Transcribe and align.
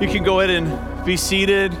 You 0.00 0.06
can 0.06 0.22
go 0.22 0.38
ahead 0.38 0.50
and 0.50 1.04
be 1.04 1.16
seated. 1.16 1.72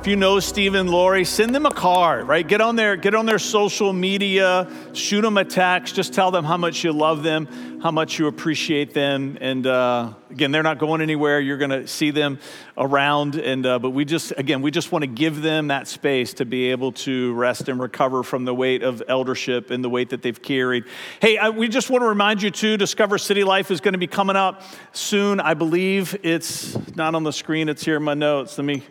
If 0.00 0.06
you 0.06 0.16
know 0.16 0.40
Stephen 0.40 0.86
Lori, 0.86 1.26
send 1.26 1.54
them 1.54 1.66
a 1.66 1.70
card, 1.70 2.26
right? 2.26 2.48
Get 2.48 2.62
on 2.62 2.76
their 2.76 2.96
get 2.96 3.14
on 3.14 3.26
their 3.26 3.38
social 3.38 3.92
media, 3.92 4.66
shoot 4.94 5.20
them 5.20 5.36
a 5.36 5.44
text, 5.44 5.94
just 5.94 6.14
tell 6.14 6.30
them 6.30 6.46
how 6.46 6.56
much 6.56 6.82
you 6.82 6.94
love 6.94 7.22
them, 7.22 7.69
how 7.82 7.90
much 7.90 8.18
you 8.18 8.26
appreciate 8.26 8.92
them, 8.92 9.38
and 9.40 9.66
uh, 9.66 10.12
again, 10.30 10.50
they're 10.50 10.62
not 10.62 10.78
going 10.78 11.00
anywhere. 11.00 11.40
You're 11.40 11.56
going 11.56 11.70
to 11.70 11.86
see 11.86 12.10
them 12.10 12.38
around, 12.76 13.36
and 13.36 13.64
uh, 13.64 13.78
but 13.78 13.90
we 13.90 14.04
just 14.04 14.34
again 14.36 14.60
we 14.60 14.70
just 14.70 14.92
want 14.92 15.02
to 15.02 15.06
give 15.06 15.40
them 15.40 15.68
that 15.68 15.88
space 15.88 16.34
to 16.34 16.44
be 16.44 16.70
able 16.72 16.92
to 16.92 17.32
rest 17.32 17.70
and 17.70 17.80
recover 17.80 18.22
from 18.22 18.44
the 18.44 18.54
weight 18.54 18.82
of 18.82 19.02
eldership 19.08 19.70
and 19.70 19.82
the 19.82 19.88
weight 19.88 20.10
that 20.10 20.20
they've 20.20 20.42
carried. 20.42 20.84
Hey, 21.22 21.38
I, 21.38 21.48
we 21.48 21.68
just 21.68 21.88
want 21.88 22.02
to 22.02 22.08
remind 22.08 22.42
you 22.42 22.50
too. 22.50 22.76
Discover 22.76 23.16
City 23.16 23.44
Life 23.44 23.70
is 23.70 23.80
going 23.80 23.94
to 23.94 23.98
be 23.98 24.06
coming 24.06 24.36
up 24.36 24.62
soon. 24.92 25.40
I 25.40 25.54
believe 25.54 26.18
it's 26.22 26.76
not 26.96 27.14
on 27.14 27.24
the 27.24 27.32
screen. 27.32 27.70
It's 27.70 27.84
here 27.84 27.96
in 27.96 28.02
my 28.02 28.14
notes. 28.14 28.58
Let 28.58 28.64
me 28.66 28.82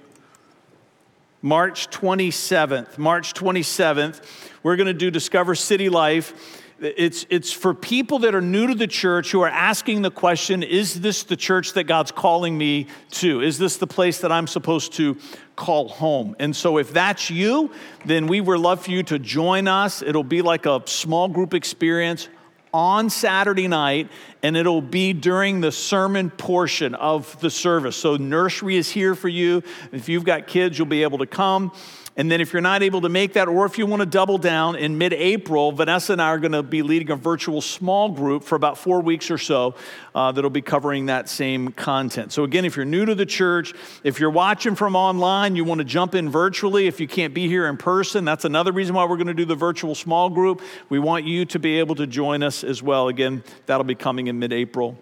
March 1.44 1.90
27th. 1.92 2.98
March 2.98 3.36
27th, 3.36 4.22
we're 4.64 4.78
going 4.78 4.88
to 4.88 4.94
do 4.94 5.12
Discover 5.12 5.53
City 5.56 5.90
Life. 5.90 6.66
It's, 6.82 7.26
it's 7.30 7.52
for 7.52 7.74
people 7.74 8.20
that 8.20 8.34
are 8.34 8.42
new 8.42 8.68
to 8.68 8.76
the 8.76 8.88
church 8.88 9.32
who 9.32 9.42
are 9.42 9.50
asking 9.50 10.02
the 10.02 10.12
question 10.12 10.64
Is 10.64 11.02
this 11.02 11.24
the 11.24 11.36
church 11.36 11.74
that 11.74 11.86
God's 11.86 12.12
calling 12.12 12.58
me 12.58 12.88
to? 13.12 13.42
Is 13.42 13.58
this 13.58 13.78
the 13.78 13.88
place 13.88 14.20
that 14.20 14.32
I'm 14.32 14.48
supposed 14.48 14.94
to 14.94 15.18
call 15.58 15.90
home? 15.90 16.38
And 16.40 16.56
so, 16.56 16.78
if 16.78 16.94
that's 16.94 17.30
you, 17.30 17.72
then 18.06 18.28
we 18.28 18.40
would 18.40 18.60
love 18.60 18.86
for 18.86 18.92
you 18.92 19.04
to 19.04 19.20
join 19.20 19.68
us. 19.68 20.02
It'll 20.02 20.23
be 20.23 20.42
like 20.42 20.66
a 20.66 20.82
small 20.86 21.28
group 21.28 21.54
experience 21.54 22.30
on 22.73 23.09
Saturday 23.09 23.68
night, 23.68 24.09
and 24.44 24.56
it'll 24.56 24.82
be 24.82 25.12
during 25.12 25.59
the 25.59 25.72
sermon 25.72 26.30
portion 26.30 26.96
of 26.96 27.40
the 27.42 27.50
service. 27.50 27.98
So, 27.98 28.16
nursery 28.16 28.78
is 28.78 28.90
here 28.90 29.16
for 29.16 29.28
you. 29.28 29.64
If 29.92 30.08
you've 30.08 30.25
got 30.25 30.48
kids, 30.48 30.78
you'll 30.78 30.88
be 30.88 31.03
able 31.03 31.18
to 31.18 31.28
come. 31.28 31.73
And 32.20 32.30
then, 32.30 32.42
if 32.42 32.52
you're 32.52 32.62
not 32.62 32.84
able 32.84 33.00
to 33.00 33.08
make 33.08 33.31
that, 33.34 33.48
or 33.48 33.66
if 33.66 33.78
you 33.78 33.86
want 33.86 34.02
to 34.02 34.06
double 34.06 34.38
down 34.38 34.75
in 34.75 34.98
mid 34.98 35.14
April, 35.14 35.72
Vanessa 35.72 36.12
and 36.12 36.22
I 36.22 36.28
are 36.28 36.38
going 36.38 36.52
to 36.52 36.62
be 36.62 36.81
leading 36.81 37.12
a 37.12 37.16
virtual 37.16 37.62
small 37.62 38.09
group 38.09 38.44
for 38.44 38.56
about 38.56 38.78
four 38.78 39.00
weeks 39.00 39.31
or 39.31 39.38
so 39.38 39.73
uh, 40.14 40.30
that'll 40.34 40.50
be 40.50 40.62
covering 40.62 41.06
that 41.06 41.30
same 41.30 41.72
content. 41.72 42.34
So, 42.34 42.44
again, 42.44 42.66
if 42.66 42.75
you're 42.75 42.84
new 42.84 43.06
to 43.06 43.16
the 43.16 43.25
church, 43.25 43.73
if 44.03 44.20
you're 44.20 44.31
watching 44.31 44.75
from 44.75 44.97
online, 44.97 45.56
you 45.56 45.64
want 45.64 45.80
to 45.80 45.86
jump 45.86 46.14
in 46.14 46.30
virtually. 46.30 46.88
If 46.88 47.00
you 47.00 47.08
can't 47.08 47.34
be 47.34 47.47
here 47.47 47.67
in 47.67 47.78
person, 47.78 48.25
that's 48.25 48.44
another 48.44 48.73
reason 48.73 48.95
why 48.95 49.06
we're 49.06 49.16
going 49.16 49.28
to 49.28 49.34
do 49.34 49.45
the 49.45 49.56
virtual 49.56 49.95
small 49.95 50.30
group. 50.30 50.62
We 50.90 51.00
want 51.00 51.23
you 51.23 51.45
to 51.45 51.58
be 51.58 51.80
able 51.80 51.95
to 51.95 52.06
join 52.06 52.44
us 52.44 52.66
as 52.66 52.84
well. 52.84 53.08
Again, 53.08 53.45
that'll 53.66 53.86
be 53.86 53.95
coming 53.95 54.28
in 54.28 54.38
mid 54.38 54.52
April. 54.52 54.97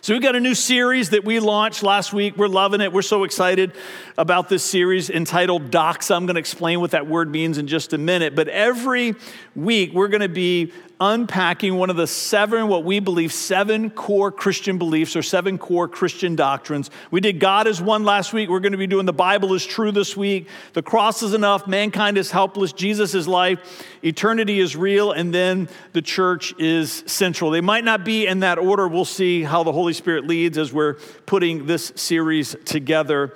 So, 0.00 0.14
we've 0.14 0.22
got 0.22 0.36
a 0.36 0.40
new 0.40 0.54
series 0.54 1.10
that 1.10 1.24
we 1.24 1.40
launched 1.40 1.82
last 1.82 2.12
week. 2.12 2.36
We're 2.36 2.48
loving 2.48 2.80
it. 2.80 2.92
We're 2.92 3.02
so 3.02 3.24
excited 3.24 3.72
about 4.16 4.48
this 4.48 4.62
series 4.62 5.10
entitled 5.10 5.70
Doxa. 5.70 6.14
I'm 6.14 6.26
going 6.26 6.36
to 6.36 6.40
explain 6.40 6.80
what 6.80 6.92
that 6.92 7.06
word 7.06 7.30
means 7.30 7.58
in 7.58 7.66
just 7.66 7.92
a 7.92 7.98
minute. 7.98 8.34
But 8.34 8.48
every 8.48 9.14
week, 9.54 9.92
we're 9.92 10.08
going 10.08 10.22
to 10.22 10.28
be 10.28 10.72
unpacking 11.00 11.74
one 11.74 11.90
of 11.90 11.96
the 11.96 12.06
seven, 12.06 12.68
what 12.68 12.84
we 12.84 13.00
believe, 13.00 13.32
seven 13.32 13.90
core 13.90 14.32
Christian 14.32 14.78
beliefs 14.78 15.14
or 15.14 15.22
seven 15.22 15.58
core 15.58 15.88
Christian 15.88 16.36
doctrines. 16.36 16.90
We 17.10 17.20
did 17.20 17.38
God 17.38 17.66
is 17.66 17.80
one 17.80 18.04
last 18.04 18.32
week. 18.32 18.48
We're 18.48 18.60
going 18.60 18.72
to 18.72 18.78
be 18.78 18.86
doing 18.86 19.04
the 19.04 19.12
Bible 19.12 19.52
is 19.54 19.66
true 19.66 19.92
this 19.92 20.16
week. 20.16 20.48
The 20.72 20.82
cross 20.82 21.22
is 21.22 21.34
enough. 21.34 21.66
Mankind 21.66 22.16
is 22.16 22.30
helpless. 22.30 22.72
Jesus 22.72 23.14
is 23.14 23.28
life. 23.28 23.84
Eternity 24.02 24.58
is 24.58 24.74
real. 24.74 25.12
And 25.12 25.34
then 25.34 25.68
the 25.92 26.02
church 26.02 26.54
is 26.58 27.04
central. 27.06 27.50
They 27.50 27.60
might 27.60 27.84
not 27.84 28.04
be 28.04 28.26
in 28.26 28.40
that 28.40 28.58
order. 28.58 28.88
We'll 28.88 29.04
see 29.04 29.42
how 29.42 29.64
the 29.64 29.72
Holy 29.72 29.92
Spirit 29.92 30.26
leads 30.26 30.56
as 30.56 30.72
we're 30.72 30.94
putting 31.26 31.66
this 31.66 31.92
series 31.94 32.56
together. 32.64 33.34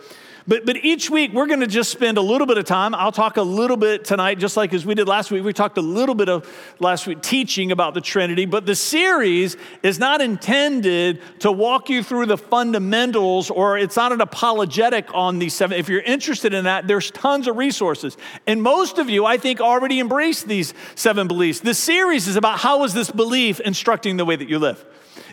But, 0.49 0.67
but 0.67 0.77
each 0.79 1.11
week, 1.11 1.33
we're 1.33 1.47
going 1.47 1.61
to 1.61 1.67
just 1.67 1.91
spend 1.91 2.19
a 2.19 2.23
little 2.23 2.47
bit 2.47 2.59
of 2.59 2.65
time. 2.65 2.95
I'll 2.95 3.13
talk 3.13 3.37
a 3.37 3.43
little 3.43 3.77
bit 3.77 4.05
tonight, 4.05 4.39
just 4.39 4.57
like 4.57 4.73
as 4.73 4.87
we 4.87 4.95
did 4.95 5.07
last 5.09 5.31
week. 5.31 5.45
We 5.45 5.53
talked 5.53 5.79
a 5.79 5.83
little 5.83 6.15
bit 6.15 6.29
of 6.29 6.49
last 6.81 7.07
week 7.07 7.23
teaching 7.23 7.73
about 7.73 7.95
the 7.95 8.01
Trinity. 8.01 8.47
But 8.47 8.67
the 8.67 8.75
series 8.75 9.57
is 9.83 9.99
not 9.99 10.21
intended 10.21 11.21
to 11.41 11.53
walk 11.53 11.91
you 11.91 12.03
through 12.03 12.27
the 12.27 12.39
fundamentals, 12.39 13.51
or 13.51 13.79
it's 13.79 13.97
not 13.97 14.13
an 14.13 14.21
apologetic 14.21 15.09
on 15.15 15.39
these 15.39 15.55
seven. 15.55 15.79
If 15.79 15.89
you're 15.89 16.01
interested 16.01 16.55
in 16.55 16.65
that, 16.65 16.87
there's 16.87 17.11
tons 17.11 17.47
of 17.47 17.57
resources. 17.57 18.17
And 18.47 18.63
most 18.63 18.99
of 18.99 19.11
you, 19.11 19.27
I 19.27 19.37
think, 19.37 19.61
already 19.61 19.99
embrace 19.99 20.43
these 20.43 20.75
seven 20.95 21.29
beliefs. 21.29 21.61
The 21.61 21.75
series 21.75 22.29
is 22.29 22.37
about 22.37 22.61
how 22.61 22.85
is 22.85 22.95
this 22.95 23.11
belief 23.11 23.61
instructing 23.61 24.17
the 24.17 24.25
way 24.25 24.37
that 24.37 24.49
you 24.49 24.59
live. 24.59 24.85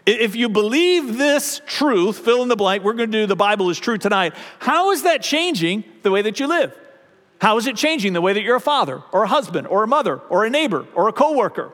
If 0.08 0.38
you 0.38 0.48
believe 0.48 1.18
this 1.18 1.62
truth, 1.66 2.20
fill 2.20 2.42
in 2.42 2.48
the 2.48 2.56
blank, 2.56 2.82
we're 2.82 2.94
going 2.94 3.12
to 3.12 3.18
do 3.20 3.26
the 3.26 3.36
Bible 3.36 3.70
is 3.70 3.78
true 3.78 3.98
tonight. 3.98 4.34
How 4.60 4.92
is 4.92 5.04
that 5.04 5.22
changing 5.22 5.84
the 6.02 6.12
way 6.12 6.22
that 6.22 6.40
you 6.40 6.48
live? 6.48 6.74
How 7.42 7.58
is 7.58 7.68
it 7.68 7.76
changing 7.76 8.14
the 8.14 8.22
way 8.22 8.32
that 8.32 8.42
you're 8.42 8.56
a 8.56 8.62
father 8.62 9.04
or 9.12 9.24
a 9.24 9.28
husband 9.28 9.68
or 9.68 9.84
a 9.84 9.88
mother 9.88 10.20
or 10.30 10.46
a 10.46 10.50
neighbor 10.50 10.88
or 10.96 11.10
a 11.10 11.14
coworker? 11.14 11.74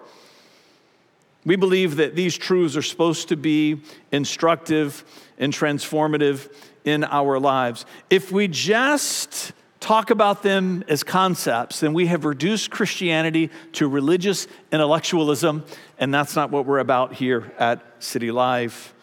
We 1.45 1.57
believe 1.57 1.97
that 1.97 2.15
these 2.15 2.35
truths 2.35 2.75
are 2.75 2.81
supposed 2.81 3.29
to 3.29 3.37
be 3.37 3.81
instructive 4.11 5.05
and 5.37 5.53
transformative 5.53 6.51
in 6.85 7.03
our 7.03 7.39
lives. 7.39 7.85
If 8.09 8.31
we 8.31 8.47
just 8.47 9.51
talk 9.83 10.11
about 10.11 10.43
them 10.43 10.81
as 10.87 11.03
concepts, 11.03 11.81
then 11.81 11.93
we 11.93 12.07
have 12.07 12.23
reduced 12.23 12.71
Christianity 12.71 13.49
to 13.73 13.85
religious 13.89 14.47
intellectualism, 14.71 15.65
and 15.99 16.13
that's 16.13 16.37
not 16.37 16.51
what 16.51 16.65
we're 16.65 16.79
about 16.79 17.13
here 17.13 17.51
at 17.59 17.81
City 18.01 18.31
Life. 18.31 18.93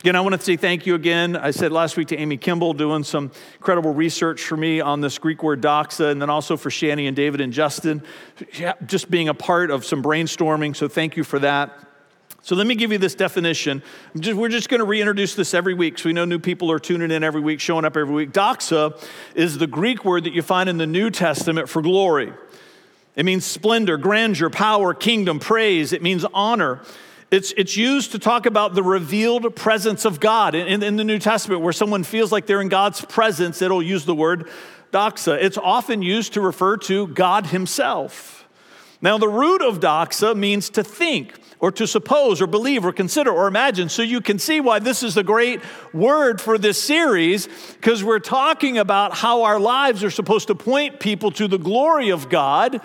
Again, 0.00 0.14
I 0.14 0.20
want 0.20 0.34
to 0.34 0.42
say 0.42 0.58
thank 0.58 0.84
you 0.84 0.94
again. 0.94 1.36
I 1.36 1.52
said 1.52 1.72
last 1.72 1.96
week 1.96 2.08
to 2.08 2.18
Amy 2.18 2.36
Kimball, 2.36 2.74
doing 2.74 3.02
some 3.02 3.32
incredible 3.54 3.94
research 3.94 4.42
for 4.42 4.58
me 4.58 4.82
on 4.82 5.00
this 5.00 5.16
Greek 5.16 5.42
word 5.42 5.62
doxa, 5.62 6.10
and 6.10 6.20
then 6.20 6.28
also 6.28 6.58
for 6.58 6.68
Shani 6.68 7.08
and 7.08 7.16
David 7.16 7.40
and 7.40 7.50
Justin, 7.50 8.02
just 8.84 9.10
being 9.10 9.30
a 9.30 9.34
part 9.34 9.70
of 9.70 9.86
some 9.86 10.02
brainstorming. 10.02 10.76
So 10.76 10.86
thank 10.86 11.16
you 11.16 11.24
for 11.24 11.38
that. 11.38 11.93
So 12.44 12.54
let 12.54 12.66
me 12.66 12.74
give 12.74 12.92
you 12.92 12.98
this 12.98 13.14
definition. 13.14 13.82
We're 14.14 14.50
just 14.50 14.68
going 14.68 14.80
to 14.80 14.84
reintroduce 14.84 15.34
this 15.34 15.54
every 15.54 15.72
week 15.72 15.96
so 15.96 16.10
we 16.10 16.12
know 16.12 16.26
new 16.26 16.38
people 16.38 16.70
are 16.70 16.78
tuning 16.78 17.10
in 17.10 17.24
every 17.24 17.40
week, 17.40 17.58
showing 17.58 17.86
up 17.86 17.96
every 17.96 18.12
week. 18.12 18.32
Doxa 18.32 19.02
is 19.34 19.56
the 19.56 19.66
Greek 19.66 20.04
word 20.04 20.24
that 20.24 20.34
you 20.34 20.42
find 20.42 20.68
in 20.68 20.76
the 20.76 20.86
New 20.86 21.08
Testament 21.08 21.70
for 21.70 21.80
glory. 21.80 22.34
It 23.16 23.24
means 23.24 23.46
splendor, 23.46 23.96
grandeur, 23.96 24.50
power, 24.50 24.92
kingdom, 24.92 25.40
praise. 25.40 25.94
It 25.94 26.02
means 26.02 26.26
honor. 26.34 26.82
It's, 27.30 27.52
it's 27.56 27.78
used 27.78 28.12
to 28.12 28.18
talk 28.18 28.44
about 28.44 28.74
the 28.74 28.82
revealed 28.82 29.56
presence 29.56 30.04
of 30.04 30.20
God. 30.20 30.54
In, 30.54 30.82
in 30.82 30.96
the 30.96 31.04
New 31.04 31.18
Testament, 31.18 31.62
where 31.62 31.72
someone 31.72 32.04
feels 32.04 32.30
like 32.30 32.44
they're 32.44 32.60
in 32.60 32.68
God's 32.68 33.02
presence, 33.06 33.62
it'll 33.62 33.82
use 33.82 34.04
the 34.04 34.14
word 34.14 34.50
doxa. 34.92 35.42
It's 35.42 35.56
often 35.56 36.02
used 36.02 36.34
to 36.34 36.42
refer 36.42 36.76
to 36.76 37.06
God 37.06 37.46
Himself. 37.46 38.46
Now, 39.00 39.16
the 39.16 39.28
root 39.30 39.62
of 39.62 39.80
doxa 39.80 40.36
means 40.36 40.68
to 40.70 40.84
think 40.84 41.40
or 41.64 41.72
to 41.72 41.86
suppose 41.86 42.42
or 42.42 42.46
believe 42.46 42.84
or 42.84 42.92
consider 42.92 43.30
or 43.30 43.46
imagine. 43.46 43.88
So 43.88 44.02
you 44.02 44.20
can 44.20 44.38
see 44.38 44.60
why 44.60 44.80
this 44.80 45.02
is 45.02 45.16
a 45.16 45.22
great 45.22 45.62
word 45.94 46.38
for 46.38 46.58
this 46.58 46.76
series 46.76 47.48
because 47.72 48.04
we're 48.04 48.18
talking 48.18 48.76
about 48.76 49.14
how 49.14 49.44
our 49.44 49.58
lives 49.58 50.04
are 50.04 50.10
supposed 50.10 50.48
to 50.48 50.54
point 50.54 51.00
people 51.00 51.30
to 51.30 51.48
the 51.48 51.56
glory 51.56 52.10
of 52.10 52.28
God, 52.28 52.82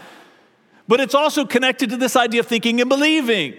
but 0.88 1.02
it's 1.02 1.14
also 1.14 1.46
connected 1.46 1.90
to 1.90 1.98
this 1.98 2.16
idea 2.16 2.40
of 2.40 2.48
thinking 2.48 2.80
and 2.80 2.90
believing. 2.90 3.56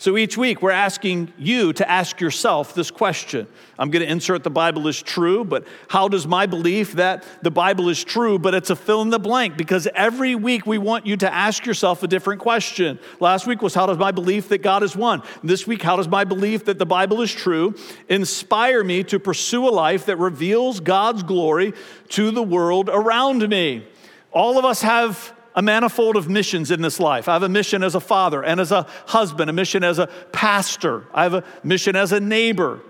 So 0.00 0.16
each 0.16 0.38
week, 0.38 0.62
we're 0.62 0.70
asking 0.70 1.30
you 1.36 1.74
to 1.74 1.86
ask 1.86 2.22
yourself 2.22 2.74
this 2.74 2.90
question. 2.90 3.46
I'm 3.78 3.90
going 3.90 4.02
to 4.02 4.10
insert 4.10 4.44
the 4.44 4.48
Bible 4.48 4.88
is 4.88 5.02
true, 5.02 5.44
but 5.44 5.66
how 5.88 6.08
does 6.08 6.26
my 6.26 6.46
belief 6.46 6.94
that 6.94 7.26
the 7.42 7.50
Bible 7.50 7.90
is 7.90 8.02
true, 8.02 8.38
but 8.38 8.54
it's 8.54 8.70
a 8.70 8.76
fill 8.76 9.02
in 9.02 9.10
the 9.10 9.18
blank? 9.18 9.58
Because 9.58 9.86
every 9.94 10.34
week 10.34 10.64
we 10.64 10.78
want 10.78 11.04
you 11.04 11.18
to 11.18 11.30
ask 11.30 11.66
yourself 11.66 12.02
a 12.02 12.06
different 12.06 12.40
question. 12.40 12.98
Last 13.20 13.46
week 13.46 13.60
was 13.60 13.74
how 13.74 13.84
does 13.84 13.98
my 13.98 14.10
belief 14.10 14.48
that 14.48 14.62
God 14.62 14.82
is 14.82 14.96
one? 14.96 15.20
This 15.44 15.66
week, 15.66 15.82
how 15.82 15.96
does 15.96 16.08
my 16.08 16.24
belief 16.24 16.64
that 16.64 16.78
the 16.78 16.86
Bible 16.86 17.20
is 17.20 17.30
true 17.30 17.74
inspire 18.08 18.82
me 18.82 19.04
to 19.04 19.18
pursue 19.20 19.68
a 19.68 19.70
life 19.70 20.06
that 20.06 20.16
reveals 20.16 20.80
God's 20.80 21.22
glory 21.22 21.74
to 22.08 22.30
the 22.30 22.42
world 22.42 22.88
around 22.90 23.46
me? 23.46 23.86
All 24.32 24.58
of 24.58 24.64
us 24.64 24.80
have 24.80 25.34
a 25.54 25.62
manifold 25.62 26.16
of 26.16 26.28
missions 26.28 26.70
in 26.70 26.82
this 26.82 27.00
life. 27.00 27.28
I 27.28 27.32
have 27.32 27.42
a 27.42 27.48
mission 27.48 27.82
as 27.82 27.94
a 27.94 28.00
father 28.00 28.42
and 28.42 28.60
as 28.60 28.72
a 28.72 28.86
husband, 29.06 29.50
a 29.50 29.52
mission 29.52 29.82
as 29.84 29.98
a 29.98 30.06
pastor, 30.32 31.06
I 31.12 31.24
have 31.24 31.34
a 31.34 31.44
mission 31.62 31.96
as 31.96 32.12
a 32.12 32.20
neighbor. 32.20 32.80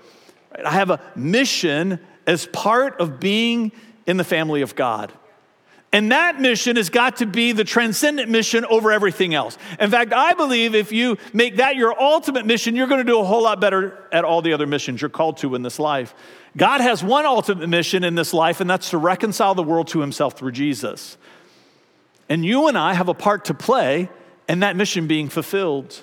I 0.65 0.73
have 0.73 0.91
a 0.91 1.01
mission 1.15 2.01
as 2.27 2.47
part 2.47 3.01
of 3.01 3.21
being 3.21 3.73
in 4.07 4.17
the 4.17 4.25
family 4.25 4.63
of 4.63 4.75
God. 4.75 5.13
And 5.93 6.13
that 6.13 6.41
mission 6.41 6.77
has 6.77 6.89
got 6.89 7.17
to 7.17 7.27
be 7.27 7.51
the 7.51 7.65
transcendent 7.65 8.31
mission 8.31 8.65
over 8.67 8.93
everything 8.93 9.35
else. 9.35 9.59
In 9.81 9.91
fact, 9.91 10.13
I 10.13 10.35
believe 10.35 10.77
if 10.77 10.93
you 10.93 11.19
make 11.33 11.57
that 11.57 11.75
your 11.75 12.01
ultimate 12.01 12.47
mission, 12.47 12.77
you're 12.77 12.87
going 12.87 13.05
to 13.05 13.11
do 13.11 13.19
a 13.19 13.25
whole 13.25 13.43
lot 13.43 13.61
better 13.61 13.99
at 14.13 14.25
all 14.25 14.41
the 14.41 14.53
other 14.53 14.69
missions 14.69 15.03
you're 15.03 15.09
called 15.09 15.39
to 15.39 15.57
in 15.57 15.63
this 15.63 15.81
life. 15.81 16.15
God 16.57 16.81
has 16.81 17.03
one 17.03 17.27
ultimate 17.27 17.69
mission 17.69 18.05
in 18.05 18.15
this 18.15 18.33
life, 18.33 18.61
and 18.61 18.71
that's 18.71 18.91
to 18.91 18.99
reconcile 18.99 19.57
the 19.57 19.65
world 19.65 19.89
to 19.89 20.01
himself 20.01 20.39
through 20.39 20.53
Jesus. 20.53 21.17
And 22.31 22.47
you 22.47 22.69
and 22.69 22.79
I 22.79 22.95
have 22.95 23.09
a 23.09 23.15
part 23.15 23.47
to 23.47 23.55
play 23.55 24.09
in 24.49 24.61
that 24.61 24.77
mission 24.77 25.09
being 25.09 25.29
fulfilled. 25.29 26.01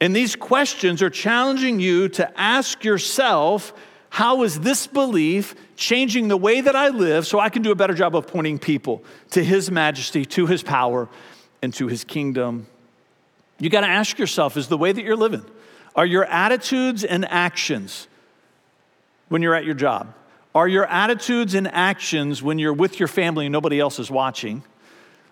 And 0.00 0.14
these 0.14 0.36
questions 0.36 1.02
are 1.02 1.10
challenging 1.10 1.80
you 1.80 2.08
to 2.10 2.40
ask 2.40 2.84
yourself 2.84 3.72
How 4.10 4.44
is 4.44 4.60
this 4.60 4.86
belief 4.86 5.56
changing 5.76 6.28
the 6.28 6.36
way 6.36 6.60
that 6.60 6.76
I 6.76 6.88
live 6.88 7.26
so 7.26 7.40
I 7.40 7.48
can 7.48 7.62
do 7.62 7.72
a 7.72 7.74
better 7.74 7.94
job 7.94 8.14
of 8.14 8.28
pointing 8.28 8.60
people 8.60 9.02
to 9.32 9.44
His 9.44 9.70
majesty, 9.70 10.24
to 10.26 10.46
His 10.46 10.62
power, 10.62 11.08
and 11.60 11.74
to 11.74 11.88
His 11.88 12.04
kingdom? 12.04 12.68
You 13.58 13.68
got 13.68 13.80
to 13.80 13.88
ask 13.88 14.16
yourself 14.16 14.56
is 14.56 14.68
the 14.68 14.78
way 14.78 14.92
that 14.92 15.04
you're 15.04 15.16
living, 15.16 15.44
are 15.96 16.06
your 16.06 16.24
attitudes 16.24 17.02
and 17.02 17.24
actions 17.24 18.06
when 19.28 19.42
you're 19.42 19.56
at 19.56 19.64
your 19.64 19.74
job? 19.74 20.14
Are 20.54 20.68
your 20.68 20.86
attitudes 20.86 21.54
and 21.54 21.68
actions 21.68 22.42
when 22.42 22.58
you're 22.58 22.72
with 22.72 22.98
your 22.98 23.08
family 23.08 23.46
and 23.46 23.52
nobody 23.52 23.80
else 23.80 23.98
is 23.98 24.10
watching? 24.10 24.62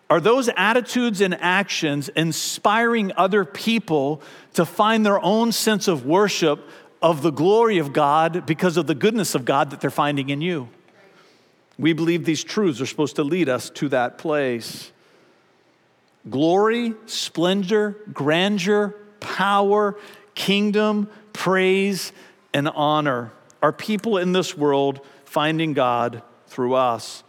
Are 0.08 0.20
those 0.20 0.48
attitudes 0.56 1.20
and 1.20 1.34
actions 1.34 2.08
inspiring 2.10 3.12
other 3.16 3.44
people 3.44 4.22
to 4.54 4.64
find 4.64 5.04
their 5.04 5.20
own 5.20 5.50
sense 5.50 5.88
of 5.88 6.06
worship 6.06 6.60
of 7.02 7.22
the 7.22 7.32
glory 7.32 7.78
of 7.78 7.92
God 7.92 8.46
because 8.46 8.76
of 8.76 8.86
the 8.86 8.94
goodness 8.94 9.34
of 9.34 9.44
God 9.44 9.70
that 9.70 9.80
they're 9.80 9.90
finding 9.90 10.30
in 10.30 10.40
you? 10.40 10.68
We 11.78 11.92
believe 11.92 12.24
these 12.24 12.44
truths 12.44 12.80
are 12.80 12.86
supposed 12.86 13.16
to 13.16 13.24
lead 13.24 13.48
us 13.48 13.68
to 13.70 13.88
that 13.90 14.16
place. 14.16 14.92
Glory, 16.30 16.94
splendor, 17.06 17.96
grandeur, 18.12 18.94
power, 19.20 19.98
kingdom, 20.34 21.10
praise, 21.32 22.12
and 22.54 22.68
honor 22.68 23.32
are 23.60 23.72
people 23.72 24.18
in 24.18 24.32
this 24.32 24.56
world 24.56 25.00
finding 25.24 25.72
God 25.72 26.22
through 26.46 26.74
us. 26.74 27.22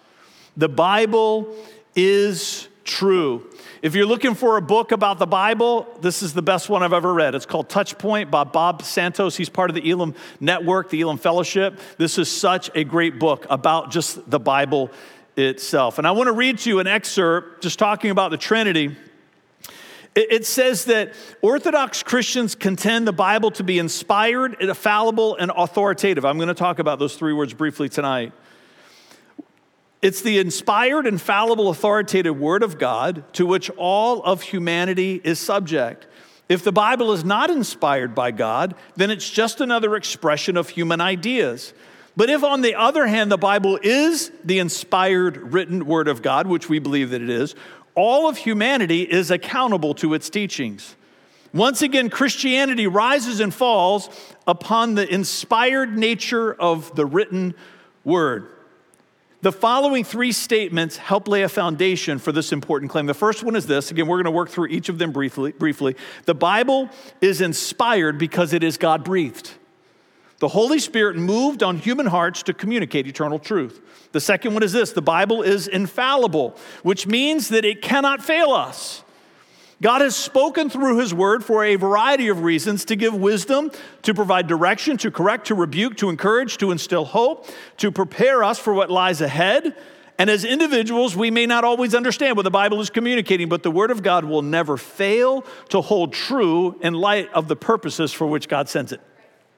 The 0.55 0.69
Bible 0.69 1.55
is 1.97 2.69
true. 2.83 3.49
If 3.81 3.95
you're 3.95 4.05
looking 4.05 4.33
for 4.33 4.57
a 4.57 4.61
book 4.61 4.91
about 4.91 5.19
the 5.19 5.27
Bible, 5.27 5.87
this 6.01 6.21
is 6.21 6.33
the 6.33 6.41
best 6.41 6.69
one 6.69 6.83
I've 6.83 6.93
ever 6.93 7.13
read. 7.13 7.35
It's 7.35 7.45
called 7.45 7.69
Touchpoint 7.69 8.31
by 8.31 8.43
Bob 8.43 8.83
Santos. 8.83 9.35
He's 9.35 9.49
part 9.49 9.69
of 9.69 9.75
the 9.75 9.89
Elim 9.89 10.15
Network, 10.39 10.89
the 10.89 11.01
Elim 11.01 11.17
Fellowship. 11.17 11.79
This 11.97 12.17
is 12.17 12.31
such 12.31 12.69
a 12.75 12.83
great 12.83 13.19
book 13.19 13.45
about 13.49 13.91
just 13.91 14.29
the 14.29 14.39
Bible 14.39 14.91
itself. 15.35 15.97
And 15.97 16.07
I 16.07 16.11
want 16.11 16.27
to 16.27 16.33
read 16.33 16.59
to 16.59 16.69
you 16.69 16.79
an 16.79 16.87
excerpt 16.87 17.61
just 17.61 17.77
talking 17.77 18.11
about 18.11 18.31
the 18.31 18.37
Trinity. 18.37 18.95
It 20.15 20.47
says 20.47 20.85
that 20.85 21.13
Orthodox 21.43 22.01
Christians 22.01 22.55
contend 22.55 23.07
the 23.07 23.13
Bible 23.13 23.51
to 23.51 23.63
be 23.63 23.77
inspired, 23.77 24.59
infallible, 24.59 25.35
and 25.35 25.51
authoritative. 25.55 26.25
I'm 26.25 26.37
going 26.37 26.47
to 26.47 26.55
talk 26.55 26.79
about 26.79 26.97
those 26.97 27.15
three 27.15 27.33
words 27.33 27.53
briefly 27.53 27.87
tonight. 27.87 28.33
It's 30.07 30.21
the 30.21 30.39
inspired, 30.39 31.05
infallible, 31.05 31.67
authoritative 31.67 32.39
Word 32.39 32.63
of 32.63 32.79
God 32.79 33.25
to 33.33 33.45
which 33.45 33.69
all 33.71 34.23
of 34.23 34.41
humanity 34.41 35.19
is 35.21 35.37
subject. 35.37 36.07
If 36.47 36.63
the 36.63 36.71
Bible 36.71 37.11
is 37.11 37.25
not 37.25 37.49
inspired 37.49 38.15
by 38.15 38.31
God, 38.31 38.75
then 38.95 39.11
it's 39.11 39.29
just 39.29 39.59
another 39.59 39.97
expression 39.97 40.55
of 40.55 40.69
human 40.69 41.01
ideas. 41.01 41.73
But 42.15 42.29
if, 42.29 42.41
on 42.41 42.61
the 42.61 42.75
other 42.75 43.05
hand, 43.05 43.29
the 43.29 43.37
Bible 43.37 43.77
is 43.83 44.31
the 44.45 44.59
inspired 44.59 45.51
written 45.51 45.85
Word 45.85 46.07
of 46.07 46.21
God, 46.21 46.47
which 46.47 46.69
we 46.69 46.79
believe 46.79 47.09
that 47.09 47.21
it 47.21 47.29
is, 47.29 47.53
all 47.93 48.29
of 48.29 48.37
humanity 48.37 49.01
is 49.01 49.29
accountable 49.29 49.93
to 49.95 50.13
its 50.13 50.29
teachings. 50.29 50.95
Once 51.53 51.81
again, 51.81 52.09
Christianity 52.09 52.87
rises 52.87 53.41
and 53.41 53.53
falls 53.53 54.09
upon 54.47 54.95
the 54.95 55.13
inspired 55.13 55.97
nature 55.97 56.53
of 56.53 56.95
the 56.95 57.05
written 57.05 57.55
Word. 58.05 58.53
The 59.41 59.51
following 59.51 60.03
three 60.03 60.31
statements 60.31 60.97
help 60.97 61.27
lay 61.27 61.43
a 61.43 61.49
foundation 61.49 62.17
for 62.17 62.31
this 62.31 62.51
important 62.51 62.89
claim. 62.89 63.05
The 63.05 63.13
first 63.13 63.43
one 63.43 63.55
is 63.55 63.67
this 63.67 63.91
again, 63.91 64.07
we're 64.07 64.17
going 64.17 64.25
to 64.25 64.31
work 64.31 64.49
through 64.49 64.67
each 64.67 64.89
of 64.89 64.97
them 64.97 65.11
briefly. 65.11 65.51
briefly. 65.51 65.95
The 66.25 66.33
Bible 66.33 66.89
is 67.21 67.39
inspired 67.39 68.17
because 68.17 68.53
it 68.53 68.63
is 68.63 68.77
God 68.77 69.03
breathed. 69.03 69.51
The 70.39 70.47
Holy 70.47 70.79
Spirit 70.79 71.15
moved 71.17 71.63
on 71.63 71.77
human 71.77 72.07
hearts 72.07 72.43
to 72.43 72.53
communicate 72.53 73.07
eternal 73.07 73.39
truth. 73.39 73.81
The 74.11 74.21
second 74.21 74.53
one 74.53 74.63
is 74.63 74.71
this 74.71 74.91
the 74.91 75.01
Bible 75.01 75.43
is 75.43 75.67
infallible, 75.67 76.55
which 76.81 77.05
means 77.05 77.49
that 77.49 77.63
it 77.65 77.81
cannot 77.81 78.23
fail 78.23 78.51
us. 78.51 79.03
God 79.81 80.01
has 80.01 80.15
spoken 80.15 80.69
through 80.69 80.99
His 80.99 81.13
Word 81.13 81.43
for 81.43 81.63
a 81.63 81.75
variety 81.75 82.29
of 82.29 82.41
reasons 82.41 82.85
to 82.85 82.95
give 82.95 83.13
wisdom, 83.13 83.71
to 84.01 84.13
provide 84.13 84.47
direction, 84.47 84.97
to 84.97 85.11
correct, 85.11 85.47
to 85.47 85.55
rebuke, 85.55 85.97
to 85.97 86.09
encourage, 86.09 86.57
to 86.57 86.71
instill 86.71 87.05
hope, 87.05 87.47
to 87.77 87.91
prepare 87.91 88.43
us 88.43 88.57
for 88.57 88.73
what 88.73 88.89
lies 88.89 89.21
ahead. 89.21 89.75
And 90.17 90.31
as 90.31 90.43
individuals, 90.43 91.15
we 91.15 91.29
may 91.29 91.45
not 91.45 91.63
always 91.63 91.93
understand 91.93 92.35
what 92.37 92.41
the 92.41 92.51
Bible 92.51 92.81
is 92.81 92.89
communicating, 92.89 93.49
but 93.49 93.61
the 93.61 93.69
Word 93.69 93.91
of 93.91 94.01
God 94.01 94.25
will 94.25 94.41
never 94.41 94.77
fail 94.77 95.45
to 95.69 95.81
hold 95.81 96.11
true 96.11 96.79
in 96.81 96.95
light 96.95 97.31
of 97.33 97.47
the 97.47 97.55
purposes 97.55 98.11
for 98.11 98.25
which 98.25 98.47
God 98.47 98.67
sends 98.67 98.91
it. 98.91 99.01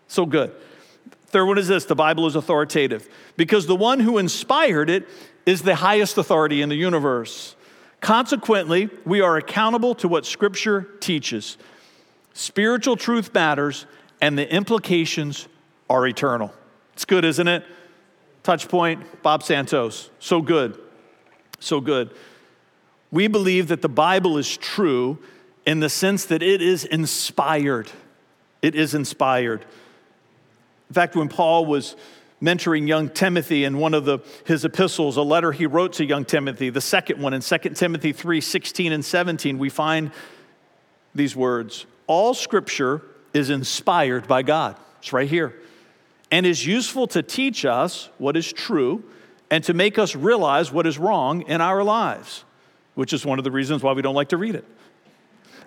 So 0.07 0.25
good. 0.25 0.51
Third 1.27 1.45
one 1.45 1.57
is 1.57 1.69
this 1.69 1.85
the 1.85 1.95
Bible 1.95 2.25
is 2.25 2.35
authoritative 2.35 3.07
because 3.37 3.67
the 3.67 3.75
one 3.75 4.01
who 4.01 4.17
inspired 4.17 4.89
it 4.89 5.07
is 5.45 5.61
the 5.61 5.75
highest 5.75 6.17
authority 6.17 6.61
in 6.61 6.67
the 6.67 6.75
universe. 6.75 7.55
Consequently, 8.01 8.89
we 9.05 9.21
are 9.21 9.37
accountable 9.37 9.93
to 9.95 10.07
what 10.07 10.25
Scripture 10.25 10.87
teaches. 10.99 11.57
Spiritual 12.33 12.95
truth 12.95 13.33
matters, 13.33 13.85
and 14.21 14.37
the 14.37 14.53
implications 14.53 15.47
are 15.89 16.07
eternal. 16.07 16.53
It's 16.93 17.05
good, 17.05 17.25
isn't 17.25 17.47
it? 17.47 17.65
Touch 18.43 18.67
point, 18.67 19.21
Bob 19.21 19.43
Santos. 19.43 20.09
So 20.19 20.41
good. 20.41 20.79
So 21.59 21.81
good. 21.81 22.11
We 23.11 23.27
believe 23.27 23.67
that 23.67 23.81
the 23.81 23.89
Bible 23.89 24.37
is 24.37 24.55
true 24.55 25.17
in 25.65 25.79
the 25.79 25.89
sense 25.89 26.25
that 26.25 26.41
it 26.41 26.61
is 26.61 26.85
inspired. 26.85 27.91
It 28.61 28.75
is 28.75 28.93
inspired. 28.93 29.65
In 30.89 30.93
fact, 30.93 31.15
when 31.15 31.27
Paul 31.27 31.65
was 31.65 31.95
mentoring 32.41 32.87
young 32.87 33.09
Timothy 33.09 33.63
in 33.63 33.77
one 33.77 33.93
of 33.93 34.05
the, 34.05 34.19
his 34.45 34.63
epistles, 34.65 35.17
a 35.17 35.21
letter 35.21 35.51
he 35.51 35.65
wrote 35.65 35.93
to 35.93 36.05
young 36.05 36.25
Timothy, 36.25 36.69
the 36.69 36.81
second 36.81 37.21
one 37.21 37.33
in 37.33 37.41
2 37.41 37.57
Timothy 37.75 38.13
3 38.13 38.41
16 38.41 38.91
and 38.91 39.03
17, 39.03 39.57
we 39.57 39.69
find 39.69 40.11
these 41.13 41.35
words 41.35 41.85
All 42.07 42.33
scripture 42.33 43.01
is 43.33 43.49
inspired 43.49 44.27
by 44.27 44.41
God. 44.41 44.75
It's 44.99 45.13
right 45.13 45.29
here. 45.29 45.55
And 46.31 46.45
is 46.45 46.65
useful 46.65 47.07
to 47.07 47.23
teach 47.23 47.65
us 47.65 48.09
what 48.17 48.37
is 48.37 48.51
true 48.51 49.03
and 49.49 49.63
to 49.63 49.73
make 49.73 49.97
us 49.97 50.15
realize 50.15 50.71
what 50.71 50.85
is 50.85 50.97
wrong 50.97 51.41
in 51.43 51.59
our 51.59 51.83
lives, 51.83 52.43
which 52.93 53.13
is 53.13 53.25
one 53.25 53.39
of 53.39 53.43
the 53.43 53.51
reasons 53.51 53.81
why 53.81 53.93
we 53.93 54.01
don't 54.01 54.15
like 54.15 54.29
to 54.29 54.37
read 54.37 54.55
it. 54.55 54.65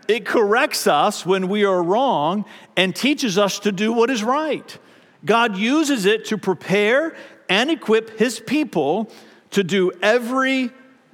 It 0.08 0.24
corrects 0.24 0.86
us 0.86 1.24
when 1.24 1.48
we 1.48 1.64
are 1.64 1.82
wrong 1.82 2.44
and 2.76 2.94
teaches 2.94 3.38
us 3.38 3.60
to 3.60 3.72
do 3.72 3.92
what 3.92 4.10
is 4.10 4.22
right. 4.22 4.78
God 5.24 5.56
uses 5.56 6.04
it 6.04 6.24
to 6.26 6.38
prepare 6.38 7.14
and 7.48 7.70
equip 7.70 8.18
his 8.18 8.40
people 8.40 9.10
to 9.50 9.62
do 9.62 9.92
every 10.02 10.70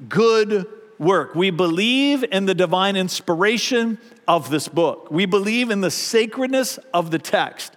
good 0.08 0.66
work. 0.98 1.34
We 1.34 1.50
believe 1.50 2.24
in 2.24 2.46
the 2.46 2.54
divine 2.54 2.96
inspiration 2.96 3.98
of 4.26 4.50
this 4.50 4.68
book, 4.68 5.10
we 5.10 5.24
believe 5.24 5.70
in 5.70 5.80
the 5.80 5.90
sacredness 5.90 6.78
of 6.92 7.10
the 7.10 7.18
text. 7.18 7.74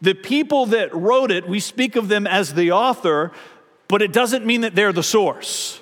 The 0.00 0.14
people 0.14 0.66
that 0.66 0.94
wrote 0.94 1.30
it, 1.30 1.48
we 1.48 1.60
speak 1.60 1.96
of 1.96 2.08
them 2.08 2.26
as 2.26 2.54
the 2.54 2.72
author, 2.72 3.32
but 3.88 4.02
it 4.02 4.12
doesn't 4.12 4.44
mean 4.44 4.62
that 4.62 4.74
they're 4.74 4.92
the 4.92 5.02
source. 5.02 5.80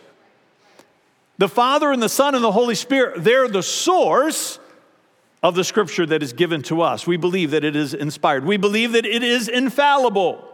The 1.38 1.48
Father 1.48 1.90
and 1.90 2.02
the 2.02 2.08
Son 2.08 2.34
and 2.34 2.44
the 2.44 2.52
Holy 2.52 2.76
Spirit, 2.76 3.24
they're 3.24 3.48
the 3.48 3.62
source, 3.62 4.58
of 5.44 5.54
the 5.54 5.62
scripture 5.62 6.06
that 6.06 6.22
is 6.22 6.32
given 6.32 6.62
to 6.62 6.80
us. 6.80 7.06
We 7.06 7.18
believe 7.18 7.50
that 7.50 7.64
it 7.64 7.76
is 7.76 7.92
inspired, 7.92 8.46
we 8.46 8.56
believe 8.56 8.92
that 8.92 9.04
it 9.04 9.22
is 9.22 9.46
infallible. 9.46 10.50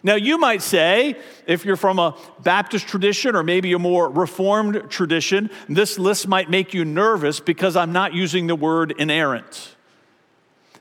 Now, 0.00 0.14
you 0.14 0.38
might 0.38 0.62
say, 0.62 1.16
if 1.46 1.64
you're 1.64 1.74
from 1.74 1.98
a 1.98 2.16
Baptist 2.40 2.86
tradition 2.86 3.34
or 3.34 3.42
maybe 3.42 3.72
a 3.72 3.80
more 3.80 4.08
Reformed 4.08 4.90
tradition, 4.90 5.50
this 5.68 5.98
list 5.98 6.28
might 6.28 6.48
make 6.48 6.72
you 6.72 6.84
nervous 6.84 7.40
because 7.40 7.74
I'm 7.74 7.90
not 7.90 8.14
using 8.14 8.46
the 8.46 8.54
word 8.54 8.94
inerrant. 8.96 9.74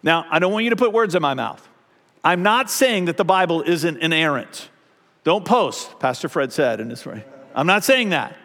Now, 0.04 0.28
I 0.30 0.38
don't 0.38 0.52
want 0.52 0.66
you 0.66 0.70
to 0.70 0.76
put 0.76 0.94
words 0.94 1.16
in 1.16 1.24
my 1.24 1.34
mouth. 1.34 1.68
I'm 2.24 2.44
not 2.44 2.70
saying 2.70 3.06
that 3.06 3.18
the 3.18 3.26
Bible 3.26 3.64
isn't 3.64 3.98
inerrant. 3.98 4.70
Don't 5.24 5.46
post, 5.46 6.00
Pastor 6.00 6.30
Fred 6.30 6.54
said 6.54 6.80
in 6.80 6.92
his 6.92 7.04
way. 7.04 7.24
I'm 7.56 7.66
not 7.66 7.84
saying 7.84 8.10
that. 8.10 8.38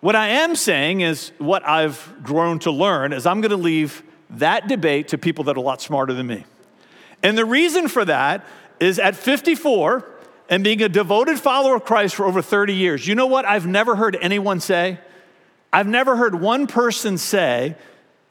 What 0.00 0.16
I 0.16 0.28
am 0.28 0.56
saying 0.56 1.02
is 1.02 1.32
what 1.38 1.68
I've 1.68 2.12
grown 2.22 2.60
to 2.60 2.70
learn 2.70 3.12
is 3.12 3.26
I'm 3.26 3.42
going 3.42 3.50
to 3.50 3.56
leave 3.56 4.02
that 4.38 4.68
debate 4.68 5.08
to 5.08 5.18
people 5.18 5.44
that 5.44 5.56
are 5.56 5.60
a 5.60 5.62
lot 5.62 5.80
smarter 5.80 6.12
than 6.12 6.26
me. 6.26 6.44
And 7.22 7.36
the 7.38 7.44
reason 7.44 7.88
for 7.88 8.04
that 8.04 8.44
is 8.80 8.98
at 8.98 9.14
54 9.14 10.08
and 10.48 10.64
being 10.64 10.82
a 10.82 10.88
devoted 10.88 11.38
follower 11.38 11.76
of 11.76 11.84
Christ 11.84 12.14
for 12.14 12.26
over 12.26 12.42
30 12.42 12.74
years, 12.74 13.06
you 13.06 13.14
know 13.14 13.26
what 13.26 13.44
I've 13.44 13.66
never 13.66 13.96
heard 13.96 14.16
anyone 14.20 14.60
say? 14.60 14.98
I've 15.72 15.86
never 15.86 16.16
heard 16.16 16.34
one 16.34 16.66
person 16.66 17.16
say 17.16 17.76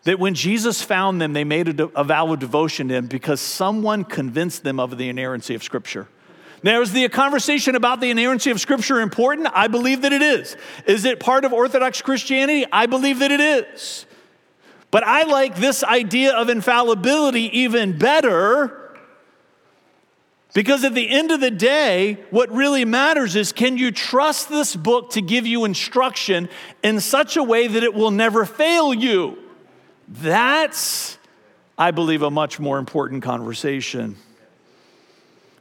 that 0.03 0.19
when 0.19 0.33
Jesus 0.33 0.81
found 0.81 1.21
them, 1.21 1.33
they 1.33 1.43
made 1.43 1.67
a, 1.67 1.73
de- 1.73 1.85
a 1.85 2.03
vow 2.03 2.31
of 2.31 2.39
devotion 2.39 2.87
to 2.89 2.95
him 2.95 3.07
because 3.07 3.39
someone 3.39 4.03
convinced 4.03 4.63
them 4.63 4.79
of 4.79 4.97
the 4.97 5.09
inerrancy 5.09 5.55
of 5.55 5.63
Scripture. 5.63 6.07
Now, 6.63 6.81
is 6.81 6.91
the 6.91 7.07
conversation 7.09 7.75
about 7.75 8.01
the 8.01 8.11
inerrancy 8.11 8.51
of 8.51 8.61
Scripture 8.61 9.01
important? 9.01 9.47
I 9.53 9.67
believe 9.67 10.01
that 10.03 10.13
it 10.13 10.21
is. 10.21 10.55
Is 10.85 11.05
it 11.05 11.19
part 11.19 11.43
of 11.43 11.53
Orthodox 11.53 12.01
Christianity? 12.01 12.65
I 12.71 12.85
believe 12.85 13.19
that 13.19 13.31
it 13.31 13.39
is. 13.39 14.05
But 14.91 15.03
I 15.05 15.23
like 15.23 15.55
this 15.55 15.83
idea 15.83 16.33
of 16.33 16.49
infallibility 16.49 17.43
even 17.57 17.97
better 17.97 18.77
Because 20.53 20.83
at 20.83 20.93
the 20.93 21.09
end 21.09 21.31
of 21.31 21.39
the 21.39 21.51
day, 21.51 22.17
what 22.29 22.51
really 22.51 22.83
matters 22.83 23.35
is 23.35 23.53
can 23.53 23.77
you 23.77 23.91
trust 23.91 24.49
this 24.49 24.75
book 24.75 25.11
to 25.11 25.21
give 25.21 25.47
you 25.47 25.63
instruction 25.63 26.49
in 26.83 26.99
such 26.99 27.37
a 27.37 27.43
way 27.43 27.67
that 27.67 27.83
it 27.83 27.93
will 27.93 28.11
never 28.11 28.45
fail 28.45 28.93
you? 28.93 29.37
That's, 30.09 31.17
I 31.77 31.91
believe, 31.91 32.21
a 32.21 32.29
much 32.29 32.59
more 32.59 32.79
important 32.79 33.23
conversation. 33.23 34.17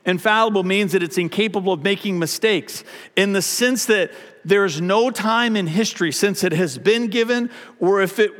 Infallible 0.05 0.65
means 0.65 0.91
that 0.93 1.05
it's 1.05 1.19
incapable 1.19 1.75
of 1.75 1.85
making 1.85 2.19
mistakes 2.19 2.83
in 3.15 3.33
the 3.33 3.43
sense 3.43 3.87
that 3.87 4.11
there's 4.45 4.81
no 4.81 5.11
time 5.11 5.55
in 5.55 5.69
history 5.69 6.11
since 6.11 6.43
it 6.43 6.53
has 6.53 6.79
been 6.79 7.09
given, 7.09 7.51
or 7.79 8.01
if 8.01 8.19
it 8.19 8.33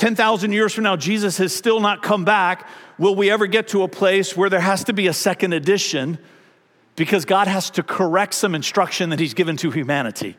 10,000 0.00 0.52
years 0.52 0.72
from 0.72 0.84
now, 0.84 0.96
Jesus 0.96 1.36
has 1.36 1.54
still 1.54 1.78
not 1.78 2.02
come 2.02 2.24
back, 2.24 2.66
will 2.98 3.14
we 3.14 3.30
ever 3.30 3.46
get 3.46 3.68
to 3.68 3.82
a 3.82 3.88
place 3.88 4.34
where 4.34 4.48
there 4.48 4.58
has 4.58 4.82
to 4.84 4.94
be 4.94 5.08
a 5.08 5.12
second 5.12 5.52
edition 5.52 6.18
because 6.96 7.26
God 7.26 7.46
has 7.46 7.68
to 7.72 7.82
correct 7.82 8.32
some 8.32 8.54
instruction 8.54 9.10
that 9.10 9.20
He's 9.20 9.34
given 9.34 9.58
to 9.58 9.70
humanity? 9.70 10.38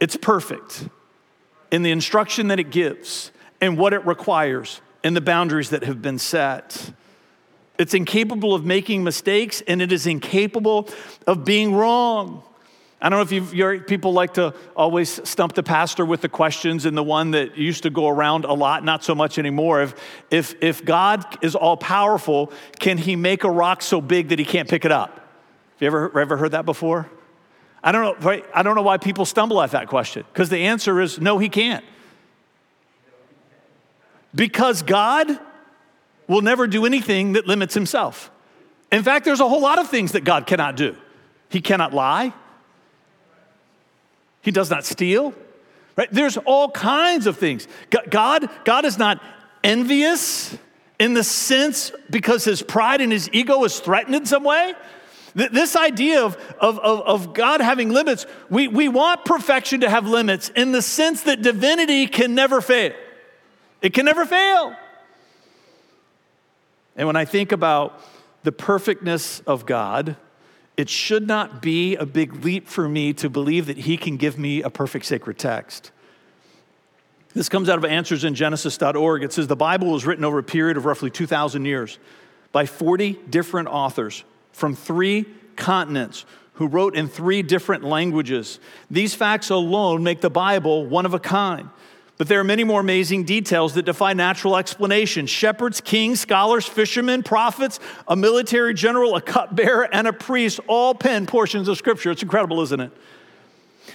It's 0.00 0.16
perfect 0.16 0.88
in 1.70 1.82
the 1.82 1.90
instruction 1.90 2.48
that 2.48 2.58
it 2.58 2.70
gives 2.70 3.32
and 3.60 3.76
what 3.76 3.92
it 3.92 4.06
requires 4.06 4.80
and 5.04 5.14
the 5.14 5.20
boundaries 5.20 5.68
that 5.68 5.84
have 5.84 6.00
been 6.00 6.18
set. 6.18 6.92
It's 7.78 7.92
incapable 7.92 8.54
of 8.54 8.64
making 8.64 9.04
mistakes 9.04 9.62
and 9.68 9.82
it 9.82 9.92
is 9.92 10.06
incapable 10.06 10.88
of 11.26 11.44
being 11.44 11.74
wrong. 11.74 12.42
I 13.00 13.08
don't 13.08 13.18
know 13.18 13.36
if 13.36 13.52
you've, 13.52 13.86
people 13.86 14.12
like 14.12 14.34
to 14.34 14.52
always 14.74 15.20
stump 15.28 15.54
the 15.54 15.62
pastor 15.62 16.04
with 16.04 16.20
the 16.20 16.28
questions, 16.28 16.84
and 16.84 16.96
the 16.96 17.02
one 17.02 17.30
that 17.30 17.56
used 17.56 17.84
to 17.84 17.90
go 17.90 18.08
around 18.08 18.44
a 18.44 18.52
lot, 18.52 18.84
not 18.84 19.04
so 19.04 19.14
much 19.14 19.38
anymore. 19.38 19.82
If, 19.82 19.94
if, 20.30 20.54
if 20.60 20.84
God 20.84 21.24
is 21.40 21.54
all 21.54 21.76
powerful, 21.76 22.52
can 22.80 22.98
he 22.98 23.14
make 23.14 23.44
a 23.44 23.50
rock 23.50 23.82
so 23.82 24.00
big 24.00 24.30
that 24.30 24.40
he 24.40 24.44
can't 24.44 24.68
pick 24.68 24.84
it 24.84 24.90
up? 24.90 25.14
Have 25.14 25.82
you 25.82 25.86
ever, 25.86 26.18
ever 26.18 26.36
heard 26.36 26.50
that 26.50 26.66
before? 26.66 27.08
I 27.84 27.92
don't 27.92 28.20
know, 28.20 28.42
I 28.52 28.64
don't 28.64 28.74
know 28.74 28.82
why 28.82 28.98
people 28.98 29.24
stumble 29.24 29.62
at 29.62 29.70
that 29.70 29.86
question, 29.86 30.24
because 30.32 30.48
the 30.48 30.66
answer 30.66 31.00
is 31.00 31.20
no, 31.20 31.38
he 31.38 31.48
can't. 31.48 31.84
Because 34.34 34.82
God 34.82 35.38
will 36.26 36.42
never 36.42 36.66
do 36.66 36.84
anything 36.84 37.34
that 37.34 37.46
limits 37.46 37.74
himself. 37.74 38.32
In 38.90 39.04
fact, 39.04 39.24
there's 39.24 39.40
a 39.40 39.48
whole 39.48 39.62
lot 39.62 39.78
of 39.78 39.88
things 39.88 40.12
that 40.12 40.24
God 40.24 40.46
cannot 40.46 40.74
do. 40.74 40.96
He 41.48 41.60
cannot 41.60 41.94
lie. 41.94 42.34
He 44.48 44.52
does 44.52 44.70
not 44.70 44.86
steal. 44.86 45.34
Right? 45.94 46.08
There's 46.10 46.38
all 46.38 46.70
kinds 46.70 47.26
of 47.26 47.36
things. 47.36 47.68
God, 48.08 48.48
God 48.64 48.86
is 48.86 48.96
not 48.96 49.22
envious 49.62 50.56
in 50.98 51.12
the 51.12 51.22
sense 51.22 51.92
because 52.08 52.44
his 52.44 52.62
pride 52.62 53.02
and 53.02 53.12
his 53.12 53.28
ego 53.34 53.62
is 53.64 53.78
threatened 53.78 54.14
in 54.14 54.24
some 54.24 54.44
way. 54.44 54.72
This 55.34 55.76
idea 55.76 56.24
of, 56.24 56.36
of, 56.58 56.78
of, 56.78 57.00
of, 57.02 57.34
God 57.34 57.60
having 57.60 57.90
limits, 57.90 58.24
we, 58.48 58.68
we 58.68 58.88
want 58.88 59.26
perfection 59.26 59.82
to 59.82 59.90
have 59.90 60.08
limits 60.08 60.48
in 60.56 60.72
the 60.72 60.80
sense 60.80 61.24
that 61.24 61.42
divinity 61.42 62.06
can 62.06 62.34
never 62.34 62.62
fail. 62.62 62.94
It 63.82 63.92
can 63.92 64.06
never 64.06 64.24
fail. 64.24 64.74
And 66.96 67.06
when 67.06 67.16
I 67.16 67.26
think 67.26 67.52
about 67.52 68.00
the 68.44 68.52
perfectness 68.52 69.40
of 69.40 69.66
God, 69.66 70.16
it 70.78 70.88
should 70.88 71.26
not 71.26 71.60
be 71.60 71.96
a 71.96 72.06
big 72.06 72.44
leap 72.44 72.68
for 72.68 72.88
me 72.88 73.12
to 73.12 73.28
believe 73.28 73.66
that 73.66 73.78
He 73.78 73.96
can 73.96 74.16
give 74.16 74.38
me 74.38 74.62
a 74.62 74.70
perfect 74.70 75.06
sacred 75.06 75.36
text. 75.36 75.90
This 77.34 77.48
comes 77.48 77.68
out 77.68 77.78
of 77.78 77.84
answersingenesis.org. 77.84 79.24
It 79.24 79.32
says 79.32 79.48
the 79.48 79.56
Bible 79.56 79.90
was 79.90 80.06
written 80.06 80.24
over 80.24 80.38
a 80.38 80.42
period 80.44 80.76
of 80.76 80.84
roughly 80.84 81.10
2,000 81.10 81.64
years 81.64 81.98
by 82.52 82.64
40 82.64 83.14
different 83.28 83.68
authors 83.68 84.22
from 84.52 84.76
three 84.76 85.26
continents 85.56 86.24
who 86.54 86.68
wrote 86.68 86.94
in 86.96 87.08
three 87.08 87.42
different 87.42 87.82
languages. 87.82 88.60
These 88.88 89.16
facts 89.16 89.50
alone 89.50 90.04
make 90.04 90.20
the 90.20 90.30
Bible 90.30 90.86
one 90.86 91.06
of 91.06 91.12
a 91.12 91.18
kind. 91.18 91.70
But 92.18 92.26
there 92.26 92.40
are 92.40 92.44
many 92.44 92.64
more 92.64 92.80
amazing 92.80 93.24
details 93.24 93.74
that 93.74 93.84
defy 93.84 94.12
natural 94.12 94.56
explanation. 94.56 95.26
Shepherds, 95.26 95.80
kings, 95.80 96.20
scholars, 96.20 96.66
fishermen, 96.66 97.22
prophets, 97.22 97.78
a 98.08 98.16
military 98.16 98.74
general, 98.74 99.14
a 99.14 99.22
cupbearer, 99.22 99.88
and 99.92 100.08
a 100.08 100.12
priest 100.12 100.58
all 100.66 100.96
pen 100.96 101.26
portions 101.26 101.68
of 101.68 101.78
Scripture. 101.78 102.10
It's 102.10 102.22
incredible, 102.22 102.60
isn't 102.62 102.80
it? 102.80 102.90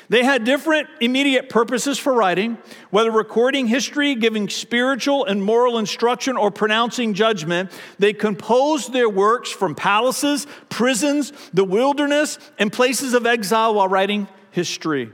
They 0.08 0.24
had 0.24 0.46
different 0.46 0.88
immediate 1.02 1.50
purposes 1.50 2.00
for 2.00 2.14
writing, 2.14 2.58
whether 2.92 3.12
recording 3.12 3.68
history, 3.68 4.16
giving 4.16 4.48
spiritual 4.48 5.26
and 5.26 5.44
moral 5.44 5.78
instruction, 5.78 6.38
or 6.38 6.50
pronouncing 6.50 7.14
judgment. 7.14 7.72
They 8.00 8.14
composed 8.14 8.94
their 8.94 9.10
works 9.10 9.52
from 9.52 9.76
palaces, 9.76 10.48
prisons, 10.70 11.34
the 11.54 11.64
wilderness, 11.66 12.40
and 12.58 12.72
places 12.72 13.14
of 13.14 13.26
exile 13.26 13.76
while 13.76 13.88
writing 13.88 14.28
history 14.52 15.12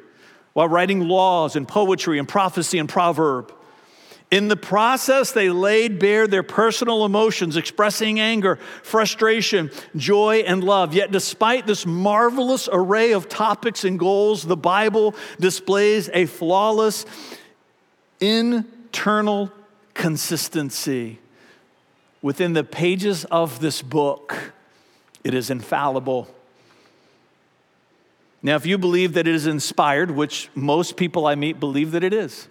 while 0.53 0.68
writing 0.68 1.08
laws 1.08 1.56
and 1.56 1.68
poetry 1.68 2.20
and 2.20 2.27
prophecy 2.27 2.77
and 2.77 2.89
proverb. 2.89 3.53
In 4.32 4.48
the 4.48 4.56
process, 4.56 5.32
they 5.32 5.50
laid 5.50 5.98
bare 5.98 6.27
their 6.27 6.44
personal 6.44 7.03
emotions, 7.03 7.58
expressing 7.58 8.20
anger, 8.20 8.58
frustration, 8.84 9.72
joy, 9.96 10.44
and 10.46 10.63
love. 10.63 10.94
Yet, 10.94 11.12
despite 11.12 11.65
this 11.65 11.86
marvelous 11.86 12.70
array 12.72 13.13
of 13.13 13.27
topics 13.27 13.84
and 13.84 13.98
goals, 13.98 14.44
the 14.44 14.56
Bible 14.56 15.15
displays 15.39 16.12
a 16.13 16.27
flawless 16.27 17.08
internal 18.20 19.51
consistency. 19.96 21.20
Within 22.22 22.53
the 22.53 22.63
pages 22.63 23.25
of 23.25 23.60
this 23.62 23.82
book, 23.82 24.53
it 25.24 25.34
is 25.34 25.50
infallible. 25.50 26.27
Now, 28.41 28.55
if 28.55 28.65
you 28.65 28.77
believe 28.77 29.13
that 29.13 29.27
it 29.27 29.36
is 29.36 29.48
inspired, 29.48 30.12
which 30.12 30.50
most 30.55 30.96
people 30.96 31.27
I 31.27 31.36
meet 31.36 31.60
believe 31.60 31.91
that 31.91 32.03
it 32.03 32.13
is, 32.13 32.48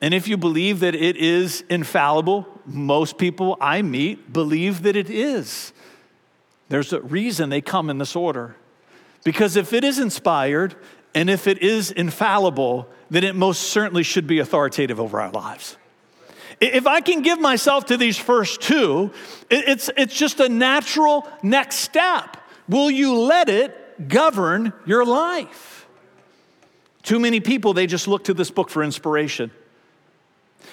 and 0.00 0.12
if 0.12 0.28
you 0.28 0.36
believe 0.36 0.80
that 0.80 0.94
it 0.94 1.16
is 1.16 1.64
infallible, 1.70 2.46
most 2.66 3.18
people 3.18 3.56
I 3.60 3.82
meet 3.82 4.32
believe 4.32 4.82
that 4.82 4.96
it 4.96 5.08
is. 5.08 5.72
There's 6.68 6.92
a 6.92 7.00
reason 7.00 7.48
they 7.48 7.60
come 7.60 7.88
in 7.90 7.98
this 7.98 8.16
order. 8.16 8.56
Because 9.24 9.56
if 9.56 9.72
it 9.72 9.84
is 9.84 9.98
inspired 9.98 10.76
and 11.14 11.30
if 11.30 11.46
it 11.46 11.62
is 11.62 11.90
infallible, 11.90 12.88
then 13.10 13.24
it 13.24 13.34
most 13.34 13.62
certainly 13.70 14.02
should 14.02 14.26
be 14.26 14.38
authoritative 14.38 15.00
over 15.00 15.20
our 15.20 15.30
lives. 15.30 15.76
If 16.60 16.86
I 16.86 17.00
can 17.00 17.22
give 17.22 17.40
myself 17.40 17.86
to 17.86 17.96
these 17.96 18.16
first 18.16 18.60
two, 18.60 19.10
it's, 19.50 19.90
it's 19.96 20.14
just 20.14 20.40
a 20.40 20.48
natural 20.48 21.26
next 21.42 21.76
step. 21.76 22.36
Will 22.68 22.90
you 22.90 23.14
let 23.14 23.48
it 23.48 23.85
govern 24.08 24.72
your 24.84 25.04
life. 25.04 25.86
Too 27.02 27.20
many 27.20 27.40
people, 27.40 27.72
they 27.72 27.86
just 27.86 28.08
look 28.08 28.24
to 28.24 28.34
this 28.34 28.50
book 28.50 28.68
for 28.68 28.82
inspiration. 28.82 29.50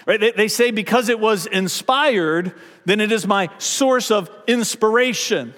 Right? 0.05 0.19
They, 0.19 0.31
they 0.31 0.47
say 0.47 0.71
because 0.71 1.09
it 1.09 1.19
was 1.19 1.45
inspired, 1.45 2.53
then 2.85 2.99
it 2.99 3.11
is 3.11 3.27
my 3.27 3.49
source 3.59 4.11
of 4.11 4.29
inspiration. 4.47 5.53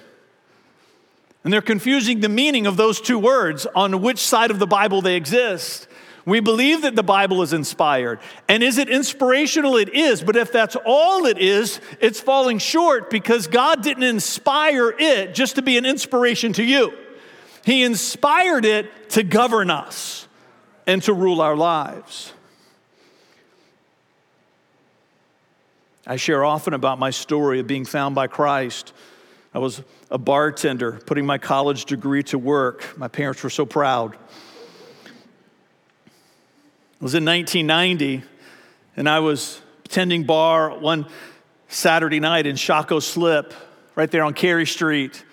And 1.44 1.52
they're 1.52 1.62
confusing 1.62 2.20
the 2.20 2.28
meaning 2.28 2.66
of 2.66 2.76
those 2.76 3.00
two 3.00 3.18
words 3.18 3.66
on 3.74 4.02
which 4.02 4.18
side 4.18 4.50
of 4.50 4.58
the 4.58 4.66
Bible 4.66 5.00
they 5.00 5.16
exist. 5.16 5.88
We 6.26 6.40
believe 6.40 6.82
that 6.82 6.96
the 6.96 7.04
Bible 7.04 7.40
is 7.42 7.52
inspired. 7.52 8.18
And 8.48 8.64
is 8.64 8.78
it 8.78 8.88
inspirational? 8.88 9.76
It 9.76 9.94
is. 9.94 10.24
But 10.24 10.34
if 10.34 10.50
that's 10.50 10.76
all 10.84 11.24
it 11.24 11.38
is, 11.38 11.80
it's 12.00 12.20
falling 12.20 12.58
short 12.58 13.10
because 13.10 13.46
God 13.46 13.82
didn't 13.82 14.02
inspire 14.02 14.90
it 14.90 15.34
just 15.34 15.54
to 15.54 15.62
be 15.62 15.78
an 15.78 15.86
inspiration 15.86 16.52
to 16.54 16.64
you. 16.64 16.92
He 17.66 17.82
inspired 17.82 18.64
it 18.64 19.10
to 19.10 19.24
govern 19.24 19.70
us 19.70 20.28
and 20.86 21.02
to 21.02 21.12
rule 21.12 21.40
our 21.40 21.56
lives. 21.56 22.32
I 26.06 26.14
share 26.14 26.44
often 26.44 26.74
about 26.74 27.00
my 27.00 27.10
story 27.10 27.58
of 27.58 27.66
being 27.66 27.84
found 27.84 28.14
by 28.14 28.28
Christ. 28.28 28.92
I 29.52 29.58
was 29.58 29.82
a 30.12 30.16
bartender 30.16 30.92
putting 30.92 31.26
my 31.26 31.38
college 31.38 31.86
degree 31.86 32.22
to 32.24 32.38
work. 32.38 32.96
My 32.96 33.08
parents 33.08 33.42
were 33.42 33.50
so 33.50 33.66
proud. 33.66 34.12
It 35.04 35.10
was 37.00 37.16
in 37.16 37.24
1990, 37.24 38.22
and 38.96 39.08
I 39.08 39.18
was 39.18 39.60
tending 39.88 40.22
bar 40.22 40.70
one 40.78 41.08
Saturday 41.66 42.20
night 42.20 42.46
in 42.46 42.54
Shockoe 42.54 43.02
Slip, 43.02 43.52
right 43.96 44.08
there 44.08 44.22
on 44.22 44.34
Cary 44.34 44.66
Street 44.66 45.24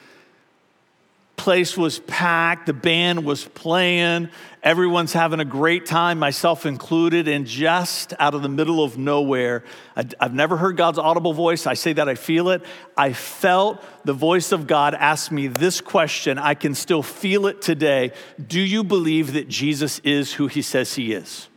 place 1.36 1.76
was 1.76 2.00
packed, 2.00 2.68
the 2.68 2.74
band 2.74 3.26
was 3.26 3.44
playing, 3.44 4.30
everyone's 4.62 5.14
having 5.14 5.40
a 5.40 5.46
great 5.46 5.86
time, 5.86 6.20
myself 6.20 6.66
included, 6.66 7.28
and 7.28 7.46
just 7.46 8.14
out 8.20 8.34
of 8.34 8.42
the 8.42 8.50
middle 8.50 8.84
of 8.84 8.98
nowhere, 8.98 9.64
I, 9.96 10.06
have 10.20 10.34
never 10.34 10.56
heard 10.58 10.78
God's 10.78 11.00
audible 11.00 11.34
voice. 11.34 11.68
I 11.68 11.74
say 11.74 11.94
that 11.94 12.08
I 12.08 12.16
feel 12.16 12.50
it. 12.50 12.64
I 12.96 13.14
felt 13.14 13.84
the 14.06 14.14
voice 14.14 14.52
of 14.52 14.68
God 14.68 14.94
ask 14.94 15.32
me 15.32 15.48
this 15.48 15.82
question. 15.82 16.38
I 16.38 16.54
can 16.54 16.76
still 16.76 17.04
feel 17.04 17.48
it 17.48 17.62
today. 17.62 18.12
Do 18.46 18.62
you 18.62 18.84
believe 18.84 19.34
that 19.34 19.48
Jesus 19.50 20.00
is 20.00 20.34
who 20.34 20.48
he 20.48 20.62
says 20.62 20.94
he 20.94 21.14
is? 21.14 21.50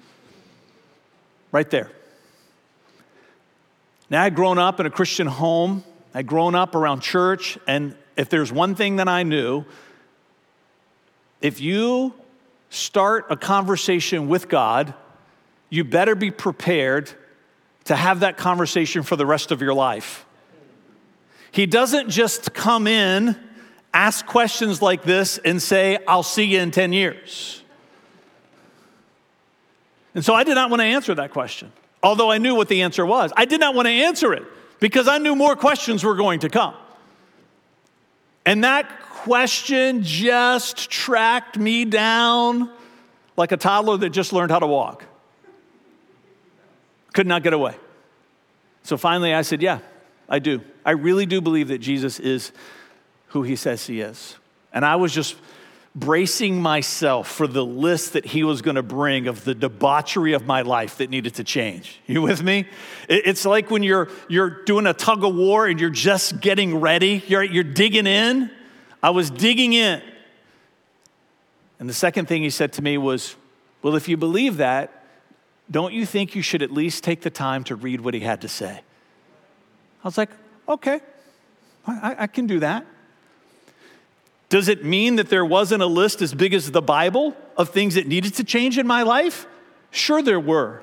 Right 1.53 1.71
there. 1.71 1.91
Now, 4.09 4.23
I'd 4.23 4.35
grown 4.35 4.59
up 4.59 4.81
in 4.81 4.87
a 4.87 4.91
Christian 4.91 5.27
home. 5.27 5.85
I'd 6.15 6.27
grown 6.27 6.55
up 6.55 6.75
around 6.75 7.01
church, 7.01 7.59
and 7.67 7.95
if 8.17 8.29
there's 8.29 8.53
one 8.53 8.75
thing 8.75 8.97
that 8.97 9.09
I 9.09 9.23
knew, 9.23 9.65
if 11.41 11.61
you 11.61 12.15
start 12.71 13.27
a 13.31 13.37
conversation 13.37 14.29
with 14.29 14.49
God, 14.49 14.95
you 15.71 15.85
better 15.85 16.15
be 16.15 16.31
prepared 16.31 17.11
to 17.85 17.97
have 17.97 18.21
that 18.21 18.37
conversation 18.37 19.03
for 19.03 19.17
the 19.17 19.27
rest 19.27 19.51
of 19.53 19.61
your 19.61 19.75
life. 19.75 20.25
He 21.51 21.67
doesn't 21.67 22.11
just 22.11 22.53
come 22.53 22.87
in, 22.87 23.37
ask 23.95 24.27
questions 24.27 24.83
like 24.83 25.03
this, 25.03 25.39
and 25.39 25.63
say, 25.63 25.99
I'll 26.07 26.23
see 26.23 26.45
you 26.45 26.61
in 26.61 26.71
10 26.71 26.93
years. 26.93 27.63
And 30.15 30.25
so 30.25 30.35
I 30.35 30.45
did 30.45 30.55
not 30.55 30.71
want 30.71 30.81
to 30.81 30.87
answer 30.87 31.15
that 31.15 31.31
question, 31.31 31.73
although 32.03 32.31
I 32.31 32.39
knew 32.39 32.55
what 32.55 32.69
the 32.69 32.83
answer 32.83 33.05
was. 33.05 33.33
I 33.37 33.45
did 33.45 33.61
not 33.61 33.75
want 33.75 33.87
to 33.87 33.93
answer 33.93 34.33
it 34.33 34.45
because 34.81 35.09
I 35.09 35.19
knew 35.19 35.37
more 35.37 35.57
questions 35.57 36.03
were 36.03 36.15
going 36.15 36.41
to 36.41 36.49
come. 36.49 36.75
And 38.47 38.63
that 38.63 39.01
question 39.01 40.05
just 40.05 40.89
tracked 40.89 41.59
me 41.59 41.85
down 41.85 42.71
like 43.37 43.51
a 43.51 43.57
toddler 43.57 43.97
that 43.99 44.11
just 44.11 44.33
learned 44.33 44.53
how 44.53 44.61
to 44.61 44.67
walk. 44.67 45.05
Could 47.13 47.27
not 47.27 47.43
get 47.43 47.53
away. 47.53 47.75
So 48.85 48.97
finally, 48.97 49.35
I 49.35 49.43
said, 49.43 49.61
Yeah, 49.61 49.81
I 50.29 50.39
do. 50.39 50.63
I 50.85 50.93
really 50.93 51.27
do 51.27 51.41
believe 51.41 51.69
that 51.69 51.79
Jesus 51.79 52.21
is 52.21 52.53
who 53.29 53.43
he 53.43 53.57
says 53.57 53.85
he 53.87 54.01
is. 54.01 54.37
And 54.73 54.85
I 54.85 54.95
was 54.97 55.13
just 55.13 55.35
bracing 55.97 56.61
myself 56.61 57.27
for 57.27 57.47
the 57.47 57.65
list 57.65 58.13
that 58.13 58.27
he 58.27 58.45
was 58.45 58.61
going 58.61 58.75
to 58.75 58.83
bring 58.83 59.27
of 59.27 59.45
the 59.45 59.55
debauchery 59.55 60.35
of 60.35 60.45
my 60.45 60.61
life 60.61 60.99
that 60.99 61.09
needed 61.09 61.35
to 61.35 61.43
change. 61.43 62.01
You 62.07 62.21
with 62.21 62.43
me? 62.43 62.67
It's 63.09 63.47
like 63.47 63.71
when 63.71 63.83
you're, 63.83 64.09
you're 64.29 64.63
doing 64.65 64.87
a 64.87 64.93
tug 64.93 65.25
of 65.25 65.35
war 65.35 65.67
and 65.67 65.81
you're 65.81 65.89
just 65.89 66.41
getting 66.41 66.81
ready, 66.81 67.25
you're, 67.27 67.43
you're 67.43 67.65
digging 67.65 68.07
in. 68.07 68.51
I 69.03 69.11
was 69.11 69.31
digging 69.31 69.73
in. 69.73 70.03
And 71.81 71.89
the 71.89 71.95
second 71.95 72.27
thing 72.27 72.43
he 72.43 72.51
said 72.51 72.75
to 72.75 72.83
me 72.83 72.99
was, 72.99 73.35
Well, 73.83 73.97
if 73.97 74.07
you 74.09 74.19
believe 74.19 74.59
that, 74.59 75.05
don't 75.71 75.95
you 75.95 76.05
think 76.05 76.35
you 76.35 76.43
should 76.43 76.63
at 76.63 76.71
least 76.71 77.05
take 77.05 77.23
the 77.23 77.31
time 77.31 77.65
to 77.65 77.75
read 77.75 78.03
what 78.03 78.13
he 78.13 78.21
had 78.21 78.43
to 78.43 78.49
say? 78.49 78.81
I 80.05 80.09
was 80.09 80.19
like, 80.19 80.31
Okay, 80.69 81.01
I, 81.87 82.17
I 82.21 82.27
can 82.27 82.47
do 82.47 82.61
that. 82.61 82.87
Does 84.49 84.69
it 84.69 84.85
mean 84.85 85.17
that 85.17 85.29
there 85.29 85.45
wasn't 85.45 85.83
a 85.83 85.87
list 85.87 86.23
as 86.23 86.33
big 86.33 86.55
as 86.55 86.71
the 86.71 86.83
Bible 86.83 87.37
of 87.57 87.71
things 87.71 87.95
that 87.95 88.07
needed 88.07 88.35
to 88.35 88.45
change 88.45 88.79
in 88.79 88.87
my 88.87 89.03
life? 89.03 89.47
Sure, 89.91 90.23
there 90.23 90.41
were. 90.41 90.83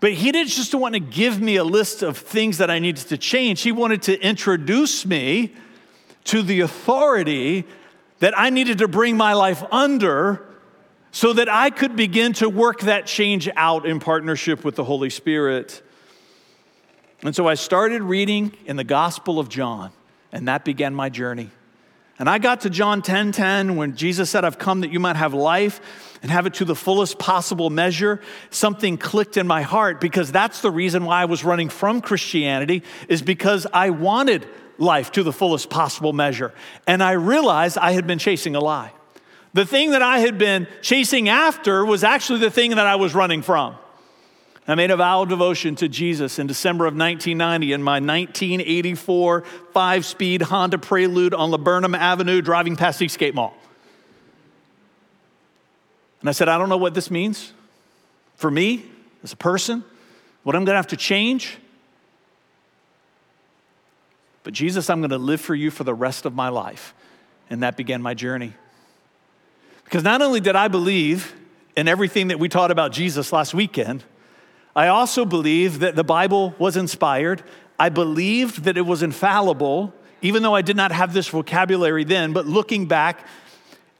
But 0.00 0.12
he 0.12 0.32
didn't 0.32 0.50
just 0.50 0.74
want 0.74 0.94
to 0.94 1.00
give 1.00 1.40
me 1.40 1.56
a 1.56 1.64
list 1.64 2.02
of 2.02 2.18
things 2.18 2.58
that 2.58 2.70
I 2.70 2.78
needed 2.78 3.06
to 3.08 3.18
change. 3.18 3.62
He 3.62 3.72
wanted 3.72 4.02
to 4.02 4.20
introduce 4.20 5.06
me 5.06 5.54
to 6.24 6.42
the 6.42 6.60
authority 6.60 7.64
that 8.18 8.36
I 8.36 8.50
needed 8.50 8.78
to 8.78 8.88
bring 8.88 9.16
my 9.16 9.32
life 9.32 9.62
under 9.70 10.42
so 11.12 11.32
that 11.32 11.48
I 11.48 11.70
could 11.70 11.96
begin 11.96 12.32
to 12.34 12.48
work 12.48 12.80
that 12.80 13.06
change 13.06 13.48
out 13.56 13.86
in 13.86 14.00
partnership 14.00 14.64
with 14.64 14.74
the 14.74 14.84
Holy 14.84 15.08
Spirit. 15.08 15.82
And 17.22 17.34
so 17.34 17.48
I 17.48 17.54
started 17.54 18.02
reading 18.02 18.52
in 18.66 18.76
the 18.76 18.84
Gospel 18.84 19.38
of 19.38 19.48
John, 19.48 19.92
and 20.32 20.48
that 20.48 20.64
began 20.64 20.94
my 20.94 21.08
journey. 21.08 21.50
And 22.18 22.30
I 22.30 22.38
got 22.38 22.62
to 22.62 22.70
John 22.70 23.02
10 23.02 23.32
10 23.32 23.76
when 23.76 23.94
Jesus 23.94 24.30
said, 24.30 24.44
I've 24.44 24.58
come 24.58 24.80
that 24.80 24.90
you 24.90 25.00
might 25.00 25.16
have 25.16 25.34
life 25.34 25.80
and 26.22 26.30
have 26.30 26.46
it 26.46 26.54
to 26.54 26.64
the 26.64 26.74
fullest 26.74 27.18
possible 27.18 27.68
measure. 27.68 28.20
Something 28.50 28.96
clicked 28.96 29.36
in 29.36 29.46
my 29.46 29.62
heart 29.62 30.00
because 30.00 30.32
that's 30.32 30.62
the 30.62 30.70
reason 30.70 31.04
why 31.04 31.22
I 31.22 31.24
was 31.26 31.44
running 31.44 31.68
from 31.68 32.00
Christianity, 32.00 32.82
is 33.08 33.20
because 33.20 33.66
I 33.72 33.90
wanted 33.90 34.46
life 34.78 35.12
to 35.12 35.22
the 35.22 35.32
fullest 35.32 35.68
possible 35.68 36.12
measure. 36.12 36.54
And 36.86 37.02
I 37.02 37.12
realized 37.12 37.76
I 37.76 37.92
had 37.92 38.06
been 38.06 38.18
chasing 38.18 38.56
a 38.56 38.60
lie. 38.60 38.92
The 39.52 39.66
thing 39.66 39.92
that 39.92 40.02
I 40.02 40.18
had 40.18 40.38
been 40.38 40.66
chasing 40.82 41.28
after 41.28 41.84
was 41.84 42.04
actually 42.04 42.40
the 42.40 42.50
thing 42.50 42.70
that 42.72 42.86
I 42.86 42.96
was 42.96 43.14
running 43.14 43.42
from. 43.42 43.76
I 44.68 44.74
made 44.74 44.90
a 44.90 44.96
vow 44.96 45.22
of 45.22 45.28
devotion 45.28 45.76
to 45.76 45.88
Jesus 45.88 46.40
in 46.40 46.48
December 46.48 46.86
of 46.86 46.94
1990 46.94 47.72
in 47.72 47.82
my 47.82 48.00
1984 48.00 49.42
five 49.72 50.04
speed 50.04 50.42
Honda 50.42 50.78
Prelude 50.78 51.34
on 51.34 51.50
Laburnum 51.50 51.94
Avenue 51.94 52.42
driving 52.42 52.74
past 52.74 53.00
Eastgate 53.00 53.34
Mall. 53.34 53.56
And 56.20 56.28
I 56.28 56.32
said, 56.32 56.48
I 56.48 56.58
don't 56.58 56.68
know 56.68 56.76
what 56.76 56.94
this 56.94 57.10
means 57.12 57.52
for 58.34 58.50
me 58.50 58.84
as 59.22 59.32
a 59.32 59.36
person, 59.36 59.84
what 60.42 60.56
I'm 60.56 60.64
gonna 60.64 60.78
have 60.78 60.88
to 60.88 60.96
change. 60.96 61.58
But 64.42 64.52
Jesus, 64.52 64.90
I'm 64.90 65.00
gonna 65.00 65.18
live 65.18 65.40
for 65.40 65.54
you 65.54 65.70
for 65.70 65.84
the 65.84 65.94
rest 65.94 66.24
of 66.24 66.34
my 66.34 66.48
life. 66.48 66.92
And 67.48 67.62
that 67.62 67.76
began 67.76 68.02
my 68.02 68.14
journey. 68.14 68.54
Because 69.84 70.02
not 70.02 70.20
only 70.22 70.40
did 70.40 70.56
I 70.56 70.66
believe 70.66 71.32
in 71.76 71.86
everything 71.86 72.28
that 72.28 72.40
we 72.40 72.48
taught 72.48 72.72
about 72.72 72.90
Jesus 72.90 73.32
last 73.32 73.54
weekend, 73.54 74.02
I 74.76 74.88
also 74.88 75.24
believe 75.24 75.78
that 75.78 75.96
the 75.96 76.04
Bible 76.04 76.54
was 76.58 76.76
inspired. 76.76 77.42
I 77.80 77.88
believed 77.88 78.64
that 78.64 78.76
it 78.76 78.82
was 78.82 79.02
infallible, 79.02 79.94
even 80.20 80.42
though 80.42 80.54
I 80.54 80.60
did 80.60 80.76
not 80.76 80.92
have 80.92 81.14
this 81.14 81.28
vocabulary 81.28 82.04
then, 82.04 82.34
but 82.34 82.46
looking 82.46 82.84
back, 82.86 83.26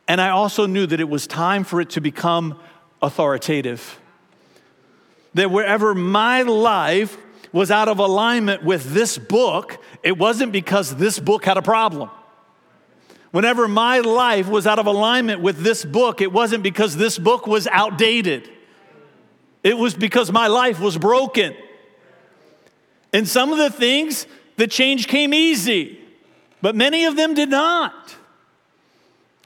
and 0.07 0.21
I 0.21 0.29
also 0.29 0.67
knew 0.67 0.87
that 0.87 1.01
it 1.01 1.09
was 1.09 1.27
time 1.27 1.65
for 1.65 1.81
it 1.81 1.91
to 1.91 2.03
become 2.03 2.61
authoritative. 3.01 3.99
That 5.33 5.51
wherever 5.51 5.95
my 5.95 6.43
life 6.43 7.17
was 7.53 7.71
out 7.71 7.89
of 7.89 7.99
alignment 7.99 8.62
with 8.62 8.93
this 8.93 9.17
book, 9.17 9.83
it 10.03 10.19
wasn't 10.19 10.53
because 10.53 10.95
this 10.97 11.19
book 11.19 11.47
had 11.47 11.57
a 11.57 11.62
problem. 11.62 12.11
Whenever 13.31 13.67
my 13.67 14.01
life 14.01 14.47
was 14.47 14.67
out 14.67 14.79
of 14.79 14.87
alignment 14.87 15.41
with 15.41 15.62
this 15.62 15.87
book, 15.87 16.21
it 16.21 16.33
wasn't 16.33 16.62
because 16.62 16.97
this 16.97 17.19
book 17.19 17.47
was 17.47 17.67
outdated. 17.67 18.51
It 19.66 19.76
was 19.76 19.94
because 19.94 20.31
my 20.31 20.46
life 20.46 20.79
was 20.79 20.96
broken. 20.96 21.57
And 23.12 23.26
some 23.26 23.50
of 23.50 23.59
the 23.59 23.68
things, 23.68 24.29
the 24.55 24.68
change 24.68 25.09
came 25.09 25.35
easy, 25.35 25.98
but 26.62 26.76
many 26.76 27.05
of 27.07 27.16
them 27.16 27.35
did 27.35 27.48
not. 27.48 28.14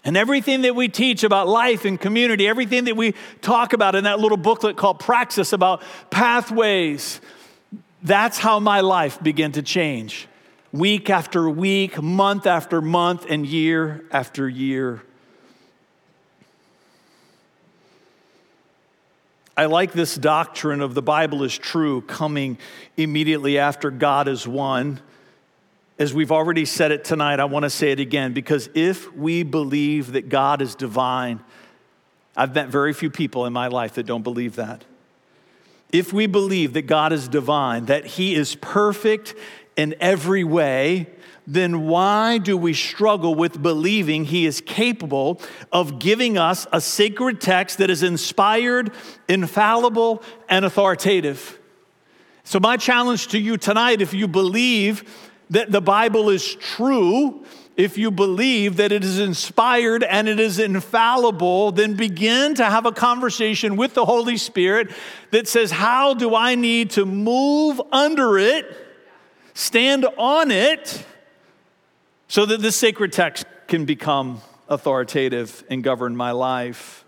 And 0.04 0.18
everything 0.18 0.60
that 0.62 0.76
we 0.76 0.88
teach 0.88 1.24
about 1.24 1.48
life 1.48 1.86
and 1.86 1.98
community, 1.98 2.46
everything 2.46 2.84
that 2.84 2.98
we 2.98 3.14
talk 3.40 3.72
about 3.72 3.94
in 3.94 4.04
that 4.04 4.20
little 4.20 4.36
booklet 4.36 4.76
called 4.76 5.00
Praxis 5.00 5.54
about 5.54 5.80
pathways, 6.10 7.22
that's 8.02 8.36
how 8.36 8.60
my 8.60 8.82
life 8.82 9.22
began 9.22 9.52
to 9.52 9.62
change. 9.62 10.28
Week 10.70 11.08
after 11.08 11.48
week, 11.48 12.02
month 12.02 12.46
after 12.46 12.82
month, 12.82 13.24
and 13.26 13.46
year 13.46 14.04
after 14.12 14.46
year. 14.46 15.00
I 19.60 19.66
like 19.66 19.92
this 19.92 20.14
doctrine 20.14 20.80
of 20.80 20.94
the 20.94 21.02
Bible 21.02 21.42
is 21.42 21.58
true 21.58 22.00
coming 22.00 22.56
immediately 22.96 23.58
after 23.58 23.90
God 23.90 24.26
is 24.26 24.48
one. 24.48 25.00
As 25.98 26.14
we've 26.14 26.32
already 26.32 26.64
said 26.64 26.92
it 26.92 27.04
tonight, 27.04 27.40
I 27.40 27.44
want 27.44 27.64
to 27.64 27.68
say 27.68 27.90
it 27.90 28.00
again 28.00 28.32
because 28.32 28.70
if 28.72 29.14
we 29.14 29.42
believe 29.42 30.12
that 30.12 30.30
God 30.30 30.62
is 30.62 30.74
divine, 30.74 31.40
I've 32.34 32.54
met 32.54 32.68
very 32.68 32.94
few 32.94 33.10
people 33.10 33.44
in 33.44 33.52
my 33.52 33.66
life 33.66 33.96
that 33.96 34.06
don't 34.06 34.22
believe 34.22 34.56
that. 34.56 34.82
If 35.92 36.10
we 36.10 36.26
believe 36.26 36.72
that 36.72 36.86
God 36.86 37.12
is 37.12 37.28
divine, 37.28 37.84
that 37.84 38.06
He 38.06 38.34
is 38.34 38.54
perfect 38.54 39.34
in 39.76 39.94
every 40.00 40.42
way, 40.42 41.06
then 41.46 41.86
why 41.86 42.38
do 42.38 42.56
we 42.56 42.72
struggle 42.72 43.34
with 43.34 43.62
believing 43.62 44.24
he 44.24 44.46
is 44.46 44.60
capable 44.60 45.40
of 45.72 45.98
giving 45.98 46.38
us 46.38 46.66
a 46.72 46.80
sacred 46.80 47.40
text 47.40 47.78
that 47.78 47.90
is 47.90 48.02
inspired, 48.02 48.92
infallible, 49.28 50.22
and 50.48 50.64
authoritative? 50.64 51.58
So, 52.44 52.58
my 52.60 52.76
challenge 52.76 53.28
to 53.28 53.38
you 53.38 53.56
tonight 53.56 54.02
if 54.02 54.14
you 54.14 54.26
believe 54.26 55.04
that 55.50 55.70
the 55.70 55.80
Bible 55.80 56.30
is 56.30 56.54
true, 56.54 57.44
if 57.76 57.96
you 57.96 58.10
believe 58.10 58.76
that 58.76 58.92
it 58.92 59.04
is 59.04 59.18
inspired 59.18 60.02
and 60.04 60.28
it 60.28 60.38
is 60.38 60.58
infallible, 60.58 61.72
then 61.72 61.94
begin 61.94 62.54
to 62.56 62.64
have 62.64 62.86
a 62.86 62.92
conversation 62.92 63.76
with 63.76 63.94
the 63.94 64.04
Holy 64.04 64.36
Spirit 64.36 64.90
that 65.30 65.48
says, 65.48 65.70
How 65.70 66.14
do 66.14 66.34
I 66.34 66.54
need 66.56 66.90
to 66.90 67.06
move 67.06 67.80
under 67.90 68.38
it, 68.38 68.66
stand 69.54 70.06
on 70.18 70.50
it? 70.50 71.06
So 72.30 72.46
that 72.46 72.62
this 72.62 72.76
sacred 72.76 73.12
text 73.12 73.44
can 73.66 73.84
become 73.84 74.40
authoritative 74.68 75.64
and 75.68 75.82
govern 75.82 76.16
my 76.16 76.30
life. 76.30 77.04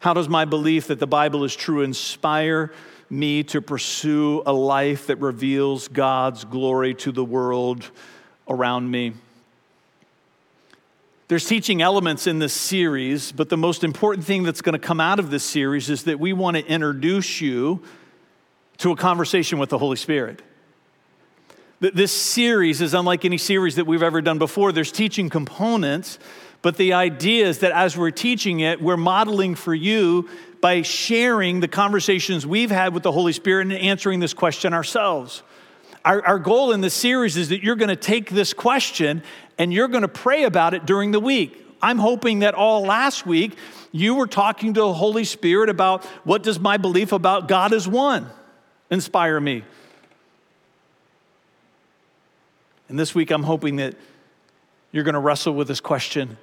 How 0.00 0.12
does 0.12 0.28
my 0.28 0.44
belief 0.44 0.88
that 0.88 0.98
the 0.98 1.06
Bible 1.06 1.44
is 1.44 1.54
true 1.54 1.82
inspire 1.82 2.72
me 3.08 3.44
to 3.44 3.62
pursue 3.62 4.42
a 4.44 4.52
life 4.52 5.06
that 5.06 5.20
reveals 5.20 5.86
God's 5.86 6.44
glory 6.44 6.94
to 6.94 7.12
the 7.12 7.24
world 7.24 7.88
around 8.48 8.90
me? 8.90 9.12
There's 11.28 11.46
teaching 11.46 11.80
elements 11.80 12.26
in 12.26 12.40
this 12.40 12.52
series, 12.52 13.30
but 13.30 13.50
the 13.50 13.56
most 13.56 13.84
important 13.84 14.26
thing 14.26 14.42
that's 14.42 14.62
going 14.62 14.72
to 14.72 14.84
come 14.84 14.98
out 14.98 15.20
of 15.20 15.30
this 15.30 15.44
series 15.44 15.90
is 15.90 16.02
that 16.04 16.18
we 16.18 16.32
want 16.32 16.56
to 16.56 16.66
introduce 16.66 17.40
you 17.40 17.84
to 18.78 18.90
a 18.90 18.96
conversation 18.96 19.60
with 19.60 19.70
the 19.70 19.78
Holy 19.78 19.96
Spirit 19.96 20.42
this 21.92 22.12
series 22.12 22.80
is 22.80 22.94
unlike 22.94 23.24
any 23.24 23.38
series 23.38 23.76
that 23.76 23.86
we've 23.86 24.02
ever 24.02 24.22
done 24.22 24.38
before. 24.38 24.72
There's 24.72 24.92
teaching 24.92 25.28
components, 25.28 26.18
but 26.62 26.76
the 26.76 26.94
idea 26.94 27.46
is 27.46 27.58
that 27.58 27.72
as 27.72 27.96
we're 27.96 28.10
teaching 28.10 28.60
it, 28.60 28.80
we're 28.80 28.96
modeling 28.96 29.54
for 29.54 29.74
you 29.74 30.28
by 30.60 30.82
sharing 30.82 31.60
the 31.60 31.68
conversations 31.68 32.46
we've 32.46 32.70
had 32.70 32.94
with 32.94 33.02
the 33.02 33.12
Holy 33.12 33.32
Spirit 33.32 33.66
and 33.66 33.72
answering 33.74 34.20
this 34.20 34.32
question 34.32 34.72
ourselves. 34.72 35.42
Our, 36.04 36.24
our 36.24 36.38
goal 36.38 36.72
in 36.72 36.80
this 36.80 36.94
series 36.94 37.36
is 37.36 37.50
that 37.50 37.62
you're 37.62 37.76
going 37.76 37.88
to 37.88 37.96
take 37.96 38.30
this 38.30 38.52
question 38.52 39.22
and 39.58 39.72
you're 39.72 39.88
going 39.88 40.02
to 40.02 40.08
pray 40.08 40.44
about 40.44 40.74
it 40.74 40.86
during 40.86 41.10
the 41.10 41.20
week. 41.20 41.60
I'm 41.82 41.98
hoping 41.98 42.38
that 42.38 42.54
all 42.54 42.82
last 42.82 43.26
week 43.26 43.58
you 43.92 44.14
were 44.14 44.26
talking 44.26 44.72
to 44.74 44.80
the 44.80 44.92
Holy 44.94 45.24
Spirit 45.24 45.68
about 45.68 46.04
what 46.24 46.42
does 46.42 46.58
my 46.58 46.78
belief 46.78 47.12
about 47.12 47.46
God 47.46 47.74
as 47.74 47.86
one 47.86 48.30
inspire 48.90 49.38
me? 49.38 49.64
And 52.94 52.98
this 53.00 53.12
week 53.12 53.32
I'm 53.32 53.42
hoping 53.42 53.74
that 53.78 53.96
you're 54.92 55.02
going 55.02 55.14
to 55.14 55.18
wrestle 55.18 55.52
with 55.52 55.66
this 55.66 55.80
question 55.80 56.38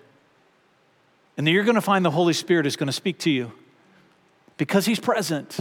and 1.38 1.48
then 1.48 1.54
you're 1.54 1.64
going 1.64 1.76
to 1.76 1.82
find 1.82 2.04
the 2.04 2.12
Holy 2.12 2.34
Spirit 2.34 2.66
is 2.66 2.76
going 2.76 2.88
to 2.88 2.92
speak 2.92 3.20
to 3.20 3.30
you 3.30 3.54
because 4.58 4.86
He's 4.86 5.00
present. 5.00 5.60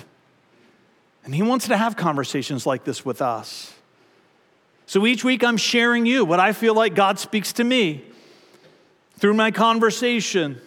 And 1.25 1.33
He 1.33 1.43
wants 1.43 1.69
to 1.69 1.77
have 1.77 1.97
conversations 1.97 2.67
like 2.67 2.83
this 2.83 3.05
with 3.05 3.23
us. 3.23 3.73
So 4.87 5.07
each 5.07 5.23
week 5.23 5.45
I'm 5.45 5.57
sharing 5.57 6.07
you 6.07 6.25
what 6.25 6.41
I 6.41 6.53
feel 6.53 6.75
like 6.75 6.97
God 6.97 7.21
speaks 7.21 7.53
to 7.53 7.63
me 7.63 8.05
through 9.17 9.35
my 9.35 9.53
conversation. 9.53 10.61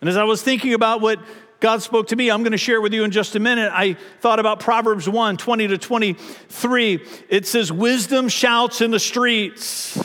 And 0.00 0.08
as 0.08 0.16
I 0.16 0.24
was 0.24 0.40
thinking 0.40 0.72
about 0.72 1.02
what 1.02 1.18
God 1.64 1.80
spoke 1.80 2.08
to 2.08 2.16
me, 2.16 2.30
I'm 2.30 2.42
going 2.42 2.52
to 2.52 2.58
share 2.58 2.82
with 2.82 2.92
you 2.92 3.04
in 3.04 3.10
just 3.10 3.36
a 3.36 3.40
minute. 3.40 3.72
I 3.72 3.94
thought 4.20 4.38
about 4.38 4.60
Proverbs 4.60 5.08
1 5.08 5.38
20 5.38 5.68
to 5.68 5.78
23. 5.78 7.02
It 7.30 7.46
says, 7.46 7.72
Wisdom 7.72 8.28
shouts 8.28 8.82
in 8.82 8.90
the 8.90 9.00
streets, 9.00 9.98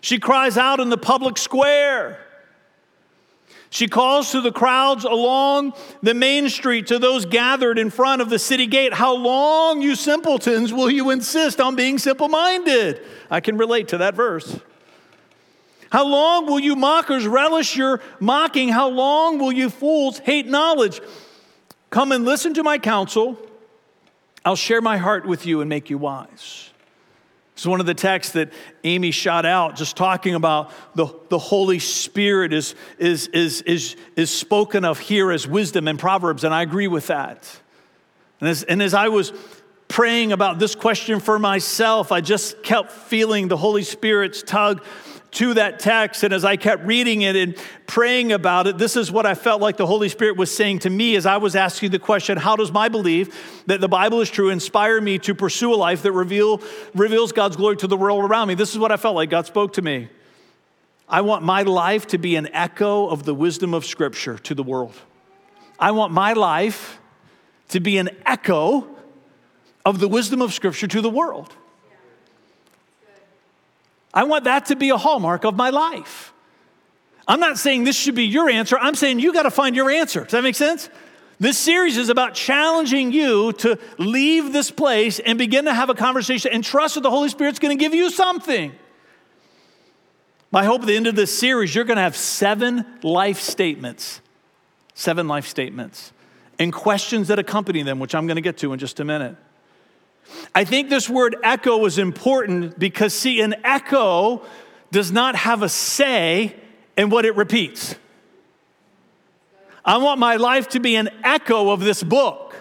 she 0.00 0.20
cries 0.20 0.56
out 0.56 0.78
in 0.78 0.88
the 0.88 0.96
public 0.96 1.36
square. 1.36 2.24
She 3.70 3.88
calls 3.88 4.30
to 4.30 4.40
the 4.40 4.52
crowds 4.52 5.04
along 5.04 5.72
the 6.00 6.14
main 6.14 6.48
street, 6.48 6.86
to 6.86 7.00
those 7.00 7.26
gathered 7.26 7.76
in 7.76 7.90
front 7.90 8.22
of 8.22 8.30
the 8.30 8.38
city 8.38 8.68
gate. 8.68 8.94
How 8.94 9.16
long, 9.16 9.82
you 9.82 9.96
simpletons, 9.96 10.72
will 10.72 10.92
you 10.92 11.10
insist 11.10 11.60
on 11.60 11.74
being 11.74 11.98
simple 11.98 12.28
minded? 12.28 13.00
I 13.32 13.40
can 13.40 13.58
relate 13.58 13.88
to 13.88 13.98
that 13.98 14.14
verse. 14.14 14.60
How 15.90 16.06
long 16.06 16.46
will 16.46 16.60
you 16.60 16.76
mockers 16.76 17.26
relish 17.26 17.76
your 17.76 18.00
mocking? 18.20 18.68
How 18.68 18.88
long 18.88 19.38
will 19.38 19.52
you 19.52 19.68
fools 19.68 20.18
hate 20.18 20.46
knowledge? 20.46 21.00
Come 21.90 22.12
and 22.12 22.24
listen 22.24 22.54
to 22.54 22.62
my 22.62 22.78
counsel. 22.78 23.36
I'll 24.44 24.56
share 24.56 24.80
my 24.80 24.96
heart 24.96 25.26
with 25.26 25.46
you 25.46 25.60
and 25.60 25.68
make 25.68 25.90
you 25.90 25.98
wise. 25.98 26.70
It's 27.54 27.66
one 27.66 27.80
of 27.80 27.84
the 27.84 27.94
texts 27.94 28.32
that 28.34 28.52
Amy 28.84 29.10
shot 29.10 29.44
out, 29.44 29.76
just 29.76 29.96
talking 29.96 30.34
about 30.34 30.72
the, 30.94 31.08
the 31.28 31.38
Holy 31.38 31.78
Spirit 31.78 32.54
is, 32.54 32.74
is, 32.98 33.26
is, 33.28 33.60
is, 33.62 33.96
is 34.16 34.30
spoken 34.30 34.84
of 34.84 34.98
here 34.98 35.30
as 35.30 35.46
wisdom 35.46 35.86
in 35.86 35.98
Proverbs, 35.98 36.44
and 36.44 36.54
I 36.54 36.62
agree 36.62 36.88
with 36.88 37.08
that. 37.08 37.60
And 38.40 38.48
as, 38.48 38.62
and 38.62 38.80
as 38.80 38.94
I 38.94 39.08
was 39.08 39.34
praying 39.88 40.32
about 40.32 40.58
this 40.58 40.74
question 40.74 41.20
for 41.20 41.38
myself, 41.38 42.12
I 42.12 42.22
just 42.22 42.62
kept 42.62 42.92
feeling 42.92 43.48
the 43.48 43.58
Holy 43.58 43.82
Spirit's 43.82 44.42
tug 44.42 44.82
to 45.32 45.54
that 45.54 45.78
text. 45.78 46.22
And 46.22 46.32
as 46.32 46.44
I 46.44 46.56
kept 46.56 46.84
reading 46.84 47.22
it 47.22 47.36
and 47.36 47.56
praying 47.86 48.32
about 48.32 48.66
it, 48.66 48.78
this 48.78 48.96
is 48.96 49.10
what 49.10 49.26
I 49.26 49.34
felt 49.34 49.60
like 49.60 49.76
the 49.76 49.86
Holy 49.86 50.08
Spirit 50.08 50.36
was 50.36 50.54
saying 50.54 50.80
to 50.80 50.90
me 50.90 51.16
as 51.16 51.26
I 51.26 51.36
was 51.36 51.56
asking 51.56 51.90
the 51.90 51.98
question 51.98 52.36
How 52.38 52.56
does 52.56 52.72
my 52.72 52.88
belief 52.88 53.64
that 53.66 53.80
the 53.80 53.88
Bible 53.88 54.20
is 54.20 54.30
true 54.30 54.50
inspire 54.50 55.00
me 55.00 55.18
to 55.20 55.34
pursue 55.34 55.74
a 55.74 55.76
life 55.76 56.02
that 56.02 56.12
reveal, 56.12 56.60
reveals 56.94 57.32
God's 57.32 57.56
glory 57.56 57.76
to 57.78 57.86
the 57.86 57.96
world 57.96 58.24
around 58.24 58.48
me? 58.48 58.54
This 58.54 58.72
is 58.72 58.78
what 58.78 58.92
I 58.92 58.96
felt 58.96 59.14
like 59.14 59.30
God 59.30 59.46
spoke 59.46 59.74
to 59.74 59.82
me. 59.82 60.08
I 61.08 61.22
want 61.22 61.42
my 61.42 61.62
life 61.62 62.06
to 62.08 62.18
be 62.18 62.36
an 62.36 62.48
echo 62.54 63.08
of 63.08 63.24
the 63.24 63.34
wisdom 63.34 63.74
of 63.74 63.84
Scripture 63.84 64.38
to 64.38 64.54
the 64.54 64.62
world. 64.62 64.94
I 65.78 65.90
want 65.90 66.12
my 66.12 66.34
life 66.34 67.00
to 67.70 67.80
be 67.80 67.98
an 67.98 68.10
echo 68.26 68.86
of 69.84 69.98
the 69.98 70.08
wisdom 70.08 70.42
of 70.42 70.52
Scripture 70.52 70.86
to 70.86 71.00
the 71.00 71.10
world. 71.10 71.54
I 74.12 74.24
want 74.24 74.44
that 74.44 74.66
to 74.66 74.76
be 74.76 74.90
a 74.90 74.96
hallmark 74.96 75.44
of 75.44 75.54
my 75.54 75.70
life. 75.70 76.32
I'm 77.28 77.40
not 77.40 77.58
saying 77.58 77.84
this 77.84 77.96
should 77.96 78.16
be 78.16 78.24
your 78.24 78.50
answer. 78.50 78.76
I'm 78.78 78.94
saying 78.94 79.20
you 79.20 79.32
got 79.32 79.44
to 79.44 79.50
find 79.50 79.76
your 79.76 79.90
answer. 79.90 80.22
Does 80.22 80.32
that 80.32 80.42
make 80.42 80.56
sense? 80.56 80.88
This 81.38 81.56
series 81.56 81.96
is 81.96 82.08
about 82.08 82.34
challenging 82.34 83.12
you 83.12 83.52
to 83.54 83.78
leave 83.98 84.52
this 84.52 84.70
place 84.70 85.20
and 85.20 85.38
begin 85.38 85.64
to 85.66 85.72
have 85.72 85.88
a 85.88 85.94
conversation 85.94 86.52
and 86.52 86.62
trust 86.62 86.96
that 86.96 87.02
the 87.02 87.10
Holy 87.10 87.28
Spirit's 87.28 87.58
going 87.58 87.76
to 87.76 87.82
give 87.82 87.94
you 87.94 88.10
something. 88.10 88.72
My 90.50 90.64
hope 90.64 90.82
at 90.82 90.88
the 90.88 90.96
end 90.96 91.06
of 91.06 91.14
this 91.14 91.36
series, 91.36 91.74
you're 91.74 91.84
going 91.84 91.96
to 91.96 92.02
have 92.02 92.16
seven 92.16 92.84
life 93.02 93.38
statements, 93.40 94.20
seven 94.94 95.28
life 95.28 95.46
statements, 95.46 96.12
and 96.58 96.72
questions 96.72 97.28
that 97.28 97.38
accompany 97.38 97.82
them, 97.82 98.00
which 98.00 98.14
I'm 98.14 98.26
going 98.26 98.36
to 98.36 98.42
get 98.42 98.58
to 98.58 98.72
in 98.72 98.78
just 98.78 99.00
a 99.00 99.04
minute. 99.04 99.36
I 100.54 100.64
think 100.64 100.88
this 100.88 101.08
word 101.08 101.36
echo 101.42 101.84
is 101.86 101.98
important 101.98 102.78
because, 102.78 103.14
see, 103.14 103.40
an 103.40 103.54
echo 103.64 104.42
does 104.90 105.12
not 105.12 105.36
have 105.36 105.62
a 105.62 105.68
say 105.68 106.56
in 106.96 107.10
what 107.10 107.24
it 107.24 107.36
repeats. 107.36 107.94
I 109.84 109.96
want 109.98 110.18
my 110.20 110.36
life 110.36 110.68
to 110.70 110.80
be 110.80 110.96
an 110.96 111.08
echo 111.24 111.70
of 111.70 111.80
this 111.80 112.02
book. 112.02 112.54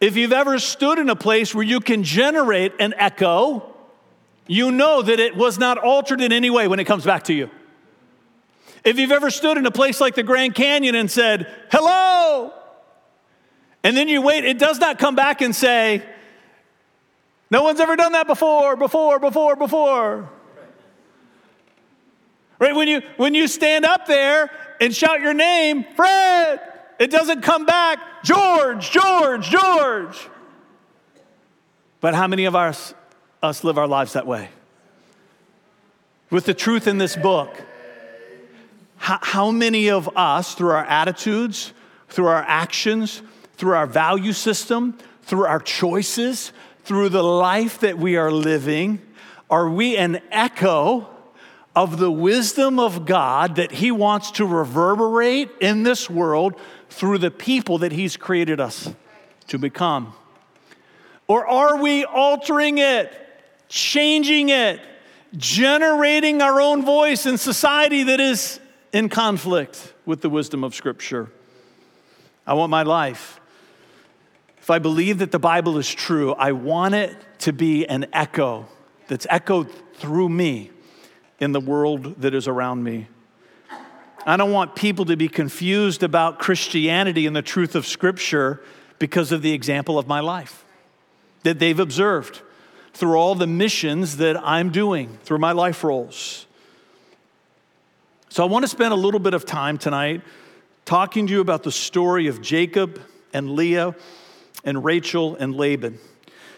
If 0.00 0.16
you've 0.16 0.32
ever 0.32 0.58
stood 0.58 0.98
in 0.98 1.10
a 1.10 1.16
place 1.16 1.54
where 1.54 1.64
you 1.64 1.80
can 1.80 2.04
generate 2.04 2.72
an 2.78 2.94
echo, 2.96 3.74
you 4.46 4.70
know 4.70 5.02
that 5.02 5.20
it 5.20 5.36
was 5.36 5.58
not 5.58 5.76
altered 5.76 6.20
in 6.20 6.32
any 6.32 6.50
way 6.50 6.68
when 6.68 6.78
it 6.78 6.84
comes 6.84 7.04
back 7.04 7.24
to 7.24 7.34
you. 7.34 7.50
If 8.84 8.98
you've 8.98 9.12
ever 9.12 9.28
stood 9.30 9.58
in 9.58 9.66
a 9.66 9.70
place 9.70 10.00
like 10.00 10.14
the 10.14 10.22
Grand 10.22 10.54
Canyon 10.54 10.94
and 10.94 11.10
said, 11.10 11.52
hello, 11.70 12.52
and 13.82 13.96
then 13.96 14.08
you 14.08 14.22
wait, 14.22 14.44
it 14.44 14.58
does 14.58 14.78
not 14.78 14.98
come 14.98 15.14
back 15.14 15.40
and 15.40 15.54
say, 15.54 16.02
no 17.50 17.62
one's 17.62 17.80
ever 17.80 17.96
done 17.96 18.12
that 18.12 18.26
before, 18.26 18.76
before, 18.76 19.18
before, 19.18 19.56
before. 19.56 20.28
Right? 22.58 22.74
When 22.74 22.88
you 22.88 23.02
when 23.16 23.34
you 23.34 23.46
stand 23.46 23.84
up 23.84 24.06
there 24.06 24.50
and 24.80 24.94
shout 24.94 25.20
your 25.20 25.34
name, 25.34 25.84
Fred, 25.94 26.60
it 26.98 27.10
doesn't 27.10 27.42
come 27.42 27.66
back, 27.66 28.24
George, 28.24 28.90
George, 28.90 29.48
George. 29.48 30.28
But 32.00 32.14
how 32.14 32.26
many 32.26 32.44
of 32.44 32.56
us, 32.56 32.94
us 33.42 33.64
live 33.64 33.78
our 33.78 33.86
lives 33.86 34.12
that 34.12 34.26
way? 34.26 34.50
With 36.30 36.44
the 36.44 36.54
truth 36.54 36.86
in 36.86 36.98
this 36.98 37.16
book, 37.16 37.60
how, 38.96 39.18
how 39.22 39.50
many 39.50 39.88
of 39.88 40.08
us, 40.16 40.54
through 40.54 40.70
our 40.70 40.84
attitudes, 40.84 41.72
through 42.08 42.26
our 42.26 42.42
actions, 42.46 43.22
through 43.58 43.74
our 43.74 43.86
value 43.86 44.32
system, 44.32 44.96
through 45.22 45.44
our 45.44 45.60
choices, 45.60 46.52
through 46.84 47.10
the 47.10 47.22
life 47.22 47.80
that 47.80 47.98
we 47.98 48.16
are 48.16 48.30
living, 48.30 49.02
are 49.50 49.68
we 49.68 49.96
an 49.96 50.22
echo 50.30 51.08
of 51.74 51.98
the 51.98 52.10
wisdom 52.10 52.78
of 52.78 53.04
God 53.04 53.56
that 53.56 53.72
He 53.72 53.90
wants 53.90 54.30
to 54.32 54.46
reverberate 54.46 55.50
in 55.60 55.82
this 55.82 56.08
world 56.08 56.54
through 56.88 57.18
the 57.18 57.30
people 57.30 57.78
that 57.78 57.92
He's 57.92 58.16
created 58.16 58.60
us 58.60 58.94
to 59.48 59.58
become? 59.58 60.14
Or 61.26 61.46
are 61.46 61.76
we 61.82 62.04
altering 62.04 62.78
it, 62.78 63.12
changing 63.68 64.48
it, 64.48 64.80
generating 65.36 66.40
our 66.40 66.60
own 66.60 66.84
voice 66.84 67.26
in 67.26 67.36
society 67.36 68.04
that 68.04 68.20
is 68.20 68.60
in 68.92 69.08
conflict 69.08 69.92
with 70.06 70.22
the 70.22 70.30
wisdom 70.30 70.64
of 70.64 70.74
Scripture? 70.74 71.28
I 72.46 72.54
want 72.54 72.70
my 72.70 72.82
life 72.82 73.37
if 74.68 74.72
I 74.72 74.80
believe 74.80 75.20
that 75.20 75.32
the 75.32 75.38
Bible 75.38 75.78
is 75.78 75.88
true, 75.88 76.34
I 76.34 76.52
want 76.52 76.94
it 76.94 77.16
to 77.38 77.54
be 77.54 77.86
an 77.86 78.04
echo 78.12 78.68
that's 79.06 79.26
echoed 79.30 79.70
through 79.94 80.28
me 80.28 80.70
in 81.40 81.52
the 81.52 81.60
world 81.60 82.20
that 82.20 82.34
is 82.34 82.46
around 82.46 82.84
me. 82.84 83.08
I 84.26 84.36
don't 84.36 84.52
want 84.52 84.76
people 84.76 85.06
to 85.06 85.16
be 85.16 85.26
confused 85.26 86.02
about 86.02 86.38
Christianity 86.38 87.26
and 87.26 87.34
the 87.34 87.40
truth 87.40 87.74
of 87.76 87.86
Scripture 87.86 88.60
because 88.98 89.32
of 89.32 89.40
the 89.40 89.54
example 89.54 89.98
of 89.98 90.06
my 90.06 90.20
life 90.20 90.66
that 91.44 91.58
they've 91.58 91.80
observed 91.80 92.42
through 92.92 93.16
all 93.16 93.34
the 93.34 93.46
missions 93.46 94.18
that 94.18 94.36
I'm 94.36 94.68
doing 94.70 95.16
through 95.22 95.38
my 95.38 95.52
life 95.52 95.82
roles. 95.82 96.46
So, 98.28 98.42
I 98.42 98.46
want 98.46 98.64
to 98.64 98.68
spend 98.68 98.92
a 98.92 98.96
little 98.96 99.18
bit 99.18 99.32
of 99.32 99.46
time 99.46 99.78
tonight 99.78 100.20
talking 100.84 101.26
to 101.26 101.32
you 101.32 101.40
about 101.40 101.62
the 101.62 101.72
story 101.72 102.26
of 102.26 102.42
Jacob 102.42 103.00
and 103.32 103.52
Leah 103.52 103.94
and 104.64 104.84
Rachel 104.84 105.36
and 105.36 105.54
Laban. 105.54 105.98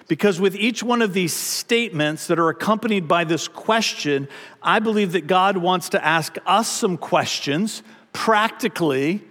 Because 0.09 0.41
with 0.41 0.57
each 0.57 0.83
one 0.83 1.03
of 1.03 1.13
these 1.13 1.33
statements 1.33 2.27
that 2.27 2.39
are 2.39 2.49
accompanied 2.49 3.07
by 3.07 3.23
this 3.23 3.47
question, 3.47 4.29
I 4.61 4.81
believe 4.81 5.13
that 5.13 5.29
God 5.29 5.57
wants 5.57 5.91
to 5.91 6.05
ask 6.05 6.37
us 6.47 6.69
some 6.69 6.97
questions 6.97 7.85
practically 8.13 9.23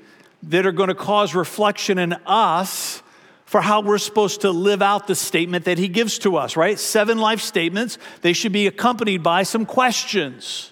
that 0.43 0.65
are 0.65 0.71
going 0.71 0.87
to 0.87 0.95
cause 0.95 1.35
reflection 1.35 1.97
in 1.97 2.13
us 2.25 3.03
for 3.43 3.61
how 3.61 3.81
we're 3.81 3.97
supposed 3.97 4.41
to 4.41 4.51
live 4.51 4.81
out 4.81 5.07
the 5.07 5.15
statement 5.15 5.65
that 5.65 5.77
he 5.77 5.87
gives 5.87 6.19
to 6.19 6.37
us, 6.37 6.55
right? 6.55 6.79
Seven 6.79 7.17
life 7.17 7.41
statements. 7.41 7.97
They 8.21 8.31
should 8.31 8.51
be 8.51 8.67
accompanied 8.67 9.23
by 9.23 9.43
some 9.43 9.65
questions. 9.65 10.71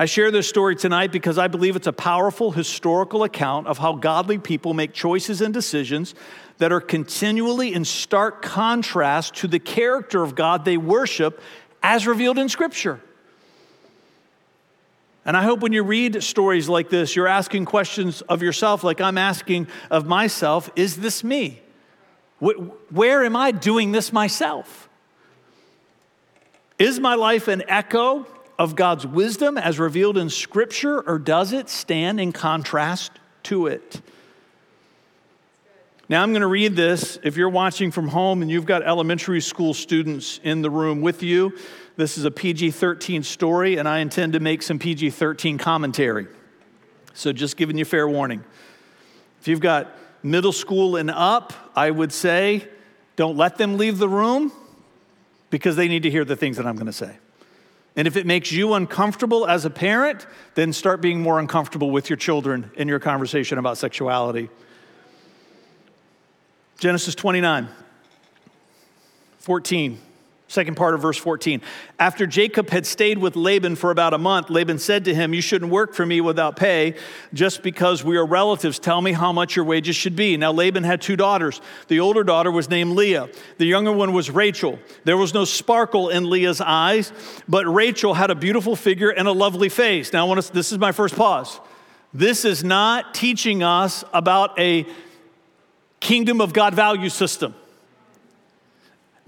I 0.00 0.06
share 0.06 0.30
this 0.30 0.48
story 0.48 0.76
tonight 0.76 1.10
because 1.10 1.38
I 1.38 1.48
believe 1.48 1.74
it's 1.74 1.88
a 1.88 1.92
powerful 1.92 2.52
historical 2.52 3.24
account 3.24 3.66
of 3.66 3.78
how 3.78 3.94
godly 3.94 4.38
people 4.38 4.72
make 4.72 4.92
choices 4.92 5.40
and 5.40 5.52
decisions 5.52 6.14
that 6.58 6.70
are 6.70 6.80
continually 6.80 7.74
in 7.74 7.84
stark 7.84 8.40
contrast 8.40 9.34
to 9.36 9.48
the 9.48 9.58
character 9.58 10.22
of 10.22 10.36
God 10.36 10.64
they 10.64 10.76
worship 10.76 11.42
as 11.82 12.06
revealed 12.06 12.38
in 12.38 12.48
Scripture. 12.48 13.00
And 15.24 15.36
I 15.36 15.42
hope 15.42 15.60
when 15.60 15.72
you 15.72 15.82
read 15.82 16.22
stories 16.22 16.68
like 16.68 16.90
this, 16.90 17.16
you're 17.16 17.26
asking 17.26 17.64
questions 17.64 18.22
of 18.22 18.40
yourself, 18.40 18.84
like 18.84 19.00
I'm 19.00 19.18
asking 19.18 19.66
of 19.90 20.06
myself 20.06 20.70
Is 20.76 20.96
this 20.98 21.24
me? 21.24 21.60
Where 22.38 23.24
am 23.24 23.34
I 23.34 23.50
doing 23.50 23.90
this 23.90 24.12
myself? 24.12 24.88
Is 26.78 27.00
my 27.00 27.16
life 27.16 27.48
an 27.48 27.64
echo 27.66 28.28
of 28.58 28.74
God's 28.74 29.06
wisdom 29.06 29.56
as 29.56 29.78
revealed 29.78 30.18
in 30.18 30.30
Scripture, 30.30 31.00
or 31.00 31.18
does 31.18 31.52
it 31.52 31.68
stand 31.68 32.20
in 32.20 32.32
contrast 32.32 33.12
to 33.44 33.68
it? 33.68 34.00
Now, 36.08 36.22
I'm 36.22 36.32
going 36.32 36.40
to 36.40 36.48
read 36.48 36.74
this. 36.74 37.18
If 37.22 37.36
you're 37.36 37.50
watching 37.50 37.90
from 37.90 38.08
home 38.08 38.40
and 38.40 38.50
you've 38.50 38.64
got 38.64 38.82
elementary 38.82 39.42
school 39.42 39.74
students 39.74 40.40
in 40.42 40.62
the 40.62 40.70
room 40.70 41.02
with 41.02 41.22
you, 41.22 41.52
this 41.96 42.16
is 42.16 42.24
a 42.24 42.30
PG 42.30 42.70
13 42.70 43.22
story, 43.22 43.76
and 43.76 43.86
I 43.86 43.98
intend 43.98 44.32
to 44.32 44.40
make 44.40 44.62
some 44.62 44.78
PG 44.78 45.10
13 45.10 45.58
commentary. 45.58 46.26
So, 47.12 47.32
just 47.32 47.56
giving 47.56 47.76
you 47.76 47.84
fair 47.84 48.08
warning. 48.08 48.42
If 49.40 49.48
you've 49.48 49.60
got 49.60 49.94
middle 50.22 50.52
school 50.52 50.96
and 50.96 51.10
up, 51.10 51.52
I 51.76 51.90
would 51.90 52.12
say 52.12 52.66
don't 53.16 53.36
let 53.36 53.58
them 53.58 53.76
leave 53.76 53.98
the 53.98 54.08
room 54.08 54.50
because 55.50 55.76
they 55.76 55.88
need 55.88 56.04
to 56.04 56.10
hear 56.10 56.24
the 56.24 56.36
things 56.36 56.56
that 56.56 56.66
I'm 56.66 56.76
going 56.76 56.86
to 56.86 56.92
say. 56.92 57.16
And 57.98 58.06
if 58.06 58.16
it 58.16 58.26
makes 58.26 58.52
you 58.52 58.74
uncomfortable 58.74 59.44
as 59.44 59.64
a 59.64 59.70
parent, 59.70 60.24
then 60.54 60.72
start 60.72 61.00
being 61.00 61.20
more 61.20 61.40
uncomfortable 61.40 61.90
with 61.90 62.08
your 62.08 62.16
children 62.16 62.70
in 62.76 62.86
your 62.86 63.00
conversation 63.00 63.58
about 63.58 63.76
sexuality. 63.76 64.48
Genesis 66.78 67.16
29, 67.16 67.68
14. 69.40 69.98
Second 70.50 70.78
part 70.78 70.94
of 70.94 71.02
verse 71.02 71.18
14. 71.18 71.60
After 71.98 72.26
Jacob 72.26 72.70
had 72.70 72.86
stayed 72.86 73.18
with 73.18 73.36
Laban 73.36 73.76
for 73.76 73.90
about 73.90 74.14
a 74.14 74.18
month, 74.18 74.48
Laban 74.48 74.78
said 74.78 75.04
to 75.04 75.14
him, 75.14 75.34
You 75.34 75.42
shouldn't 75.42 75.70
work 75.70 75.92
for 75.92 76.06
me 76.06 76.22
without 76.22 76.56
pay 76.56 76.94
just 77.34 77.62
because 77.62 78.02
we 78.02 78.16
are 78.16 78.24
relatives. 78.24 78.78
Tell 78.78 79.02
me 79.02 79.12
how 79.12 79.30
much 79.30 79.56
your 79.56 79.66
wages 79.66 79.94
should 79.94 80.16
be. 80.16 80.38
Now, 80.38 80.50
Laban 80.50 80.84
had 80.84 81.02
two 81.02 81.16
daughters. 81.16 81.60
The 81.88 82.00
older 82.00 82.24
daughter 82.24 82.50
was 82.50 82.70
named 82.70 82.92
Leah, 82.92 83.28
the 83.58 83.66
younger 83.66 83.92
one 83.92 84.14
was 84.14 84.30
Rachel. 84.30 84.78
There 85.04 85.18
was 85.18 85.34
no 85.34 85.44
sparkle 85.44 86.08
in 86.08 86.30
Leah's 86.30 86.62
eyes, 86.62 87.12
but 87.46 87.66
Rachel 87.66 88.14
had 88.14 88.30
a 88.30 88.34
beautiful 88.34 88.74
figure 88.74 89.10
and 89.10 89.28
a 89.28 89.32
lovely 89.32 89.68
face. 89.68 90.14
Now, 90.14 90.24
I 90.24 90.28
want 90.28 90.42
to, 90.42 90.52
this 90.52 90.72
is 90.72 90.78
my 90.78 90.92
first 90.92 91.14
pause. 91.14 91.60
This 92.14 92.46
is 92.46 92.64
not 92.64 93.12
teaching 93.12 93.62
us 93.62 94.02
about 94.14 94.58
a 94.58 94.86
kingdom 96.00 96.40
of 96.40 96.54
God 96.54 96.74
value 96.74 97.10
system. 97.10 97.54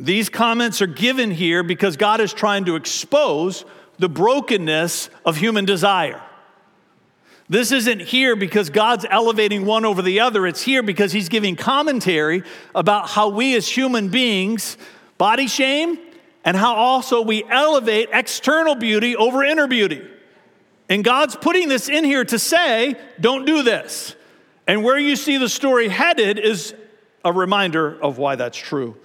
These 0.00 0.30
comments 0.30 0.80
are 0.80 0.86
given 0.86 1.30
here 1.30 1.62
because 1.62 1.98
God 1.98 2.20
is 2.20 2.32
trying 2.32 2.64
to 2.64 2.76
expose 2.76 3.66
the 3.98 4.08
brokenness 4.08 5.10
of 5.26 5.36
human 5.36 5.66
desire. 5.66 6.22
This 7.50 7.70
isn't 7.70 8.00
here 8.00 8.34
because 8.34 8.70
God's 8.70 9.04
elevating 9.10 9.66
one 9.66 9.84
over 9.84 10.00
the 10.00 10.20
other. 10.20 10.46
It's 10.46 10.62
here 10.62 10.82
because 10.82 11.12
He's 11.12 11.28
giving 11.28 11.54
commentary 11.54 12.44
about 12.74 13.10
how 13.10 13.28
we 13.28 13.54
as 13.56 13.68
human 13.68 14.08
beings 14.08 14.78
body 15.18 15.46
shame 15.46 15.98
and 16.46 16.56
how 16.56 16.76
also 16.76 17.20
we 17.20 17.44
elevate 17.44 18.08
external 18.10 18.76
beauty 18.76 19.16
over 19.16 19.44
inner 19.44 19.66
beauty. 19.66 20.00
And 20.88 21.04
God's 21.04 21.36
putting 21.36 21.68
this 21.68 21.90
in 21.90 22.04
here 22.04 22.24
to 22.24 22.38
say, 22.38 22.96
don't 23.20 23.44
do 23.44 23.62
this. 23.62 24.16
And 24.66 24.82
where 24.82 24.98
you 24.98 25.14
see 25.14 25.36
the 25.36 25.48
story 25.48 25.88
headed 25.88 26.38
is 26.38 26.74
a 27.22 27.32
reminder 27.32 28.00
of 28.00 28.16
why 28.16 28.36
that's 28.36 28.56
true. 28.56 28.96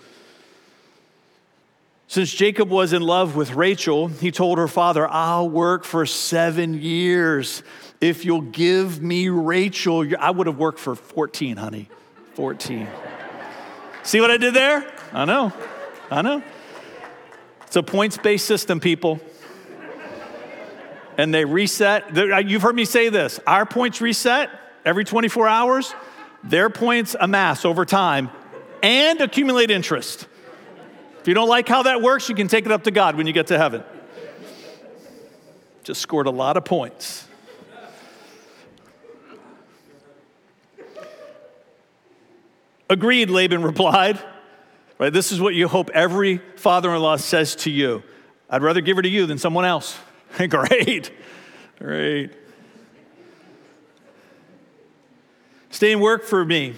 Since 2.07 2.33
Jacob 2.33 2.69
was 2.69 2.93
in 2.93 3.01
love 3.01 3.35
with 3.35 3.53
Rachel, 3.55 4.07
he 4.07 4.31
told 4.31 4.59
her 4.59 4.67
father, 4.67 5.07
I'll 5.07 5.49
work 5.49 5.83
for 5.83 6.05
seven 6.05 6.75
years. 6.75 7.63
If 7.99 8.25
you'll 8.25 8.41
give 8.41 9.01
me 9.01 9.29
Rachel, 9.29 10.05
I 10.19 10.29
would 10.29 10.45
have 10.45 10.57
worked 10.57 10.77
for 10.77 10.95
14, 10.95 11.57
honey. 11.57 11.89
14. 12.35 12.87
See 14.03 14.21
what 14.21 14.29
I 14.29 14.37
did 14.37 14.53
there? 14.53 14.85
I 15.13 15.25
know. 15.25 15.51
I 16.11 16.21
know. 16.21 16.43
It's 17.65 17.75
a 17.75 17.81
points 17.81 18.17
based 18.17 18.45
system, 18.45 18.79
people. 18.79 19.19
And 21.17 21.33
they 21.33 21.43
reset. 21.43 22.15
You've 22.47 22.61
heard 22.61 22.75
me 22.75 22.85
say 22.85 23.09
this 23.09 23.39
our 23.47 23.65
points 23.65 23.99
reset 23.99 24.51
every 24.85 25.05
24 25.05 25.47
hours, 25.47 25.95
their 26.43 26.69
points 26.69 27.15
amass 27.19 27.65
over 27.65 27.83
time 27.83 28.29
and 28.83 29.19
accumulate 29.21 29.71
interest. 29.71 30.27
If 31.25 31.29
you 31.29 31.33
don't 31.33 31.49
like 31.49 31.67
how 31.67 31.81
that 31.81 32.03
works, 32.03 32.29
you 32.29 32.35
can 32.35 32.47
take 32.47 32.67
it 32.67 32.71
up 32.71 32.83
to 32.83 32.91
God 32.91 33.15
when 33.15 33.25
you 33.25 33.33
get 33.33 33.47
to 33.47 33.57
heaven. 33.57 33.83
Just 35.83 35.99
scored 35.99 36.27
a 36.27 36.29
lot 36.29 36.55
of 36.55 36.65
points. 36.65 37.27
Agreed, 42.87 43.31
Laban 43.31 43.63
replied. 43.63 44.19
Right, 44.99 45.11
this 45.11 45.31
is 45.31 45.41
what 45.41 45.55
you 45.55 45.67
hope 45.67 45.89
every 45.95 46.41
father 46.57 46.93
in 46.93 47.01
law 47.01 47.15
says 47.15 47.55
to 47.55 47.71
you. 47.71 48.03
I'd 48.47 48.61
rather 48.61 48.81
give 48.81 48.97
her 48.97 49.01
to 49.01 49.09
you 49.09 49.25
than 49.25 49.39
someone 49.39 49.65
else. 49.65 49.97
Great. 50.37 51.11
Great. 51.79 52.33
Stay 55.71 55.91
and 55.91 56.01
work 56.03 56.23
for 56.23 56.45
me. 56.45 56.75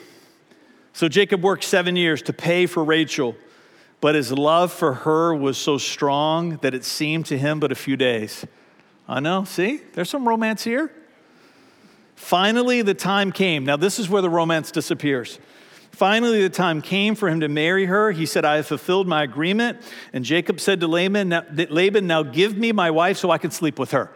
So 0.94 1.10
Jacob 1.10 1.44
worked 1.44 1.66
seven 1.66 1.98
years 1.98 2.22
to 2.22 2.32
pay 2.32 2.66
for 2.66 2.82
Rachel 2.82 3.36
but 4.00 4.16
his 4.16 4.32
love 4.32 4.72
for 4.72 4.94
her 4.94 5.34
was 5.34 5.58
so 5.58 5.78
strong 5.78 6.58
that 6.58 6.74
it 6.74 6.86
seemed 6.86 7.26
to 7.28 7.38
him 7.38 7.60
but 7.60 7.72
a 7.72 7.76
few 7.76 7.98
days. 7.98 8.46
I 9.08 9.20
know, 9.20 9.44
see, 9.44 9.82
there's 9.94 10.10
some 10.10 10.28
romance 10.28 10.64
here. 10.64 10.92
Finally, 12.16 12.82
the 12.82 12.94
time 12.94 13.32
came. 13.32 13.64
Now, 13.64 13.78
this 13.78 14.00
is 14.00 14.10
where 14.10 14.22
the 14.22 14.30
romance 14.30 14.72
disappears. 14.72 15.40
Finally, 15.92 16.42
the 16.42 16.50
time 16.50 16.82
came 16.82 17.16
for 17.16 17.30
him 17.30 17.40
to 17.40 17.48
marry 17.48 17.86
her. 17.86 18.12
He 18.12 18.26
said, 18.26 18.46
I 18.46 18.58
have 18.58 18.68
fulfilled 18.68 19.08
my 19.08 19.24
agreement. 19.24 19.80
And 20.14 20.24
Jacob 20.24 20.60
said 20.60 20.80
to 20.82 20.88
Laban, 20.88 21.30
now, 21.30 21.44
Laban, 21.70 22.06
now 22.06 22.24
give 22.24 22.58
me 22.58 22.72
my 22.72 22.92
wife 22.92 23.18
so 23.18 23.32
I 23.32 23.38
can 23.38 23.52
sleep 23.52 23.80
with 23.80 23.92
her. 23.92 24.12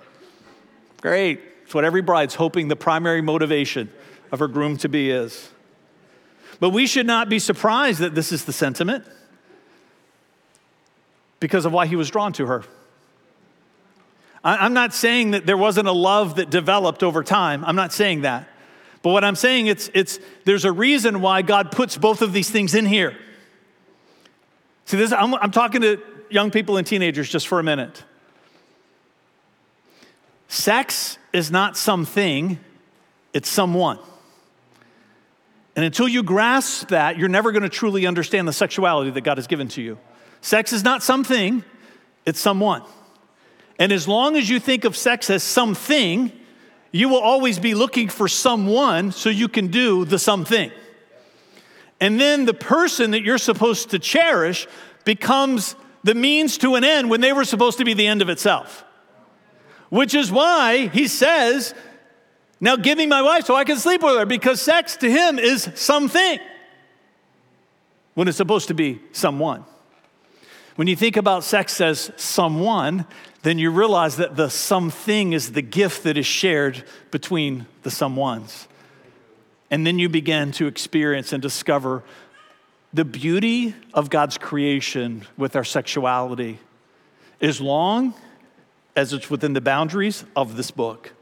Great. 1.01 1.41
It's 1.63 1.73
what 1.73 1.85
every 1.85 2.01
bride's 2.01 2.35
hoping 2.35 2.67
the 2.67 2.75
primary 2.75 3.21
motivation 3.21 3.89
of 4.31 4.39
her 4.39 4.47
groom 4.47 4.77
to 4.77 4.89
be 4.89 5.09
is. 5.09 5.49
But 6.59 6.69
we 6.69 6.85
should 6.85 7.07
not 7.07 7.29
be 7.29 7.39
surprised 7.39 7.99
that 7.99 8.13
this 8.13 8.31
is 8.31 8.45
the 8.45 8.53
sentiment 8.53 9.05
because 11.41 11.65
of 11.65 11.73
why 11.73 11.87
he 11.87 11.97
was 11.97 12.09
drawn 12.09 12.31
to 12.33 12.45
her. 12.45 12.63
I'm 14.43 14.73
not 14.73 14.93
saying 14.93 15.31
that 15.31 15.45
there 15.45 15.57
wasn't 15.57 15.87
a 15.87 15.91
love 15.91 16.37
that 16.37 16.49
developed 16.49 17.03
over 17.03 17.23
time. 17.23 17.63
I'm 17.65 17.75
not 17.75 17.93
saying 17.93 18.21
that. 18.21 18.47
But 19.03 19.11
what 19.11 19.23
I'm 19.23 19.35
saying 19.35 19.67
it's 19.67 19.89
it's 19.93 20.19
there's 20.45 20.65
a 20.65 20.71
reason 20.71 21.21
why 21.21 21.41
God 21.41 21.71
puts 21.71 21.97
both 21.97 22.21
of 22.21 22.33
these 22.33 22.49
things 22.49 22.73
in 22.73 22.85
here. 22.85 23.15
See 24.85 24.97
this 24.97 25.11
I'm, 25.11 25.35
I'm 25.35 25.51
talking 25.51 25.81
to 25.81 26.01
young 26.29 26.49
people 26.49 26.77
and 26.77 26.87
teenagers 26.87 27.29
just 27.29 27.47
for 27.47 27.59
a 27.59 27.63
minute. 27.63 28.03
Sex 30.47 31.17
is 31.33 31.51
not 31.51 31.77
something, 31.77 32.59
it's 33.33 33.49
someone. 33.49 33.99
And 35.75 35.85
until 35.85 36.07
you 36.07 36.23
grasp 36.23 36.89
that, 36.89 37.17
you're 37.17 37.29
never 37.29 37.51
going 37.51 37.63
to 37.63 37.69
truly 37.69 38.05
understand 38.05 38.47
the 38.47 38.53
sexuality 38.53 39.11
that 39.11 39.21
God 39.21 39.37
has 39.37 39.47
given 39.47 39.67
to 39.69 39.81
you. 39.81 39.97
Sex 40.41 40.73
is 40.73 40.83
not 40.83 41.03
something, 41.03 41.63
it's 42.25 42.39
someone. 42.39 42.83
And 43.79 43.91
as 43.91 44.07
long 44.07 44.35
as 44.35 44.49
you 44.49 44.59
think 44.59 44.83
of 44.83 44.97
sex 44.97 45.29
as 45.29 45.43
something, 45.43 46.31
you 46.91 47.09
will 47.09 47.19
always 47.19 47.57
be 47.57 47.73
looking 47.73 48.09
for 48.09 48.27
someone 48.27 49.11
so 49.11 49.29
you 49.29 49.47
can 49.47 49.67
do 49.67 50.05
the 50.05 50.19
something. 50.19 50.71
And 51.99 52.19
then 52.19 52.45
the 52.45 52.53
person 52.53 53.11
that 53.11 53.23
you're 53.23 53.37
supposed 53.37 53.91
to 53.91 53.99
cherish 53.99 54.67
becomes 55.05 55.75
the 56.03 56.15
means 56.15 56.57
to 56.59 56.75
an 56.75 56.83
end 56.83 57.09
when 57.09 57.21
they 57.21 57.31
were 57.31 57.45
supposed 57.45 57.77
to 57.77 57.85
be 57.85 57.93
the 57.93 58.07
end 58.07 58.21
of 58.21 58.29
itself. 58.29 58.83
Which 59.89 60.15
is 60.15 60.31
why 60.31 60.87
he 60.87 61.07
says, 61.07 61.75
Now 62.59 62.75
give 62.75 62.97
me 62.97 63.05
my 63.05 63.21
wife 63.21 63.45
so 63.45 63.55
I 63.55 63.63
can 63.63 63.77
sleep 63.77 64.01
with 64.01 64.15
her, 64.15 64.25
because 64.25 64.61
sex 64.61 64.97
to 64.97 65.11
him 65.11 65.37
is 65.37 65.69
something 65.75 66.39
when 68.15 68.27
it's 68.27 68.37
supposed 68.37 68.67
to 68.69 68.73
be 68.73 68.99
someone. 69.11 69.63
When 70.75 70.87
you 70.87 70.95
think 70.95 71.17
about 71.17 71.43
sex 71.43 71.81
as 71.81 72.11
someone, 72.15 73.05
then 73.43 73.59
you 73.59 73.71
realize 73.71 74.17
that 74.17 74.35
the 74.35 74.49
something 74.49 75.33
is 75.33 75.51
the 75.51 75.61
gift 75.61 76.03
that 76.03 76.17
is 76.17 76.25
shared 76.25 76.83
between 77.11 77.65
the 77.83 77.89
someones. 77.89 78.67
And 79.69 79.85
then 79.85 79.99
you 79.99 80.09
begin 80.09 80.51
to 80.53 80.67
experience 80.67 81.33
and 81.33 81.41
discover 81.41 82.03
the 82.93 83.05
beauty 83.05 83.73
of 83.93 84.09
God's 84.09 84.37
creation 84.37 85.25
with 85.37 85.55
our 85.55 85.63
sexuality, 85.63 86.59
as 87.39 87.61
long 87.61 88.13
as 88.95 89.13
it's 89.13 89.29
within 89.29 89.53
the 89.53 89.61
boundaries 89.61 90.25
of 90.35 90.57
this 90.57 90.71
book. 90.71 91.13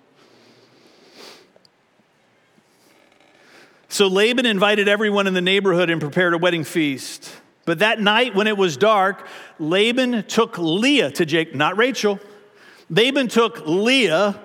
So 3.87 4.07
Laban 4.07 4.45
invited 4.45 4.87
everyone 4.87 5.27
in 5.27 5.33
the 5.33 5.41
neighborhood 5.41 5.89
and 5.89 5.99
prepared 5.99 6.33
a 6.33 6.37
wedding 6.37 6.63
feast. 6.63 7.31
But 7.69 7.77
that 7.79 8.01
night, 8.01 8.33
when 8.33 8.47
it 8.47 8.57
was 8.57 8.77
dark, 8.77 9.27
Laban 9.59 10.23
took 10.23 10.57
Leah 10.57 11.11
to 11.11 11.23
Jacob, 11.23 11.53
not 11.53 11.77
Rachel. 11.77 12.19
Laban 12.89 13.27
took 13.27 13.61
Leah 13.67 14.39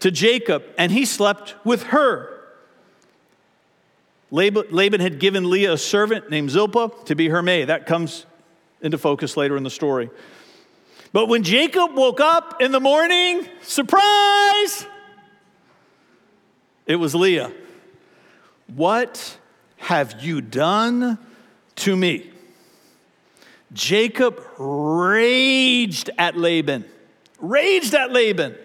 to 0.00 0.10
Jacob, 0.10 0.64
and 0.76 0.90
he 0.90 1.04
slept 1.04 1.54
with 1.64 1.84
her. 1.84 2.36
Laban 4.32 5.00
had 5.00 5.20
given 5.20 5.48
Leah 5.48 5.74
a 5.74 5.78
servant 5.78 6.28
named 6.28 6.50
Zilpah 6.50 6.90
to 7.04 7.14
be 7.14 7.28
her 7.28 7.42
maid. 7.42 7.66
That 7.66 7.86
comes 7.86 8.26
into 8.80 8.98
focus 8.98 9.36
later 9.36 9.56
in 9.56 9.62
the 9.62 9.70
story. 9.70 10.10
But 11.12 11.28
when 11.28 11.44
Jacob 11.44 11.94
woke 11.94 12.18
up 12.18 12.60
in 12.60 12.72
the 12.72 12.80
morning, 12.80 13.46
surprise, 13.62 14.84
it 16.86 16.96
was 16.96 17.14
Leah. 17.14 17.52
What 18.66 19.38
have 19.76 20.24
you 20.24 20.40
done 20.40 21.20
to 21.76 21.96
me? 21.96 22.30
Jacob 23.72 24.42
raged 24.58 26.10
at 26.18 26.36
Laban, 26.36 26.84
raged 27.38 27.94
at 27.94 28.12
Laban. 28.12 28.56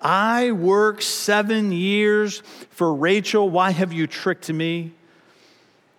I 0.00 0.50
worked 0.52 1.04
seven 1.04 1.70
years 1.70 2.42
for 2.70 2.92
Rachel. 2.92 3.48
Why 3.48 3.70
have 3.70 3.92
you 3.92 4.06
tricked 4.06 4.52
me? 4.52 4.92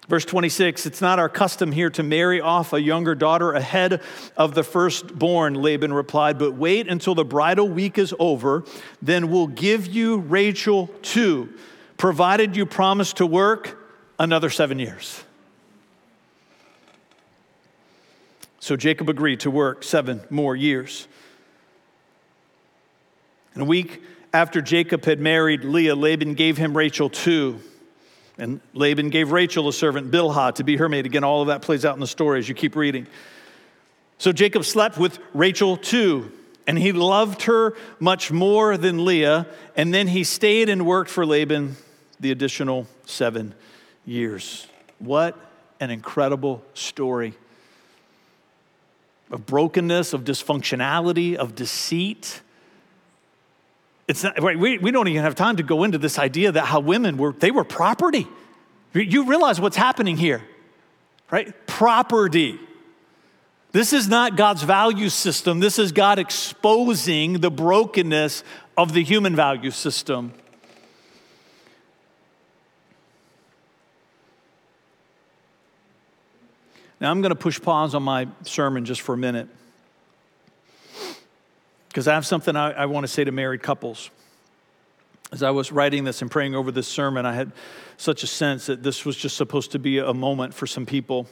Verse 0.10 0.26
26, 0.26 0.86
it's 0.86 1.00
not 1.00 1.18
our 1.18 1.30
custom 1.30 1.72
here 1.72 1.90
to 1.92 2.04
marry 2.04 2.42
off 2.42 2.74
a 2.74 2.82
younger 2.82 3.16
daughter 3.16 3.54
ahead 3.54 4.02
of 4.36 4.54
the 4.54 4.64
firstborn, 4.64 5.54
Laban 5.54 5.94
replied, 5.94 6.38
but 6.38 6.56
wait 6.56 6.90
until 6.90 7.16
the 7.16 7.24
bridal 7.24 7.70
week 7.70 7.98
is 7.98 8.14
over, 8.20 8.66
then 9.02 9.30
we'll 9.32 9.48
give 9.48 9.88
you 9.88 10.18
Rachel 10.18 10.88
too, 11.04 11.54
provided 11.96 12.58
you 12.58 12.66
promise 12.66 13.14
to 13.14 13.26
work 13.26 13.78
another 14.20 14.50
seven 14.50 14.78
years. 14.78 15.24
So 18.64 18.78
Jacob 18.78 19.10
agreed 19.10 19.42
to 19.42 19.52
work 19.52 19.84
seven 19.84 20.22
more 20.30 20.56
years. 20.56 21.10
And 23.56 23.64
a 23.64 23.66
week 23.66 24.02
after 24.32 24.62
Jacob 24.62 25.04
had 25.04 25.20
married 25.20 25.66
Leah, 25.66 25.98
Laban 25.98 26.34
gave 26.34 26.56
him 26.56 26.78
Rachel 26.78 27.10
too. 27.10 27.60
And 28.38 28.62
Laban 28.74 29.10
gave 29.10 29.34
Rachel 29.34 29.68
a 29.68 29.74
servant, 29.74 30.12
Bilhah, 30.12 30.56
to 30.56 30.64
be 30.64 30.78
her 30.78 30.88
maid. 30.88 31.06
Again, 31.06 31.26
all 31.26 31.42
of 31.42 31.50
that 31.50 31.62
plays 31.62 31.84
out 31.84 31.96
in 31.96 32.00
the 32.00 32.08
story 32.08 32.40
as 32.40 32.48
you 32.48 32.56
keep 32.56 32.78
reading. 32.78 33.06
So 34.18 34.32
Jacob 34.32 34.64
slept 34.64 34.98
with 34.98 35.20
Rachel 35.34 35.76
too, 35.76 36.32
and 36.66 36.80
he 36.80 36.94
loved 36.94 37.42
her 37.42 37.76
much 38.00 38.32
more 38.32 38.78
than 38.78 39.04
Leah. 39.04 39.46
And 39.76 39.94
then 39.94 40.08
he 40.08 40.24
stayed 40.24 40.70
and 40.70 40.86
worked 40.86 41.10
for 41.10 41.26
Laban 41.26 41.76
the 42.22 42.32
additional 42.32 42.88
seven 43.06 43.56
years. 44.06 44.68
What 45.00 45.38
an 45.82 45.90
incredible 45.90 46.64
story 46.74 47.34
of 49.34 49.46
brokenness, 49.46 50.14
of 50.14 50.24
dysfunctionality, 50.24 51.36
of 51.36 51.56
deceit 51.56 52.42
it's 54.08 54.24
not, 54.24 54.42
right, 54.42 54.58
we, 54.58 54.78
we 54.78 54.92
don't 54.92 55.08
even 55.08 55.24
have 55.24 55.36
time 55.36 55.56
to 55.58 55.64
go 55.64 55.84
into 55.84 55.98
this 55.98 56.20
idea 56.20 56.52
that 56.52 56.66
how 56.66 56.80
women 56.80 57.18
were, 57.18 57.32
they 57.32 57.52
were 57.52 57.64
property. 57.64 58.28
You 58.94 59.26
realize 59.26 59.60
what's 59.60 59.78
happening 59.78 60.18
here, 60.18 60.44
right? 61.32 61.54
Property. 61.66 62.60
This 63.72 63.92
is 63.92 64.08
not 64.08 64.36
God's 64.36 64.62
value 64.62 65.10
system. 65.10 65.60
This 65.60 65.80
is 65.80 65.92
God 65.92 66.20
exposing 66.20 67.40
the 67.40 67.50
brokenness 67.50 68.44
of 68.78 68.94
the 68.94 69.04
human 69.04 69.36
value 69.36 69.72
system. 69.72 70.34
Now, 77.04 77.12
I'm 77.12 77.20
going 77.22 77.32
to 77.32 77.36
push 77.36 77.62
pause 77.62 77.96
on 77.96 78.02
my 78.02 78.30
sermon 78.44 78.86
just 78.86 79.02
for 79.02 79.14
a 79.14 79.18
minute 79.18 79.50
because 81.90 82.08
I 82.08 82.14
have 82.14 82.26
something 82.26 82.56
I, 82.56 82.72
I 82.72 82.86
want 82.86 83.04
to 83.04 83.10
say 83.10 83.26
to 83.26 83.32
married 83.34 83.62
couples. 83.62 84.10
As 85.30 85.44
I 85.44 85.50
was 85.50 85.70
writing 85.70 86.06
this 86.06 86.22
and 86.22 86.32
praying 86.32 86.56
over 86.56 86.72
this 86.72 86.88
sermon, 86.88 87.26
I 87.26 87.34
had 87.34 87.52
such 87.98 88.24
a 88.24 88.28
sense 88.28 88.68
that 88.68 88.84
this 88.84 89.04
was 89.04 89.18
just 89.18 89.36
supposed 89.36 89.74
to 89.74 89.80
be 89.80 89.98
a 89.98 90.14
moment 90.14 90.54
for 90.54 90.66
some 90.66 90.86
people. 90.86 91.28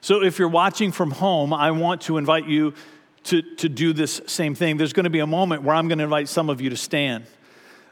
So 0.00 0.24
if 0.24 0.36
you're 0.36 0.48
watching 0.48 0.90
from 0.90 1.12
home, 1.12 1.52
I 1.52 1.70
want 1.70 2.00
to 2.02 2.16
invite 2.16 2.48
you 2.48 2.74
to, 3.22 3.42
to 3.42 3.68
do 3.68 3.92
this 3.92 4.20
same 4.26 4.56
thing. 4.56 4.78
There's 4.78 4.92
going 4.92 5.04
to 5.04 5.10
be 5.10 5.20
a 5.20 5.28
moment 5.28 5.62
where 5.62 5.76
I'm 5.76 5.86
going 5.86 5.98
to 5.98 6.04
invite 6.04 6.28
some 6.28 6.50
of 6.50 6.60
you 6.60 6.70
to 6.70 6.76
stand. 6.76 7.26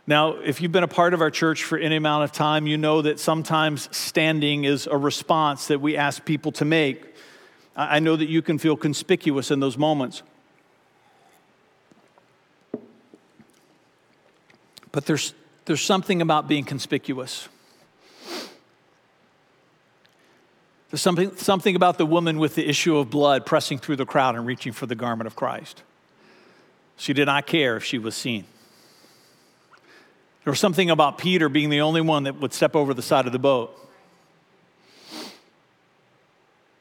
Now, 0.07 0.37
if 0.37 0.61
you've 0.61 0.73
been 0.73 0.85
a 0.85 0.89
part 0.89 1.15
of 1.15 1.23
our 1.23 1.31
church 1.31 1.65
for 1.65 1.79
any 1.79 1.97
amount 1.97 2.25
of 2.25 2.33
time, 2.33 2.67
you 2.67 2.77
know 2.77 3.01
that 3.03 3.19
sometimes 3.19 3.89
standing 3.97 4.65
is 4.65 4.87
a 4.87 4.97
response 4.97 5.69
that 5.69 5.81
we 5.81 5.97
ask 5.97 6.25
people 6.25 6.53
to 6.53 6.65
make. 6.67 7.15
I 7.75 8.01
know 8.01 8.15
that 8.15 8.29
you 8.29 8.43
can 8.43 8.59
feel 8.59 8.77
conspicuous 8.77 9.51
in 9.51 9.61
those 9.61 9.79
moments. 9.79 10.23
But 14.93 15.07
there's, 15.07 15.35
there's 15.65 15.81
something 15.81 16.21
about 16.21 16.49
being 16.49 16.65
conspicuous. 16.65 17.49
There's 20.91 21.03
something, 21.03 21.35
something 21.37 21.75
about 21.75 21.99
the 21.99 22.07
woman 22.07 22.39
with 22.39 22.55
the 22.55 22.69
issue 22.69 22.99
of 22.99 23.11
blood 23.11 23.47
pressing 23.47 23.79
through 23.79 23.97
the 23.97 24.07
crowd 24.07 24.37
and 24.37 24.47
reaching 24.47 24.73
for 24.73 24.87
the 24.87 24.95
garment 24.95 25.27
of 25.27 25.35
Christ. 25.35 25.83
She 26.97 27.15
did 27.15 27.25
not 27.25 27.47
care 27.47 27.77
if 27.77 27.85
she 27.85 27.99
was 27.99 28.15
seen. 28.15 28.45
There 30.45 30.51
was 30.51 30.61
something 30.61 30.91
about 30.91 31.17
Peter 31.17 31.49
being 31.49 31.71
the 31.71 31.81
only 31.81 32.03
one 32.03 32.25
that 32.25 32.39
would 32.41 32.53
step 32.53 32.77
over 32.77 32.93
the 32.93 33.03
side 33.03 33.27
of 33.27 33.33
the 33.33 33.39
boat. 33.39 33.79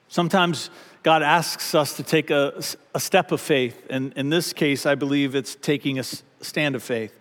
Sometimes 0.10 0.69
God 1.02 1.23
asks 1.23 1.73
us 1.73 1.95
to 1.97 2.04
take 2.04 2.30
a, 2.30 2.62
a 2.93 2.99
step 2.99 3.32
of 3.32 3.41
faith, 3.41 3.88
and 3.89 4.13
in 4.13 4.30
this 4.30 4.54
case, 4.54 4.86
I 4.86 4.95
believe 4.95 5.34
it's 5.34 5.56
taking 5.56 5.97
a 5.97 6.04
stand 6.04 6.76
of 6.76 6.84
faith. 6.84 7.17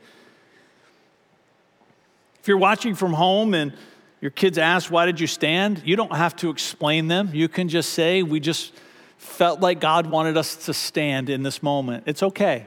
If 2.40 2.48
you're 2.48 2.59
watching 2.59 2.96
from 2.96 3.12
home 3.12 3.55
and 3.55 3.72
your 4.20 4.33
kids 4.33 4.59
ask, 4.59 4.90
Why 4.90 5.07
did 5.07 5.20
you 5.20 5.28
stand? 5.28 5.83
You 5.85 5.94
don't 5.94 6.14
have 6.14 6.35
to 6.37 6.50
explain 6.50 7.07
them. 7.07 7.31
You 7.33 7.48
can 7.48 7.68
just 7.68 7.90
say, 7.90 8.24
We 8.24 8.40
just 8.40 8.72
felt 9.16 9.61
like 9.61 9.81
God 9.81 10.09
wanted 10.09 10.37
us 10.37 10.66
to 10.66 10.74
stand 10.74 11.31
in 11.31 11.44
this 11.44 11.62
moment. 11.62 12.05
It's 12.07 12.22
okay. 12.22 12.66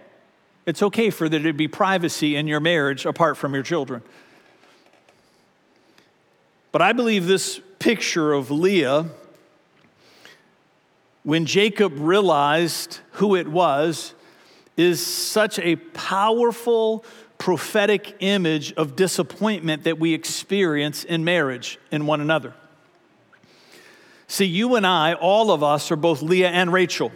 It's 0.65 0.81
okay 0.81 1.09
for 1.09 1.29
there 1.29 1.41
to 1.41 1.53
be 1.53 1.67
privacy 1.67 2.35
in 2.35 2.47
your 2.47 2.59
marriage 2.59 3.05
apart 3.05 3.37
from 3.37 3.53
your 3.53 3.63
children. 3.63 4.01
But 6.71 6.81
I 6.81 6.91
believe 6.91 7.27
this 7.27 7.61
picture 7.79 8.33
of 8.33 8.51
Leah, 8.51 9.05
when 11.23 11.45
Jacob 11.45 11.93
realized 11.97 12.99
who 13.11 13.35
it 13.35 13.47
was, 13.47 14.13
is 14.75 15.05
such 15.05 15.59
a 15.59 15.75
powerful 15.77 17.05
prophetic 17.37 18.15
image 18.19 18.73
of 18.73 18.95
disappointment 18.95 19.83
that 19.83 19.99
we 19.99 20.13
experience 20.13 21.03
in 21.03 21.23
marriage 21.23 21.79
in 21.91 22.05
one 22.05 22.21
another. 22.21 22.53
See, 24.27 24.45
you 24.45 24.75
and 24.75 24.85
I, 24.87 25.13
all 25.13 25.51
of 25.51 25.63
us, 25.63 25.91
are 25.91 25.95
both 25.95 26.21
Leah 26.21 26.49
and 26.49 26.73
Rachel. 26.73 27.11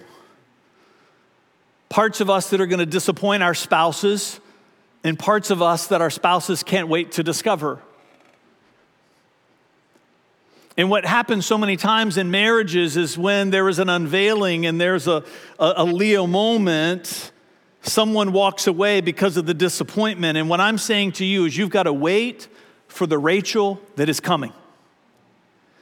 Parts 1.90 2.22
of 2.22 2.30
us 2.30 2.50
that 2.52 2.62
are 2.62 2.68
going 2.68 2.80
to 2.80 2.86
disappoint 2.86 3.44
our 3.44 3.54
spouses, 3.54 4.40
and 5.04 5.18
parts 5.18 5.50
of 5.50 5.62
us 5.62 5.88
that 5.88 6.02
our 6.02 6.10
spouses 6.10 6.64
can't 6.64 6.88
wait 6.88 7.14
to 7.14 7.24
discover. 7.24 7.80
And 10.78 10.90
what 10.90 11.06
happens 11.06 11.46
so 11.46 11.58
many 11.58 11.76
times 11.76 12.16
in 12.16 12.32
marriages 12.32 12.96
is 12.96 13.18
when 13.18 13.50
there 13.50 13.68
is 13.68 13.80
an 13.80 13.90
unveiling 13.90 14.66
and 14.66 14.80
there's 14.80 15.08
a, 15.08 15.26
a, 15.60 15.74
a 15.78 15.84
Leah 15.84 16.26
moment 16.26 17.32
someone 17.82 18.32
walks 18.32 18.68
away 18.68 19.02
because 19.02 19.38
of 19.38 19.46
the 19.46 19.54
disappointment. 19.54 20.38
And 20.38 20.50
what 20.50 20.62
I'm 20.62 20.78
saying 20.78 21.14
to 21.14 21.26
you 21.26 21.46
is 21.46 21.58
you've 21.58 21.70
got 21.70 21.84
to 21.84 21.94
wait 21.94 22.48
for 22.88 23.08
the 23.08 23.18
Rachel 23.18 23.82
that 23.96 24.10
is 24.10 24.20
coming. 24.20 24.54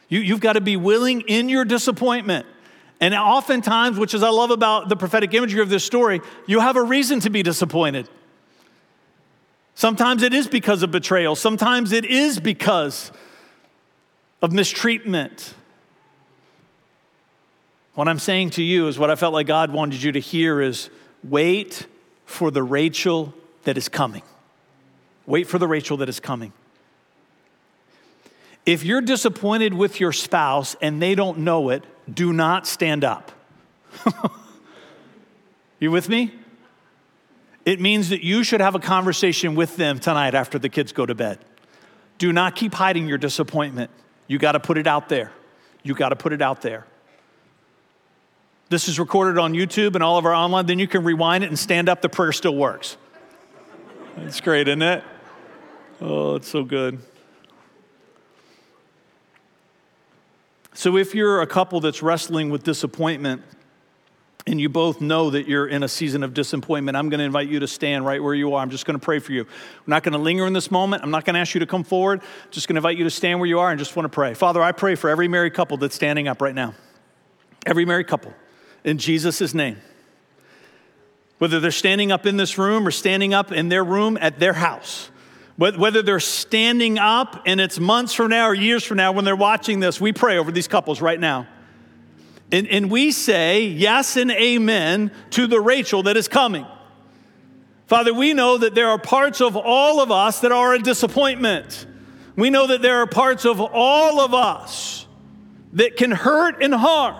You, 0.10 0.20
you've 0.20 0.40
got 0.40 0.54
to 0.54 0.62
be 0.62 0.78
willing 0.78 1.22
in 1.22 1.50
your 1.50 1.66
disappointment. 1.66 2.46
And 3.00 3.14
oftentimes, 3.14 3.98
which 4.00 4.14
is 4.14 4.24
I 4.24 4.30
love 4.30 4.52
about 4.52 4.90
the 4.90 4.96
prophetic 4.96 5.34
imagery 5.34 5.62
of 5.62 5.70
this 5.70 5.84
story, 5.84 6.22
you 6.48 6.60
have 6.60 6.76
a 6.76 6.84
reason 6.84 7.20
to 7.22 7.30
be 7.30 7.44
disappointed. 7.44 8.10
Sometimes 9.76 10.24
it 10.24 10.34
is 10.34 10.48
because 10.48 10.82
of 10.82 10.90
betrayal, 10.92 11.36
sometimes 11.36 11.92
it 11.92 12.06
is 12.06 12.40
because 12.40 13.12
of 14.42 14.52
mistreatment. 14.52 15.54
What 17.94 18.08
I'm 18.08 18.20
saying 18.20 18.52
to 18.52 18.64
you 18.64 18.88
is 18.88 18.98
what 19.00 19.10
I 19.10 19.16
felt 19.16 19.34
like 19.34 19.48
God 19.48 19.72
wanted 19.72 20.02
you 20.02 20.12
to 20.12 20.20
hear 20.20 20.62
is 20.62 20.90
Wait 21.24 21.88
for 22.26 22.52
the 22.52 22.64
Rachel 22.64 23.34
that 23.64 23.78
is 23.78 23.90
coming. 23.90 24.22
Wait 25.26 25.48
for 25.48 25.58
the 25.58 25.68
Rachel 25.68 25.98
that 25.98 26.10
is 26.10 26.20
coming. 26.20 26.54
if 28.66 28.84
you're 28.84 29.02
disappointed 29.02 29.74
with 29.74 30.00
your 30.00 30.12
spouse 30.12 30.76
and 30.82 31.02
they 31.02 31.16
don't 31.16 31.40
know 31.40 31.70
it, 31.70 31.86
do 32.12 32.34
not 32.34 32.68
stand 32.68 33.04
up. 33.04 33.32
you 35.80 35.92
with 35.92 36.10
me? 36.10 36.34
It 37.66 37.82
means 37.82 38.10
that 38.10 38.24
you 38.24 38.44
should 38.44 38.62
have 38.62 38.76
a 38.76 38.80
conversation 38.80 39.56
with 39.56 39.76
them 39.76 40.00
tonight 40.00 40.34
after 40.36 40.58
the 40.58 40.70
kids 40.70 40.94
go 40.94 41.06
to 41.06 41.14
bed. 41.14 41.40
Do 42.18 42.32
not 42.32 42.56
keep 42.56 42.74
hiding 42.74 43.08
your 43.08 43.18
disappointment. 43.18 43.92
You 44.28 44.40
got 44.40 44.54
to 44.54 44.60
put 44.60 44.78
it 44.78 44.88
out 44.88 45.10
there. 45.10 45.32
You 45.84 45.94
got 45.94 46.10
to 46.10 46.16
put 46.16 46.34
it 46.34 46.42
out 46.42 46.62
there. 46.62 46.86
This 48.70 48.88
is 48.90 49.00
recorded 49.00 49.38
on 49.38 49.54
YouTube 49.54 49.96
and 49.96 50.04
all 50.04 50.18
of 50.18 50.26
our 50.26 50.34
online, 50.34 50.66
then 50.66 50.80
you 50.80 50.88
can 50.88 51.04
rewind 51.04 51.44
it 51.44 51.48
and 51.48 51.58
stand 51.58 51.88
up. 51.88 52.02
The 52.02 52.10
prayer 52.10 52.34
still 52.34 52.56
works. 52.56 52.98
That's 54.18 54.42
great, 54.42 54.68
isn't 54.68 54.82
it? 54.82 55.04
Oh, 56.02 56.36
it's 56.36 56.50
so 56.50 56.64
good. 56.64 57.00
So, 60.78 60.96
if 60.96 61.16
you're 61.16 61.42
a 61.42 61.48
couple 61.48 61.80
that's 61.80 62.04
wrestling 62.04 62.52
with 62.52 62.62
disappointment, 62.62 63.42
and 64.46 64.62
you 64.62 64.70
both 64.70 65.02
know 65.02 65.32
that 65.32 65.48
you're 65.48 65.66
in 65.66 65.82
a 65.82 65.88
season 65.88 66.22
of 66.22 66.36
disappointment, 66.36 66.96
I'm 66.96 67.10
going 67.10 67.18
to 67.18 67.26
invite 67.26 67.50
you 67.50 67.60
to 67.62 67.68
stand 67.68 68.06
right 68.06 68.22
where 68.22 68.36
you 68.36 68.54
are. 68.54 68.62
I'm 68.62 68.70
just 68.70 68.86
going 68.86 68.94
to 68.94 69.04
pray 69.04 69.18
for 69.18 69.32
you. 69.32 69.42
I'm 69.42 69.88
not 69.88 70.04
going 70.04 70.14
to 70.14 70.20
linger 70.20 70.46
in 70.46 70.54
this 70.54 70.70
moment. 70.70 71.02
I'm 71.02 71.10
not 71.10 71.26
going 71.26 71.34
to 71.34 71.40
ask 71.40 71.56
you 71.56 71.62
to 71.62 71.66
come 71.66 71.84
forward. 71.84 72.22
I'm 72.22 72.52
just 72.52 72.68
going 72.68 72.76
to 72.76 72.78
invite 72.78 72.96
you 72.96 73.06
to 73.06 73.10
stand 73.10 73.40
where 73.40 73.48
you 73.48 73.58
are 73.58 73.72
and 73.72 73.80
just 73.80 73.96
want 73.96 74.06
to 74.06 74.10
pray. 74.16 74.36
Father, 74.36 74.62
I 74.62 74.72
pray 74.72 74.94
for 74.94 75.10
every 75.10 75.28
married 75.28 75.56
couple 75.56 75.78
that's 75.78 75.96
standing 75.96 76.28
up 76.28 76.44
right 76.44 76.54
now. 76.54 76.76
Every 77.66 77.84
married 77.84 78.06
couple, 78.06 78.36
in 78.84 79.00
Jesus' 79.00 79.56
name. 79.56 79.78
Whether 81.40 81.60
they're 81.60 81.72
standing 81.72 82.12
up 82.12 82.28
in 82.28 82.38
this 82.38 82.60
room 82.60 82.88
or 82.88 82.92
standing 82.92 83.34
up 83.34 83.52
in 83.52 83.70
their 83.70 83.84
room 83.84 84.16
at 84.22 84.38
their 84.38 84.54
house. 84.54 85.10
Whether 85.58 86.04
they're 86.04 86.20
standing 86.20 87.00
up 87.00 87.42
and 87.48 87.60
it's 87.60 87.80
months 87.80 88.14
from 88.14 88.30
now 88.30 88.48
or 88.48 88.54
years 88.54 88.84
from 88.84 88.98
now 88.98 89.12
when 89.12 89.26
they're 89.26 89.36
watching 89.36 89.80
this, 89.80 90.00
we 90.00 90.14
pray 90.14 90.38
over 90.38 90.52
these 90.52 90.68
couples 90.68 91.02
right 91.02 91.20
now. 91.20 91.48
And, 92.52 92.68
and 92.68 92.92
we 92.92 93.12
say 93.12 93.64
yes 93.64 94.18
and 94.18 94.30
amen 94.30 95.12
to 95.32 95.48
the 95.48 95.60
Rachel 95.60 96.04
that 96.04 96.16
is 96.16 96.28
coming. 96.28 96.66
Father, 97.88 98.14
we 98.14 98.34
know 98.34 98.60
that 98.60 98.76
there 98.76 98.90
are 98.90 99.00
parts 99.00 99.42
of 99.42 99.58
all 99.58 100.00
of 100.00 100.12
us 100.12 100.42
that 100.42 100.52
are 100.52 100.76
a 100.76 100.80
disappointment. 100.80 101.88
We 102.36 102.52
know 102.52 102.68
that 102.68 102.84
there 102.84 102.98
are 102.98 103.08
parts 103.08 103.44
of 103.44 103.60
all 103.60 104.22
of 104.22 104.36
us 104.36 105.08
that 105.74 105.98
can 105.98 106.12
hurt 106.12 106.62
and 106.62 106.74
harm. 106.74 107.16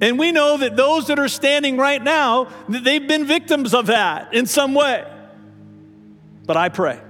And 0.00 0.18
we 0.18 0.30
know 0.30 0.56
that 0.58 0.76
those 0.76 1.08
that 1.08 1.18
are 1.18 1.28
standing 1.28 1.76
right 1.76 2.02
now, 2.02 2.48
they've 2.68 3.06
been 3.06 3.26
victims 3.26 3.74
of 3.74 3.86
that 3.86 4.32
in 4.34 4.46
some 4.46 4.74
way. 4.74 5.04
But 6.44 6.56
I 6.56 6.68
pray, 6.68 7.00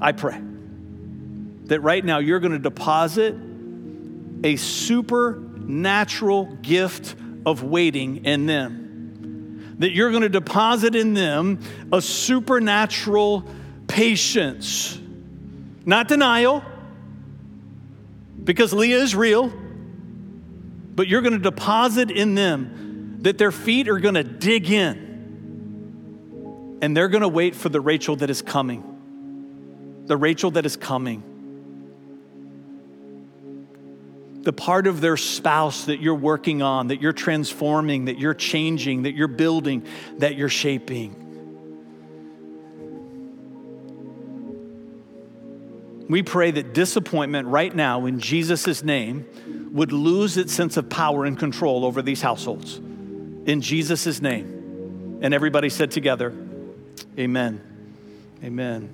I 0.00 0.12
pray 0.12 0.40
that 1.64 1.80
right 1.80 2.04
now 2.04 2.18
you're 2.18 2.38
going 2.38 2.52
to 2.52 2.58
deposit 2.58 3.34
a 4.44 4.56
supernatural 4.56 6.44
gift 6.62 7.16
of 7.44 7.62
waiting 7.62 8.24
in 8.24 8.46
them. 8.46 9.74
That 9.78 9.90
you're 9.90 10.10
going 10.10 10.22
to 10.22 10.28
deposit 10.28 10.94
in 10.94 11.14
them 11.14 11.60
a 11.92 12.00
supernatural 12.00 13.44
patience, 13.88 14.98
not 15.84 16.08
denial, 16.08 16.64
because 18.42 18.72
Leah 18.72 18.98
is 18.98 19.14
real, 19.14 19.52
but 20.94 21.08
you're 21.08 21.20
going 21.20 21.34
to 21.34 21.38
deposit 21.38 22.10
in 22.10 22.34
them 22.34 23.18
that 23.22 23.38
their 23.38 23.52
feet 23.52 23.88
are 23.88 23.98
going 23.98 24.14
to 24.14 24.24
dig 24.24 24.70
in 24.70 25.05
and 26.82 26.96
they're 26.96 27.08
going 27.08 27.22
to 27.22 27.28
wait 27.28 27.54
for 27.54 27.68
the 27.68 27.80
Rachel 27.80 28.16
that 28.16 28.30
is 28.30 28.42
coming. 28.42 30.04
The 30.06 30.16
Rachel 30.16 30.50
that 30.52 30.66
is 30.66 30.76
coming 30.76 31.22
the 34.46 34.52
part 34.52 34.86
of 34.86 35.00
their 35.00 35.16
spouse 35.16 35.86
that 35.86 36.00
you're 36.00 36.14
working 36.14 36.62
on, 36.62 36.86
that 36.86 37.02
you're 37.02 37.12
transforming, 37.12 38.04
that 38.04 38.16
you're 38.16 38.32
changing, 38.32 39.02
that 39.02 39.12
you're 39.12 39.26
building, 39.26 39.84
that 40.18 40.36
you're 40.36 40.48
shaping. 40.48 41.16
We 46.08 46.22
pray 46.22 46.52
that 46.52 46.74
disappointment 46.74 47.48
right 47.48 47.74
now, 47.74 48.06
in 48.06 48.20
Jesus' 48.20 48.84
name, 48.84 49.26
would 49.72 49.90
lose 49.90 50.36
its 50.36 50.52
sense 50.52 50.76
of 50.76 50.88
power 50.88 51.24
and 51.24 51.36
control 51.36 51.84
over 51.84 52.00
these 52.00 52.22
households. 52.22 52.76
In 52.76 53.60
Jesus' 53.60 54.22
name. 54.22 55.18
And 55.22 55.34
everybody 55.34 55.70
said 55.70 55.90
together, 55.90 56.32
Amen. 57.18 57.60
Amen. 58.44 58.90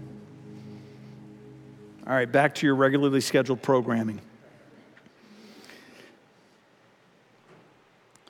All 2.06 2.12
right, 2.12 2.30
back 2.30 2.54
to 2.56 2.66
your 2.66 2.74
regularly 2.74 3.20
scheduled 3.20 3.62
programming. 3.62 4.20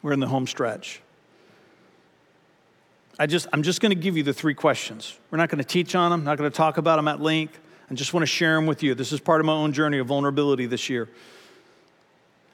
We're 0.02 0.12
in 0.12 0.20
the 0.20 0.26
home 0.26 0.46
stretch. 0.46 1.00
I 3.18 3.26
just, 3.26 3.46
I'm 3.52 3.62
just 3.62 3.80
going 3.80 3.90
to 3.90 4.00
give 4.00 4.16
you 4.16 4.22
the 4.22 4.32
three 4.32 4.54
questions. 4.54 5.16
We're 5.30 5.38
not 5.38 5.48
going 5.48 5.58
to 5.58 5.64
teach 5.64 5.94
on 5.94 6.10
them, 6.10 6.24
not 6.24 6.38
going 6.38 6.50
to 6.50 6.56
talk 6.56 6.76
about 6.76 6.96
them 6.96 7.08
at 7.08 7.20
length. 7.20 7.58
I 7.90 7.94
just 7.94 8.12
want 8.14 8.22
to 8.22 8.26
share 8.26 8.54
them 8.56 8.66
with 8.66 8.82
you. 8.82 8.94
This 8.94 9.12
is 9.12 9.20
part 9.20 9.40
of 9.40 9.46
my 9.46 9.52
own 9.52 9.72
journey 9.72 9.98
of 9.98 10.06
vulnerability 10.06 10.66
this 10.66 10.88
year. 10.88 11.08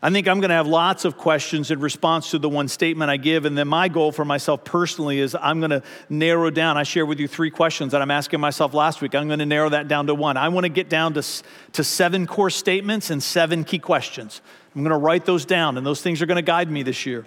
I 0.00 0.10
think 0.10 0.28
I'm 0.28 0.38
going 0.38 0.50
to 0.50 0.54
have 0.54 0.68
lots 0.68 1.04
of 1.04 1.16
questions 1.16 1.72
in 1.72 1.80
response 1.80 2.30
to 2.30 2.38
the 2.38 2.48
one 2.48 2.68
statement 2.68 3.10
I 3.10 3.16
give. 3.16 3.44
And 3.44 3.58
then 3.58 3.66
my 3.66 3.88
goal 3.88 4.12
for 4.12 4.24
myself 4.24 4.62
personally 4.62 5.18
is 5.18 5.34
I'm 5.34 5.58
going 5.58 5.70
to 5.70 5.82
narrow 6.08 6.50
down. 6.50 6.76
I 6.76 6.84
share 6.84 7.04
with 7.04 7.18
you 7.18 7.26
three 7.26 7.50
questions 7.50 7.90
that 7.92 8.00
I'm 8.00 8.10
asking 8.10 8.38
myself 8.38 8.74
last 8.74 9.02
week. 9.02 9.16
I'm 9.16 9.26
going 9.26 9.40
to 9.40 9.46
narrow 9.46 9.70
that 9.70 9.88
down 9.88 10.06
to 10.06 10.14
one. 10.14 10.36
I 10.36 10.50
want 10.50 10.64
to 10.64 10.68
get 10.68 10.88
down 10.88 11.14
to, 11.14 11.22
to 11.72 11.82
seven 11.82 12.28
core 12.28 12.50
statements 12.50 13.10
and 13.10 13.20
seven 13.20 13.64
key 13.64 13.80
questions. 13.80 14.40
I'm 14.76 14.82
going 14.82 14.92
to 14.92 15.04
write 15.04 15.24
those 15.24 15.44
down, 15.44 15.76
and 15.76 15.84
those 15.84 16.00
things 16.00 16.22
are 16.22 16.26
going 16.26 16.36
to 16.36 16.42
guide 16.42 16.70
me 16.70 16.84
this 16.84 17.04
year. 17.04 17.26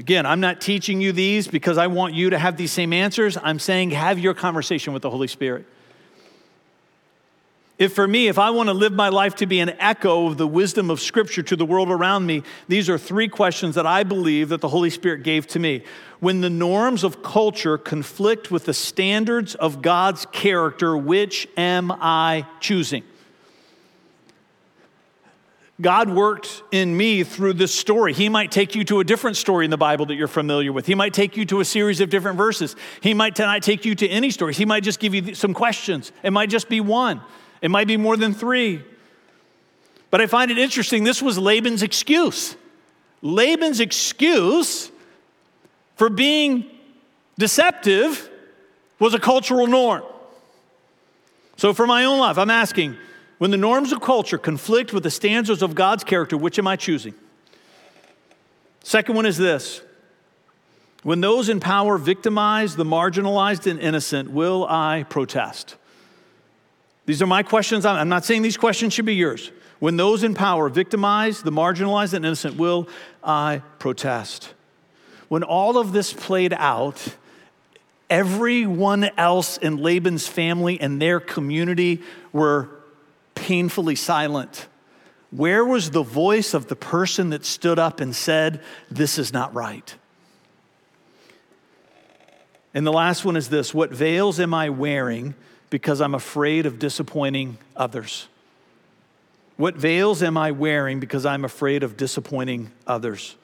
Again, 0.00 0.26
I'm 0.26 0.40
not 0.40 0.60
teaching 0.60 1.00
you 1.00 1.12
these 1.12 1.46
because 1.46 1.78
I 1.78 1.86
want 1.86 2.14
you 2.14 2.30
to 2.30 2.38
have 2.38 2.56
these 2.56 2.72
same 2.72 2.92
answers. 2.92 3.38
I'm 3.40 3.60
saying 3.60 3.90
have 3.90 4.18
your 4.18 4.34
conversation 4.34 4.92
with 4.92 5.02
the 5.02 5.10
Holy 5.10 5.28
Spirit. 5.28 5.66
If 7.76 7.92
for 7.92 8.06
me, 8.06 8.28
if 8.28 8.38
I 8.38 8.50
want 8.50 8.68
to 8.68 8.72
live 8.72 8.92
my 8.92 9.08
life 9.08 9.34
to 9.36 9.46
be 9.46 9.58
an 9.58 9.70
echo 9.80 10.28
of 10.28 10.36
the 10.36 10.46
wisdom 10.46 10.90
of 10.90 11.00
Scripture 11.00 11.42
to 11.42 11.56
the 11.56 11.64
world 11.64 11.90
around 11.90 12.24
me, 12.24 12.44
these 12.68 12.88
are 12.88 12.98
three 12.98 13.26
questions 13.26 13.74
that 13.74 13.84
I 13.84 14.04
believe 14.04 14.50
that 14.50 14.60
the 14.60 14.68
Holy 14.68 14.90
Spirit 14.90 15.24
gave 15.24 15.48
to 15.48 15.58
me. 15.58 15.82
When 16.20 16.40
the 16.40 16.50
norms 16.50 17.02
of 17.02 17.22
culture 17.22 17.76
conflict 17.76 18.52
with 18.52 18.66
the 18.66 18.74
standards 18.74 19.56
of 19.56 19.82
God's 19.82 20.24
character, 20.26 20.96
which 20.96 21.48
am 21.56 21.90
I 21.90 22.46
choosing? 22.60 23.02
God 25.80 26.08
worked 26.08 26.62
in 26.70 26.96
me 26.96 27.24
through 27.24 27.54
this 27.54 27.74
story. 27.74 28.12
He 28.12 28.28
might 28.28 28.52
take 28.52 28.76
you 28.76 28.84
to 28.84 29.00
a 29.00 29.04
different 29.04 29.36
story 29.36 29.64
in 29.64 29.72
the 29.72 29.76
Bible 29.76 30.06
that 30.06 30.14
you're 30.14 30.28
familiar 30.28 30.72
with. 30.72 30.86
He 30.86 30.94
might 30.94 31.12
take 31.12 31.36
you 31.36 31.44
to 31.46 31.58
a 31.58 31.64
series 31.64 32.00
of 32.00 32.10
different 32.10 32.36
verses. 32.36 32.76
He 33.00 33.12
might 33.12 33.36
not 33.36 33.64
take 33.64 33.84
you 33.84 33.96
to 33.96 34.08
any 34.08 34.30
stories. 34.30 34.56
He 34.56 34.64
might 34.64 34.84
just 34.84 35.00
give 35.00 35.16
you 35.16 35.34
some 35.34 35.52
questions. 35.52 36.12
It 36.22 36.32
might 36.32 36.48
just 36.48 36.68
be 36.68 36.80
one. 36.80 37.20
It 37.64 37.70
might 37.70 37.86
be 37.86 37.96
more 37.96 38.18
than 38.18 38.34
three. 38.34 38.82
But 40.10 40.20
I 40.20 40.26
find 40.26 40.50
it 40.50 40.58
interesting. 40.58 41.02
This 41.02 41.22
was 41.22 41.38
Laban's 41.38 41.82
excuse. 41.82 42.56
Laban's 43.22 43.80
excuse 43.80 44.92
for 45.96 46.10
being 46.10 46.66
deceptive 47.38 48.28
was 48.98 49.14
a 49.14 49.18
cultural 49.18 49.66
norm. 49.66 50.02
So, 51.56 51.72
for 51.72 51.86
my 51.86 52.04
own 52.04 52.18
life, 52.18 52.36
I'm 52.36 52.50
asking 52.50 52.98
when 53.38 53.50
the 53.50 53.56
norms 53.56 53.92
of 53.92 54.02
culture 54.02 54.36
conflict 54.36 54.92
with 54.92 55.02
the 55.02 55.10
standards 55.10 55.62
of 55.62 55.74
God's 55.74 56.04
character, 56.04 56.36
which 56.36 56.58
am 56.58 56.66
I 56.66 56.76
choosing? 56.76 57.14
Second 58.82 59.14
one 59.14 59.24
is 59.24 59.38
this 59.38 59.80
when 61.02 61.22
those 61.22 61.48
in 61.48 61.60
power 61.60 61.96
victimize 61.96 62.76
the 62.76 62.84
marginalized 62.84 63.70
and 63.70 63.80
innocent, 63.80 64.30
will 64.30 64.66
I 64.68 65.06
protest? 65.08 65.76
These 67.06 67.20
are 67.20 67.26
my 67.26 67.42
questions. 67.42 67.84
I'm 67.84 68.08
not 68.08 68.24
saying 68.24 68.42
these 68.42 68.56
questions 68.56 68.94
should 68.94 69.04
be 69.04 69.14
yours. 69.14 69.50
When 69.78 69.96
those 69.96 70.22
in 70.22 70.34
power 70.34 70.68
victimize 70.68 71.42
the 71.42 71.52
marginalized 71.52 72.14
and 72.14 72.24
innocent, 72.24 72.56
will 72.56 72.88
I 73.22 73.62
protest? 73.78 74.54
When 75.28 75.42
all 75.42 75.78
of 75.78 75.92
this 75.92 76.12
played 76.12 76.54
out, 76.54 77.16
everyone 78.08 79.10
else 79.18 79.58
in 79.58 79.78
Laban's 79.78 80.26
family 80.26 80.80
and 80.80 81.00
their 81.00 81.20
community 81.20 82.02
were 82.32 82.70
painfully 83.34 83.96
silent. 83.96 84.68
Where 85.30 85.64
was 85.64 85.90
the 85.90 86.02
voice 86.02 86.54
of 86.54 86.68
the 86.68 86.76
person 86.76 87.30
that 87.30 87.44
stood 87.44 87.78
up 87.78 88.00
and 88.00 88.14
said, 88.14 88.62
This 88.90 89.18
is 89.18 89.32
not 89.32 89.52
right? 89.52 89.94
And 92.72 92.86
the 92.86 92.92
last 92.92 93.24
one 93.24 93.36
is 93.36 93.48
this 93.48 93.74
What 93.74 93.90
veils 93.90 94.38
am 94.40 94.54
I 94.54 94.70
wearing 94.70 95.34
because 95.74 96.00
I'm 96.00 96.14
afraid 96.14 96.66
of 96.66 96.78
disappointing 96.78 97.58
others? 97.74 98.28
What 99.56 99.74
veils 99.74 100.22
am 100.22 100.36
I 100.36 100.52
wearing 100.52 101.00
because 101.00 101.26
I'm 101.26 101.44
afraid 101.44 101.82
of 101.82 101.96
disappointing 101.96 102.70
others? 102.86 103.34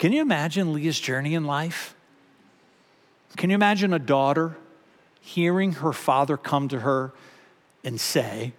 Can 0.00 0.10
you 0.10 0.20
imagine 0.20 0.72
Leah's 0.72 0.98
journey 0.98 1.34
in 1.34 1.44
life? 1.44 1.94
Can 3.36 3.50
you 3.50 3.54
imagine 3.54 3.92
a 3.92 4.00
daughter 4.00 4.56
hearing 5.20 5.74
her 5.74 5.92
father 5.92 6.36
come 6.36 6.66
to 6.70 6.80
her 6.80 7.12
and 7.84 8.00
say, 8.00 8.52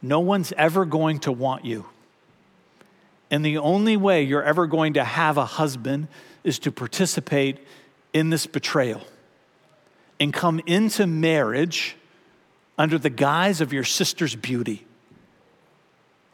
No 0.00 0.20
one's 0.20 0.52
ever 0.52 0.84
going 0.84 1.18
to 1.20 1.32
want 1.32 1.64
you. 1.64 1.86
And 3.32 3.44
the 3.44 3.58
only 3.58 3.96
way 3.96 4.22
you're 4.22 4.44
ever 4.44 4.68
going 4.68 4.92
to 4.92 5.02
have 5.02 5.36
a 5.36 5.44
husband 5.44 6.06
is 6.44 6.60
to 6.60 6.70
participate 6.70 7.58
in 8.12 8.30
this 8.30 8.46
betrayal 8.46 9.02
and 10.20 10.32
come 10.32 10.60
into 10.66 11.06
marriage 11.06 11.96
under 12.76 12.98
the 12.98 13.10
guise 13.10 13.60
of 13.60 13.72
your 13.72 13.84
sister's 13.84 14.34
beauty. 14.34 14.86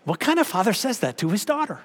What 0.05 0.20
kind 0.20 0.39
of 0.39 0.47
father 0.47 0.72
says 0.72 1.01
that 1.01 1.18
to 1.18 1.30
his 1.30 1.45
daughter? 1.45 1.80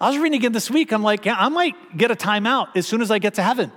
I 0.00 0.08
was 0.08 0.18
reading 0.18 0.38
again 0.38 0.52
this 0.52 0.70
week. 0.70 0.92
I'm 0.92 1.02
like, 1.02 1.26
yeah, 1.26 1.36
I 1.38 1.48
might 1.48 1.96
get 1.96 2.10
a 2.10 2.16
timeout 2.16 2.68
as 2.74 2.86
soon 2.86 3.02
as 3.02 3.10
I 3.10 3.18
get 3.18 3.34
to 3.34 3.42
heaven. 3.42 3.70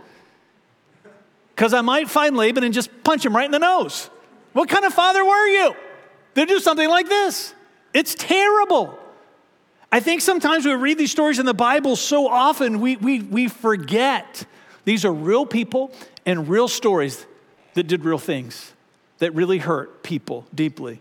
Because 1.54 1.74
I 1.74 1.82
might 1.82 2.10
find 2.10 2.36
Laban 2.36 2.64
and 2.64 2.74
just 2.74 2.90
punch 3.04 3.26
him 3.26 3.36
right 3.36 3.46
in 3.46 3.52
the 3.52 3.60
nose. 3.60 4.10
What 4.54 4.70
kind 4.70 4.86
of 4.86 4.94
father 4.94 5.24
were 5.24 5.48
you 5.48 5.76
to 6.36 6.46
do 6.46 6.60
something 6.60 6.90
like 6.90 7.08
this? 7.10 7.54
It's 7.94 8.16
terrible. 8.16 8.98
I 9.92 10.00
think 10.00 10.22
sometimes 10.22 10.66
we 10.66 10.74
read 10.74 10.98
these 10.98 11.12
stories 11.12 11.40
in 11.40 11.46
the 11.46 11.54
Bible 11.54 11.96
so 11.96 12.28
often 12.28 12.82
we, 12.82 12.96
we, 12.98 13.22
we 13.22 13.48
forget 13.48 14.46
these 14.84 15.06
are 15.06 15.14
real 15.14 15.46
people 15.46 15.94
and 16.26 16.48
real 16.48 16.68
stories 16.68 17.26
that 17.74 17.88
did 17.88 18.04
real 18.04 18.18
things 18.18 18.74
that 19.20 19.34
really 19.34 19.60
hurt 19.60 20.04
people 20.04 20.46
deeply. 20.54 21.00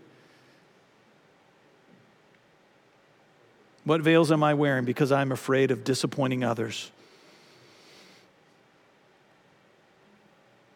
What 3.83 4.01
veils 4.01 4.31
am 4.31 4.43
I 4.43 4.53
wearing 4.53 4.85
because 4.85 5.11
I'm 5.11 5.31
afraid 5.31 5.71
of 5.71 5.83
disappointing 5.83 6.43
others? 6.43 6.91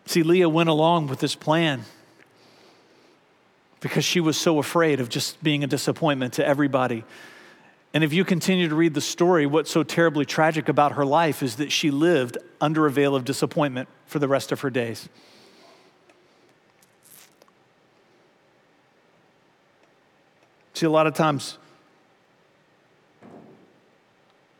See, 0.05 0.23
Leah 0.23 0.49
went 0.49 0.69
along 0.69 1.07
with 1.07 1.19
this 1.19 1.35
plan 1.35 1.85
because 3.79 4.03
she 4.03 4.19
was 4.19 4.37
so 4.37 4.59
afraid 4.59 4.99
of 4.99 5.09
just 5.09 5.41
being 5.43 5.63
a 5.63 5.67
disappointment 5.67 6.33
to 6.33 6.45
everybody. 6.45 7.03
And 7.93 8.03
if 8.03 8.13
you 8.13 8.23
continue 8.23 8.69
to 8.69 8.75
read 8.75 8.93
the 8.93 9.01
story, 9.01 9.45
what's 9.45 9.71
so 9.71 9.81
terribly 9.81 10.25
tragic 10.25 10.69
about 10.69 10.91
her 10.91 11.05
life 11.05 11.41
is 11.41 11.55
that 11.55 11.71
she 11.71 11.89
lived 11.89 12.37
under 12.61 12.85
a 12.85 12.91
veil 12.91 13.15
of 13.15 13.25
disappointment 13.25 13.89
for 14.05 14.19
the 14.19 14.27
rest 14.27 14.51
of 14.51 14.61
her 14.61 14.69
days. 14.69 15.09
See, 20.75 20.85
a 20.85 20.89
lot 20.89 21.07
of 21.07 21.15
times 21.15 21.57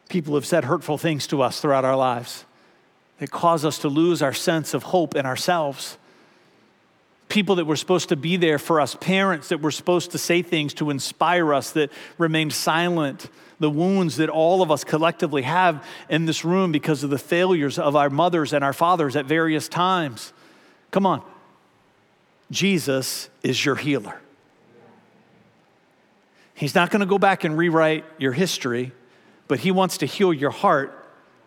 people 0.09 0.33
have 0.33 0.45
said 0.45 0.65
hurtful 0.65 0.97
things 0.97 1.27
to 1.27 1.43
us 1.43 1.61
throughout 1.61 1.85
our 1.85 1.95
lives 1.95 2.45
that 3.19 3.29
cause 3.29 3.63
us 3.63 3.77
to 3.79 3.89
lose 3.89 4.23
our 4.23 4.33
sense 4.33 4.73
of 4.73 4.83
hope 4.83 5.15
in 5.15 5.25
ourselves 5.25 5.98
people 7.29 7.55
that 7.55 7.65
were 7.65 7.75
supposed 7.75 8.09
to 8.09 8.15
be 8.15 8.35
there 8.37 8.59
for 8.59 8.81
us, 8.81 8.95
parents 8.95 9.49
that 9.49 9.61
were 9.61 9.71
supposed 9.71 10.11
to 10.11 10.17
say 10.17 10.41
things 10.41 10.73
to 10.73 10.89
inspire 10.89 11.53
us 11.53 11.71
that 11.71 11.91
remained 12.17 12.51
silent, 12.51 13.29
the 13.59 13.69
wounds 13.69 14.17
that 14.17 14.29
all 14.29 14.61
of 14.61 14.71
us 14.71 14.83
collectively 14.83 15.43
have 15.43 15.85
in 16.09 16.25
this 16.25 16.43
room 16.43 16.71
because 16.71 17.03
of 17.03 17.11
the 17.11 17.19
failures 17.19 17.77
of 17.77 17.95
our 17.95 18.09
mothers 18.09 18.51
and 18.51 18.63
our 18.63 18.73
fathers 18.73 19.15
at 19.15 19.25
various 19.25 19.69
times. 19.69 20.33
Come 20.91 21.05
on. 21.05 21.23
Jesus 22.49 23.29
is 23.43 23.63
your 23.63 23.75
healer. 23.75 24.19
He's 26.55 26.73
not 26.73 26.89
going 26.89 27.01
to 27.01 27.05
go 27.05 27.19
back 27.19 27.43
and 27.43 27.57
rewrite 27.57 28.05
your 28.17 28.33
history, 28.33 28.91
but 29.47 29.59
He 29.59 29.71
wants 29.71 29.99
to 29.99 30.07
heal 30.07 30.33
your 30.33 30.49
heart 30.49 30.95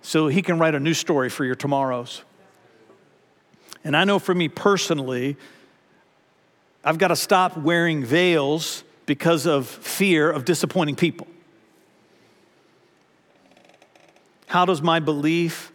so 0.01 0.29
He 0.29 0.43
can 0.43 0.61
write 0.61 0.77
a 0.77 0.81
new 0.81 0.95
story 0.95 1.29
for 1.29 1.45
your 1.45 1.57
tomorrows. 1.57 2.23
And 3.85 3.97
I 3.97 4.05
know 4.05 4.21
for 4.21 4.35
me 4.35 4.49
personally, 4.49 5.37
I've 6.85 6.99
got 6.99 7.09
to 7.09 7.17
stop 7.17 7.57
wearing 7.57 8.05
veils 8.05 8.83
because 9.07 9.47
of 9.47 9.69
fear 9.69 10.31
of 10.31 10.45
disappointing 10.45 10.97
people. 10.97 11.27
How 14.47 14.65
does 14.65 14.83
my 14.83 14.99
belief 14.99 15.73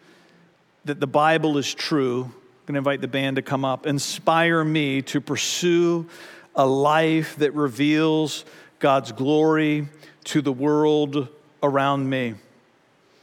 that 0.86 1.00
the 1.00 1.08
Bible 1.08 1.58
is 1.58 1.74
true, 1.74 2.24
I'm 2.24 2.66
going 2.66 2.74
to 2.74 2.78
invite 2.78 3.02
the 3.02 3.08
band 3.08 3.38
to 3.38 3.42
come 3.42 3.64
up, 3.64 3.88
inspire 3.88 4.64
me 4.64 5.02
to 5.04 5.22
pursue 5.22 6.08
a 6.56 6.66
life 6.66 7.38
that 7.38 7.54
reveals 7.54 8.44
God's 8.80 9.12
glory 9.14 9.88
to 10.26 10.42
the 10.42 10.52
world 10.52 11.30
around 11.64 12.10
me? 12.10 12.36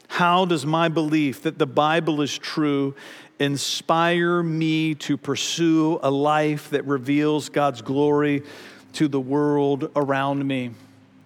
How 0.08 0.44
does 0.44 0.64
my 0.64 0.88
belief 0.88 1.42
that 1.42 1.58
the 1.58 1.66
Bible 1.66 2.22
is 2.22 2.36
true 2.38 2.94
inspire 3.38 4.42
me 4.42 4.94
to 4.94 5.16
pursue 5.16 5.98
a 6.02 6.10
life 6.10 6.70
that 6.70 6.86
reveals 6.86 7.48
God's 7.48 7.82
glory 7.82 8.42
to 8.94 9.08
the 9.08 9.20
world 9.20 9.90
around 9.96 10.46
me. 10.46 10.70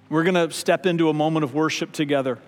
We're 0.09 0.25
going 0.25 0.49
to 0.49 0.51
step 0.51 0.87
into 0.87 1.11
a 1.11 1.15
moment 1.15 1.45
of 1.45 1.55
worship 1.55 1.93
together. 1.93 2.39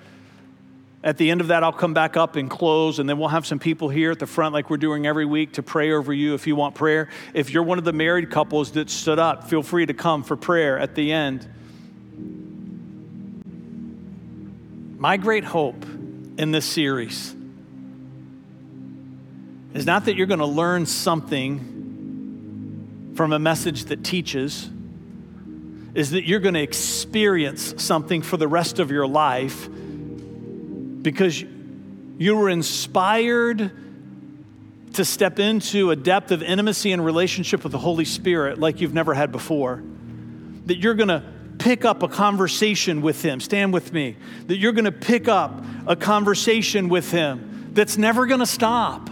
At 1.02 1.16
the 1.16 1.30
end 1.30 1.40
of 1.40 1.48
that, 1.48 1.62
I'll 1.62 1.72
come 1.72 1.94
back 1.94 2.16
up 2.16 2.36
and 2.36 2.50
close, 2.50 2.98
and 2.98 3.08
then 3.08 3.18
we'll 3.18 3.28
have 3.28 3.46
some 3.46 3.58
people 3.58 3.88
here 3.88 4.11
at 4.11 4.18
the 4.18 4.26
front, 4.26 4.52
like 4.52 4.68
we're 4.68 4.76
doing 4.76 5.06
every 5.06 5.24
week, 5.24 5.54
to 5.54 5.62
pray 5.62 5.92
over 5.92 6.12
you 6.12 6.34
if 6.34 6.46
you 6.46 6.56
want 6.56 6.74
prayer. 6.74 7.08
If 7.32 7.50
you're 7.50 7.62
one 7.62 7.78
of 7.78 7.84
the 7.84 7.92
married 7.92 8.30
couples 8.30 8.72
that 8.72 8.90
stood 8.90 9.18
up, 9.18 9.48
feel 9.48 9.62
free 9.62 9.86
to 9.86 9.94
come 9.94 10.22
for 10.22 10.36
prayer 10.36 10.78
at 10.78 10.94
the 10.94 11.12
end. 11.12 11.48
My 14.98 15.16
great 15.16 15.44
hope 15.44 15.84
in 16.36 16.50
this 16.50 16.66
series 16.66 17.34
is 19.74 19.86
not 19.86 20.06
that 20.06 20.16
you're 20.16 20.26
going 20.26 20.40
to 20.40 20.46
learn 20.46 20.86
something 20.86 21.78
from 23.14 23.32
a 23.32 23.38
message 23.38 23.84
that 23.86 24.02
teaches, 24.04 24.68
is 25.94 26.10
that 26.12 26.26
you're 26.26 26.40
going 26.40 26.54
to 26.54 26.62
experience 26.62 27.74
something 27.82 28.22
for 28.22 28.36
the 28.36 28.48
rest 28.48 28.78
of 28.78 28.90
your 28.90 29.06
life 29.06 29.68
because 31.02 31.42
you 32.18 32.36
were 32.36 32.48
inspired 32.48 33.70
to 34.94 35.04
step 35.04 35.38
into 35.38 35.90
a 35.90 35.96
depth 35.96 36.30
of 36.30 36.42
intimacy 36.42 36.92
and 36.92 37.04
relationship 37.04 37.62
with 37.62 37.72
the 37.72 37.78
Holy 37.78 38.04
Spirit 38.04 38.58
like 38.58 38.80
you've 38.80 38.94
never 38.94 39.14
had 39.14 39.30
before. 39.32 39.82
That 40.66 40.78
you're 40.78 40.94
going 40.94 41.08
to 41.08 41.22
pick 41.58 41.84
up 41.84 42.02
a 42.02 42.08
conversation 42.08 43.02
with 43.02 43.22
Him. 43.22 43.40
Stand 43.40 43.72
with 43.72 43.92
me. 43.92 44.16
That 44.46 44.56
you're 44.56 44.72
going 44.72 44.86
to 44.86 44.92
pick 44.92 45.28
up 45.28 45.62
a 45.86 45.96
conversation 45.96 46.88
with 46.88 47.10
Him 47.10 47.70
that's 47.72 47.98
never 47.98 48.26
going 48.26 48.40
to 48.40 48.46
stop 48.46 49.09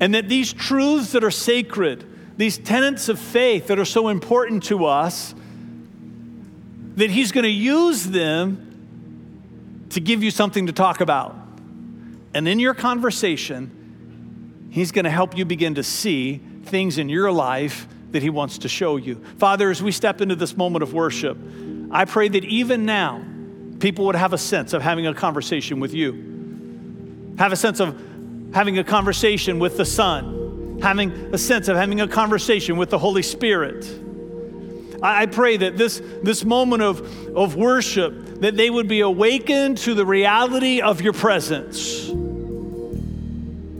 and 0.00 0.14
that 0.14 0.28
these 0.28 0.52
truths 0.52 1.12
that 1.12 1.24
are 1.24 1.30
sacred, 1.30 2.04
these 2.36 2.58
tenets 2.58 3.08
of 3.08 3.18
faith 3.18 3.68
that 3.68 3.78
are 3.78 3.84
so 3.84 4.08
important 4.08 4.64
to 4.64 4.84
us, 4.84 5.34
that 6.96 7.10
He's 7.10 7.32
going 7.32 7.44
to 7.44 7.50
use 7.50 8.04
them 8.04 9.86
to 9.90 10.00
give 10.00 10.22
you 10.22 10.30
something 10.30 10.66
to 10.66 10.72
talk 10.72 11.00
about. 11.00 11.36
And 12.34 12.46
in 12.46 12.58
your 12.58 12.74
conversation, 12.74 14.68
He's 14.70 14.92
going 14.92 15.04
to 15.06 15.10
help 15.10 15.36
you 15.36 15.44
begin 15.44 15.76
to 15.76 15.82
see 15.82 16.40
things 16.64 16.98
in 16.98 17.08
your 17.08 17.32
life 17.32 17.86
that 18.10 18.22
He 18.22 18.30
wants 18.30 18.58
to 18.58 18.68
show 18.68 18.96
you. 18.96 19.22
Father, 19.38 19.70
as 19.70 19.82
we 19.82 19.92
step 19.92 20.20
into 20.20 20.36
this 20.36 20.56
moment 20.56 20.82
of 20.82 20.92
worship, 20.92 21.38
I 21.90 22.04
pray 22.04 22.28
that 22.28 22.44
even 22.44 22.84
now, 22.84 23.22
people 23.78 24.06
would 24.06 24.16
have 24.16 24.32
a 24.32 24.38
sense 24.38 24.72
of 24.72 24.82
having 24.82 25.06
a 25.06 25.14
conversation 25.14 25.80
with 25.80 25.94
you, 25.94 27.34
have 27.38 27.52
a 27.52 27.56
sense 27.56 27.80
of 27.80 27.98
having 28.52 28.78
a 28.78 28.84
conversation 28.84 29.58
with 29.58 29.76
the 29.76 29.84
Son, 29.84 30.78
having 30.80 31.10
a 31.34 31.38
sense 31.38 31.68
of 31.68 31.76
having 31.76 32.00
a 32.00 32.08
conversation 32.08 32.76
with 32.76 32.90
the 32.90 32.98
Holy 32.98 33.22
Spirit. 33.22 33.86
I 35.02 35.26
pray 35.26 35.58
that 35.58 35.76
this, 35.76 36.00
this 36.22 36.44
moment 36.44 36.82
of, 36.82 37.36
of 37.36 37.54
worship, 37.54 38.40
that 38.40 38.56
they 38.56 38.70
would 38.70 38.88
be 38.88 39.00
awakened 39.00 39.76
to 39.78 39.94
the 39.94 40.06
reality 40.06 40.80
of 40.80 41.00
your 41.00 41.12
presence, 41.12 42.06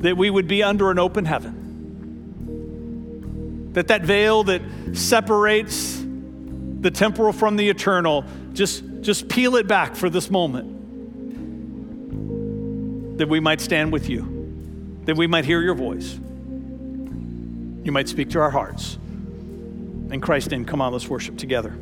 that 0.02 0.16
we 0.16 0.30
would 0.30 0.46
be 0.46 0.62
under 0.62 0.90
an 0.90 0.98
open 0.98 1.24
heaven, 1.24 1.62
that 3.72 3.88
that 3.88 4.02
veil 4.02 4.44
that 4.44 4.60
separates 4.92 6.04
the 6.80 6.90
temporal 6.90 7.32
from 7.32 7.56
the 7.56 7.68
eternal, 7.68 8.24
just, 8.52 8.84
just 9.00 9.28
peel 9.28 9.56
it 9.56 9.66
back 9.66 9.96
for 9.96 10.10
this 10.10 10.30
moment, 10.30 10.74
that 13.18 13.28
we 13.28 13.40
might 13.40 13.62
stand 13.62 13.90
with 13.90 14.10
you 14.10 14.35
that 15.06 15.16
we 15.16 15.26
might 15.26 15.44
hear 15.44 15.62
your 15.62 15.74
voice. 15.74 16.14
You 17.84 17.92
might 17.92 18.08
speak 18.08 18.30
to 18.30 18.40
our 18.40 18.50
hearts. 18.50 18.96
In 20.10 20.20
Christ's 20.20 20.50
name, 20.50 20.64
come 20.64 20.80
on, 20.80 20.92
let's 20.92 21.08
worship 21.08 21.38
together. 21.38 21.76